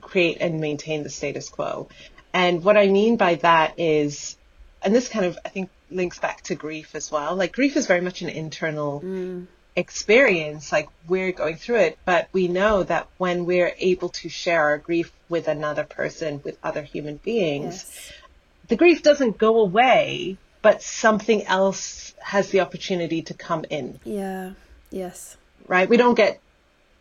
create 0.01 0.38
and 0.41 0.59
maintain 0.59 1.03
the 1.03 1.09
status 1.09 1.49
quo 1.49 1.88
and 2.33 2.63
what 2.63 2.77
i 2.77 2.88
mean 2.88 3.15
by 3.17 3.35
that 3.35 3.79
is 3.79 4.38
and 4.83 4.93
this 4.93 5.07
kind 5.09 5.25
of 5.25 5.38
i 5.45 5.49
think 5.49 5.69
links 5.89 6.19
back 6.19 6.41
to 6.41 6.55
grief 6.55 6.93
as 6.93 7.09
well 7.11 7.35
like 7.35 7.53
grief 7.53 7.77
is 7.77 7.88
very 7.88 8.01
much 8.01 8.21
an 8.21 8.29
internal 8.29 9.01
mm. 9.01 9.47
experience. 9.77 10.71
Like 10.71 10.89
we're 11.07 11.31
going 11.31 11.55
through 11.55 11.77
it, 11.77 11.99
but 12.03 12.27
we 12.33 12.47
know 12.47 12.83
that 12.83 13.07
when 13.17 13.45
we're 13.45 13.73
able 13.77 14.09
to 14.09 14.27
share 14.27 14.61
our 14.63 14.77
grief 14.79 15.13
with 15.29 15.47
another 15.47 15.83
person, 15.83 16.41
with 16.43 16.57
other 16.63 16.81
human 16.81 17.17
beings, 17.17 17.75
yes. 17.75 18.11
The 18.68 18.76
grief 18.76 19.03
doesn't 19.03 19.38
go 19.38 19.59
away, 19.59 20.38
but 20.61 20.82
something 20.82 21.45
else 21.45 22.13
has 22.22 22.49
the 22.49 22.61
opportunity 22.61 23.22
to 23.24 23.34
come 23.34 23.65
in. 23.70 23.99
Yeah. 24.03 24.51
Yes. 24.89 25.38
Right? 25.68 25.89
We 25.89 25.97
don't 25.97 26.15
get, 26.15 26.39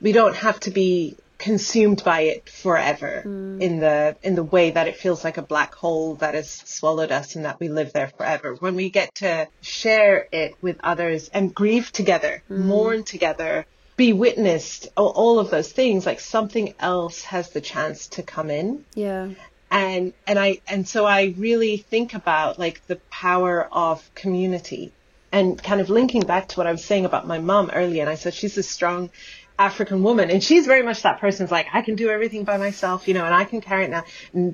we 0.00 0.12
don't 0.12 0.36
have 0.36 0.60
to 0.60 0.70
be 0.70 1.16
consumed 1.38 2.02
by 2.04 2.22
it 2.22 2.48
forever 2.48 3.22
mm. 3.24 3.60
in 3.60 3.78
the 3.78 4.16
in 4.22 4.34
the 4.34 4.42
way 4.42 4.70
that 4.70 4.88
it 4.88 4.96
feels 4.96 5.22
like 5.22 5.36
a 5.36 5.42
black 5.42 5.74
hole 5.74 6.14
that 6.16 6.34
has 6.34 6.50
swallowed 6.50 7.12
us 7.12 7.36
and 7.36 7.44
that 7.44 7.60
we 7.60 7.68
live 7.68 7.92
there 7.92 8.08
forever 8.08 8.54
when 8.54 8.74
we 8.74 8.88
get 8.88 9.14
to 9.14 9.46
share 9.60 10.26
it 10.32 10.54
with 10.62 10.78
others 10.82 11.28
and 11.28 11.54
grieve 11.54 11.92
together 11.92 12.42
mm. 12.50 12.56
mourn 12.56 13.04
together 13.04 13.66
be 13.96 14.12
witnessed 14.14 14.88
all, 14.96 15.10
all 15.10 15.38
of 15.38 15.50
those 15.50 15.70
things 15.70 16.06
like 16.06 16.20
something 16.20 16.72
else 16.80 17.22
has 17.24 17.50
the 17.50 17.60
chance 17.60 18.06
to 18.08 18.22
come 18.22 18.48
in 18.48 18.82
yeah 18.94 19.28
and 19.70 20.12
and 20.26 20.38
I 20.38 20.60
and 20.68 20.86
so 20.88 21.04
I 21.04 21.34
really 21.36 21.76
think 21.76 22.14
about 22.14 22.58
like 22.58 22.86
the 22.86 22.96
power 23.10 23.68
of 23.72 24.08
community 24.14 24.92
and 25.32 25.62
kind 25.62 25.80
of 25.80 25.90
linking 25.90 26.22
back 26.22 26.48
to 26.48 26.56
what 26.56 26.66
I 26.66 26.72
was 26.72 26.84
saying 26.84 27.04
about 27.04 27.26
my 27.26 27.38
mom 27.38 27.70
earlier 27.72 28.02
and 28.02 28.10
I 28.10 28.14
said 28.14 28.34
she's 28.34 28.56
a 28.56 28.62
strong 28.62 29.10
African 29.58 30.02
woman. 30.02 30.30
And 30.30 30.42
she's 30.42 30.66
very 30.66 30.82
much 30.82 31.02
that 31.02 31.20
person's 31.20 31.50
like, 31.50 31.66
I 31.72 31.82
can 31.82 31.96
do 31.96 32.10
everything 32.10 32.44
by 32.44 32.58
myself, 32.58 33.08
you 33.08 33.14
know, 33.14 33.24
and 33.24 33.34
I 33.34 33.44
can 33.44 33.60
carry 33.60 33.84
it 33.84 33.90
now. 33.90 34.04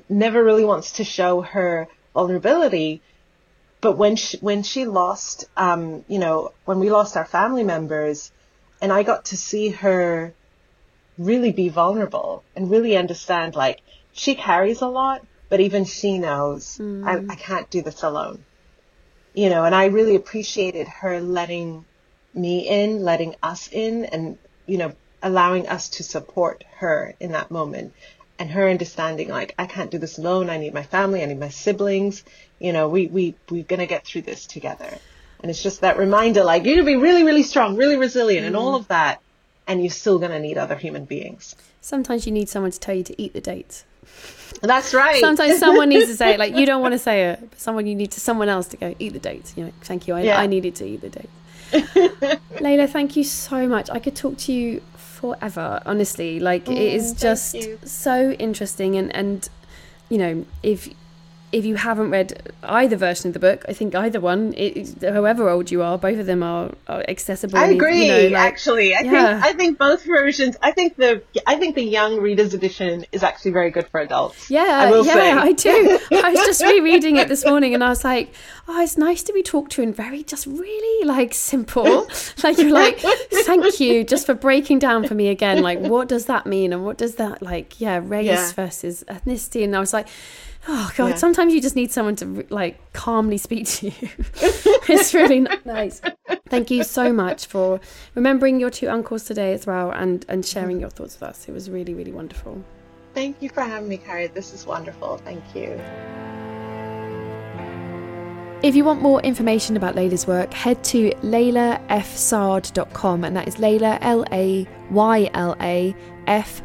never 0.09 0.43
really 0.43 0.63
wants 0.63 0.93
to 0.93 1.03
show 1.03 1.41
her 1.41 1.87
vulnerability. 2.13 3.01
But 3.81 3.97
when 3.97 4.15
she, 4.15 4.37
when 4.37 4.63
she 4.63 4.85
lost, 4.85 5.45
um, 5.57 6.05
you 6.07 6.19
know, 6.19 6.53
when 6.65 6.79
we 6.79 6.89
lost 6.89 7.17
our 7.17 7.25
family 7.25 7.63
members 7.63 8.31
and 8.81 8.91
I 8.93 9.03
got 9.03 9.25
to 9.25 9.37
see 9.37 9.69
her 9.69 10.33
really 11.17 11.51
be 11.51 11.69
vulnerable 11.69 12.43
and 12.55 12.71
really 12.71 12.95
understand, 12.95 13.55
like, 13.55 13.81
she 14.13 14.35
carries 14.35 14.81
a 14.81 14.87
lot, 14.87 15.25
but 15.49 15.59
even 15.59 15.85
she 15.85 16.17
knows 16.17 16.77
mm. 16.77 17.05
I, 17.05 17.33
I 17.33 17.35
can't 17.35 17.69
do 17.69 17.81
this 17.81 18.03
alone. 18.03 18.43
You 19.33 19.49
know, 19.49 19.65
and 19.65 19.73
I 19.73 19.85
really 19.85 20.15
appreciated 20.15 20.87
her 20.87 21.19
letting 21.19 21.85
me 22.33 22.67
in, 22.67 23.03
letting 23.03 23.35
us 23.41 23.67
in, 23.71 24.05
and 24.05 24.37
you 24.67 24.77
know, 24.77 24.93
allowing 25.21 25.67
us 25.67 25.89
to 25.89 26.03
support 26.03 26.63
her 26.77 27.15
in 27.19 27.31
that 27.31 27.49
moment 27.49 27.93
and 28.39 28.51
her 28.51 28.69
understanding 28.69 29.29
like 29.29 29.55
I 29.57 29.65
can't 29.65 29.91
do 29.91 29.97
this 29.97 30.17
alone. 30.17 30.49
I 30.49 30.57
need 30.57 30.73
my 30.73 30.83
family. 30.83 31.23
I 31.23 31.25
need 31.25 31.39
my 31.39 31.49
siblings. 31.49 32.23
You 32.59 32.73
know, 32.73 32.87
we 32.89 33.07
we 33.07 33.35
we're 33.49 33.63
gonna 33.63 33.87
get 33.87 34.05
through 34.05 34.23
this 34.23 34.45
together. 34.45 34.97
And 35.41 35.49
it's 35.49 35.61
just 35.61 35.81
that 35.81 35.97
reminder, 35.97 36.43
like 36.43 36.63
you're 36.63 36.75
gonna 36.75 36.85
be 36.85 36.95
really 36.95 37.23
really 37.23 37.43
strong, 37.43 37.75
really 37.75 37.97
resilient, 37.97 38.43
mm. 38.43 38.47
and 38.47 38.55
all 38.55 38.75
of 38.75 38.87
that, 38.89 39.21
and 39.67 39.81
you're 39.81 39.91
still 39.91 40.19
gonna 40.19 40.39
need 40.39 40.57
other 40.57 40.75
human 40.75 41.05
beings. 41.05 41.55
Sometimes 41.81 42.25
you 42.25 42.31
need 42.31 42.49
someone 42.49 42.71
to 42.71 42.79
tell 42.79 42.95
you 42.95 43.03
to 43.03 43.21
eat 43.21 43.33
the 43.33 43.41
dates. 43.41 43.85
That's 44.61 44.93
right. 44.93 45.19
Sometimes 45.19 45.59
someone 45.59 45.89
needs 45.89 46.07
to 46.07 46.15
say 46.15 46.33
it. 46.33 46.39
Like 46.39 46.55
you 46.55 46.65
don't 46.65 46.81
want 46.81 46.93
to 46.93 46.99
say 47.09 47.29
it, 47.29 47.49
but 47.49 47.59
someone 47.59 47.87
you 47.87 47.95
need 47.95 48.11
to 48.11 48.19
someone 48.19 48.49
else 48.49 48.67
to 48.69 48.77
go 48.77 48.95
eat 48.99 49.13
the 49.13 49.19
dates. 49.19 49.53
You 49.57 49.65
know, 49.65 49.73
thank 49.81 50.07
you. 50.07 50.15
I, 50.15 50.21
yeah. 50.21 50.39
I 50.39 50.47
needed 50.47 50.75
to 50.75 50.85
eat 50.85 51.01
the 51.01 51.09
dates. 51.09 51.27
Layla, 51.73 52.87
thank 52.87 53.15
you 53.15 53.23
so 53.23 53.67
much. 53.67 53.89
I 53.89 53.99
could 53.99 54.15
talk 54.15 54.37
to 54.39 54.53
you 54.53 54.81
forever, 54.95 55.81
honestly. 55.85 56.39
Like, 56.39 56.69
it 56.69 56.77
is 56.77 57.13
mm, 57.13 57.19
just 57.19 57.87
so 57.87 58.31
interesting. 58.33 58.95
And, 58.95 59.13
and, 59.15 59.49
you 60.09 60.17
know, 60.17 60.45
if 60.61 60.87
if 61.53 61.65
you 61.65 61.75
haven't 61.75 62.09
read 62.09 62.51
either 62.63 62.95
version 62.97 63.27
of 63.27 63.33
the 63.33 63.39
book, 63.39 63.63
I 63.69 63.73
think 63.73 63.93
either 63.93 64.19
one, 64.19 64.55
it, 64.57 64.99
however 65.03 65.49
old 65.49 65.69
you 65.69 65.83
are, 65.83 65.99
both 65.99 66.17
of 66.17 66.25
them 66.25 66.41
are, 66.41 66.71
are 66.87 67.05
accessible. 67.07 67.59
I 67.59 67.67
agree. 67.67 68.07
You 68.07 68.07
know, 68.07 68.27
like, 68.29 68.33
actually, 68.33 68.95
I 68.95 69.01
yeah. 69.01 69.39
think 69.39 69.45
I 69.45 69.53
think 69.53 69.77
both 69.77 70.03
versions. 70.03 70.57
I 70.63 70.71
think 70.71 70.95
the 70.95 71.21
I 71.45 71.55
think 71.57 71.75
the 71.75 71.83
young 71.83 72.19
readers 72.19 72.55
edition 72.55 73.05
is 73.11 73.21
actually 73.21 73.51
very 73.51 73.69
good 73.69 73.87
for 73.87 73.99
adults. 73.99 74.49
Yeah, 74.49 74.63
I 74.63 75.01
yeah, 75.01 75.13
say. 75.13 75.31
I 75.31 75.51
do. 75.51 75.99
I 76.23 76.31
was 76.31 76.39
just 76.39 76.63
rereading 76.63 77.17
it 77.17 77.27
this 77.27 77.45
morning, 77.45 77.75
and 77.75 77.83
I 77.83 77.89
was 77.89 78.03
like, 78.03 78.33
oh, 78.67 78.81
it's 78.81 78.97
nice 78.97 79.21
to 79.23 79.33
be 79.33 79.43
talked 79.43 79.73
to 79.73 79.83
in 79.83 79.93
very 79.93 80.23
just 80.23 80.47
really 80.47 81.05
like 81.05 81.35
simple. 81.35 82.07
like 82.43 82.57
you're 82.57 82.71
like, 82.71 82.97
thank 82.99 83.79
you 83.79 84.03
just 84.03 84.25
for 84.25 84.33
breaking 84.33 84.79
down 84.79 85.07
for 85.07 85.13
me 85.13 85.27
again. 85.27 85.61
Like, 85.61 85.79
what 85.79 86.07
does 86.07 86.25
that 86.25 86.47
mean, 86.47 86.73
and 86.73 86.83
what 86.83 86.97
does 86.97 87.15
that 87.15 87.43
like? 87.43 87.79
Yeah, 87.79 88.01
race 88.03 88.25
yeah. 88.25 88.51
versus 88.53 89.03
ethnicity, 89.07 89.63
and 89.63 89.75
I 89.75 89.79
was 89.79 89.93
like 89.93 90.07
Oh 90.67 90.91
god, 90.95 91.09
yeah. 91.09 91.15
sometimes 91.15 91.53
you 91.53 91.61
just 91.61 91.75
need 91.75 91.91
someone 91.91 92.15
to 92.17 92.45
like 92.49 92.93
calmly 92.93 93.37
speak 93.37 93.67
to 93.67 93.87
you. 93.87 93.93
it's 94.87 95.13
really 95.13 95.41
nice. 95.65 96.01
Thank 96.47 96.71
you 96.71 96.83
so 96.83 97.11
much 97.11 97.47
for 97.47 97.81
remembering 98.15 98.59
your 98.59 98.69
two 98.69 98.89
uncles 98.89 99.25
today 99.25 99.53
as 99.53 99.67
well 99.67 99.91
and 99.91 100.25
and 100.29 100.45
sharing 100.45 100.79
your 100.79 100.89
thoughts 100.89 101.19
with 101.19 101.23
us. 101.23 101.49
It 101.49 101.51
was 101.51 101.69
really 101.69 101.93
really 101.93 102.13
wonderful. 102.13 102.63
Thank 103.13 103.41
you 103.41 103.49
for 103.49 103.61
having 103.61 103.89
me, 103.89 103.97
Carrie. 103.97 104.27
This 104.27 104.53
is 104.53 104.65
wonderful. 104.65 105.17
Thank 105.17 105.43
you. 105.53 105.79
If 108.63 108.75
you 108.77 108.85
want 108.85 109.01
more 109.01 109.19
information 109.21 109.75
about 109.75 109.95
Layla's 109.95 110.25
work, 110.25 110.53
head 110.53 110.81
to 110.85 111.11
laylafsaad.com 111.21 113.25
and 113.25 113.35
that 113.35 113.49
is 113.49 113.57
Layla 113.57 113.97
L 113.99 114.23
A 114.31 114.65
Y 114.89 115.29
L 115.33 115.57
A 115.59 115.93
F 116.27 116.61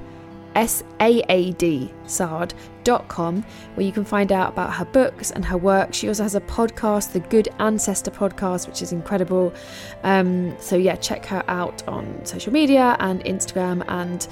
S 0.55 0.85
A 1.01 1.25
A 1.29 1.51
D 1.55 1.93
Where 2.89 3.87
you 3.87 3.93
can 3.93 4.05
find 4.05 4.33
out 4.33 4.53
about 4.53 4.75
her 4.75 4.85
books 4.85 5.31
and 5.31 5.45
her 5.45 5.57
work. 5.57 5.95
She 5.95 6.09
also 6.09 6.23
has 6.23 6.35
a 6.35 6.41
podcast, 6.41 7.13
the 7.13 7.21
Good 7.21 7.49
Ancestor 7.59 8.11
podcast, 8.11 8.67
which 8.67 8.83
is 8.83 8.93
incredible. 8.93 9.53
Um, 10.03 10.57
so, 10.61 10.77
yeah, 10.77 10.97
check 10.97 11.27
her 11.27 11.45
out 11.49 11.87
on 11.89 12.25
social 12.25 12.53
media 12.53 12.97
and 13.01 13.25
Instagram 13.25 13.85
and 13.89 14.27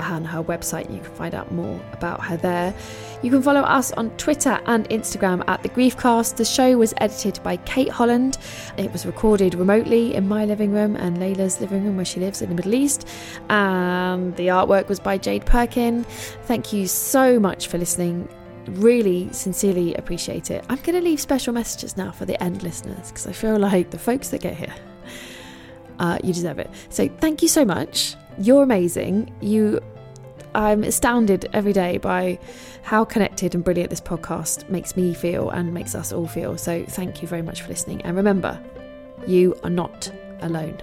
on 0.00 0.24
her 0.24 0.42
website. 0.42 0.92
You 0.92 1.00
can 1.00 1.14
find 1.14 1.34
out 1.34 1.52
more 1.52 1.80
about 1.92 2.24
her 2.24 2.36
there. 2.36 2.74
You 3.22 3.30
can 3.30 3.42
follow 3.42 3.60
us 3.60 3.92
on 3.92 4.10
Twitter 4.16 4.60
and 4.66 4.88
Instagram 4.88 5.44
at 5.48 5.62
The 5.62 5.68
Griefcast. 5.68 6.36
The 6.36 6.44
show 6.44 6.76
was 6.76 6.92
edited 6.96 7.42
by 7.42 7.56
Kate 7.58 7.88
Holland. 7.88 8.38
It 8.76 8.92
was 8.92 9.06
recorded 9.06 9.54
remotely 9.54 10.14
in 10.14 10.26
my 10.26 10.44
living 10.44 10.72
room 10.72 10.96
and 10.96 11.18
Layla's 11.18 11.60
living 11.60 11.84
room 11.84 11.96
where 11.96 12.04
she 12.04 12.20
lives 12.20 12.42
in 12.42 12.48
the 12.48 12.54
Middle 12.54 12.74
East. 12.74 13.08
And 13.48 14.34
the 14.36 14.48
artwork 14.48 14.88
was 14.88 14.98
by 14.98 15.18
Jade 15.18 15.46
Perkin. 15.46 16.04
Thank 16.44 16.72
you 16.72 16.86
so 16.86 17.38
much 17.38 17.68
for 17.68 17.78
listening. 17.78 18.28
Really, 18.66 19.32
sincerely 19.32 19.94
appreciate 19.94 20.50
it. 20.50 20.64
I'm 20.68 20.78
going 20.78 20.94
to 20.94 21.02
leave 21.02 21.20
special 21.20 21.52
messages 21.52 21.96
now 21.96 22.12
for 22.12 22.24
the 22.24 22.40
end 22.42 22.62
listeners 22.62 23.08
because 23.08 23.26
I 23.26 23.32
feel 23.32 23.58
like 23.58 23.90
the 23.90 23.98
folks 23.98 24.28
that 24.28 24.40
get 24.40 24.54
here, 24.54 24.74
uh, 25.98 26.18
you 26.22 26.32
deserve 26.32 26.58
it. 26.58 26.70
So, 26.88 27.08
thank 27.08 27.42
you 27.42 27.48
so 27.48 27.64
much. 27.64 28.14
You're 28.38 28.62
amazing. 28.62 29.32
You 29.40 29.80
I'm 30.54 30.84
astounded 30.84 31.48
every 31.52 31.72
day 31.72 31.98
by 31.98 32.38
how 32.82 33.04
connected 33.04 33.54
and 33.54 33.64
brilliant 33.64 33.90
this 33.90 34.00
podcast 34.00 34.68
makes 34.68 34.96
me 34.96 35.14
feel 35.14 35.50
and 35.50 35.72
makes 35.72 35.94
us 35.94 36.12
all 36.12 36.26
feel. 36.26 36.58
So 36.58 36.84
thank 36.88 37.22
you 37.22 37.28
very 37.28 37.42
much 37.42 37.62
for 37.62 37.68
listening. 37.68 38.02
And 38.02 38.16
remember, 38.16 38.62
you 39.26 39.54
are 39.64 39.70
not 39.70 40.12
alone. 40.40 40.78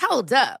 Hold 0.00 0.32
up. 0.32 0.60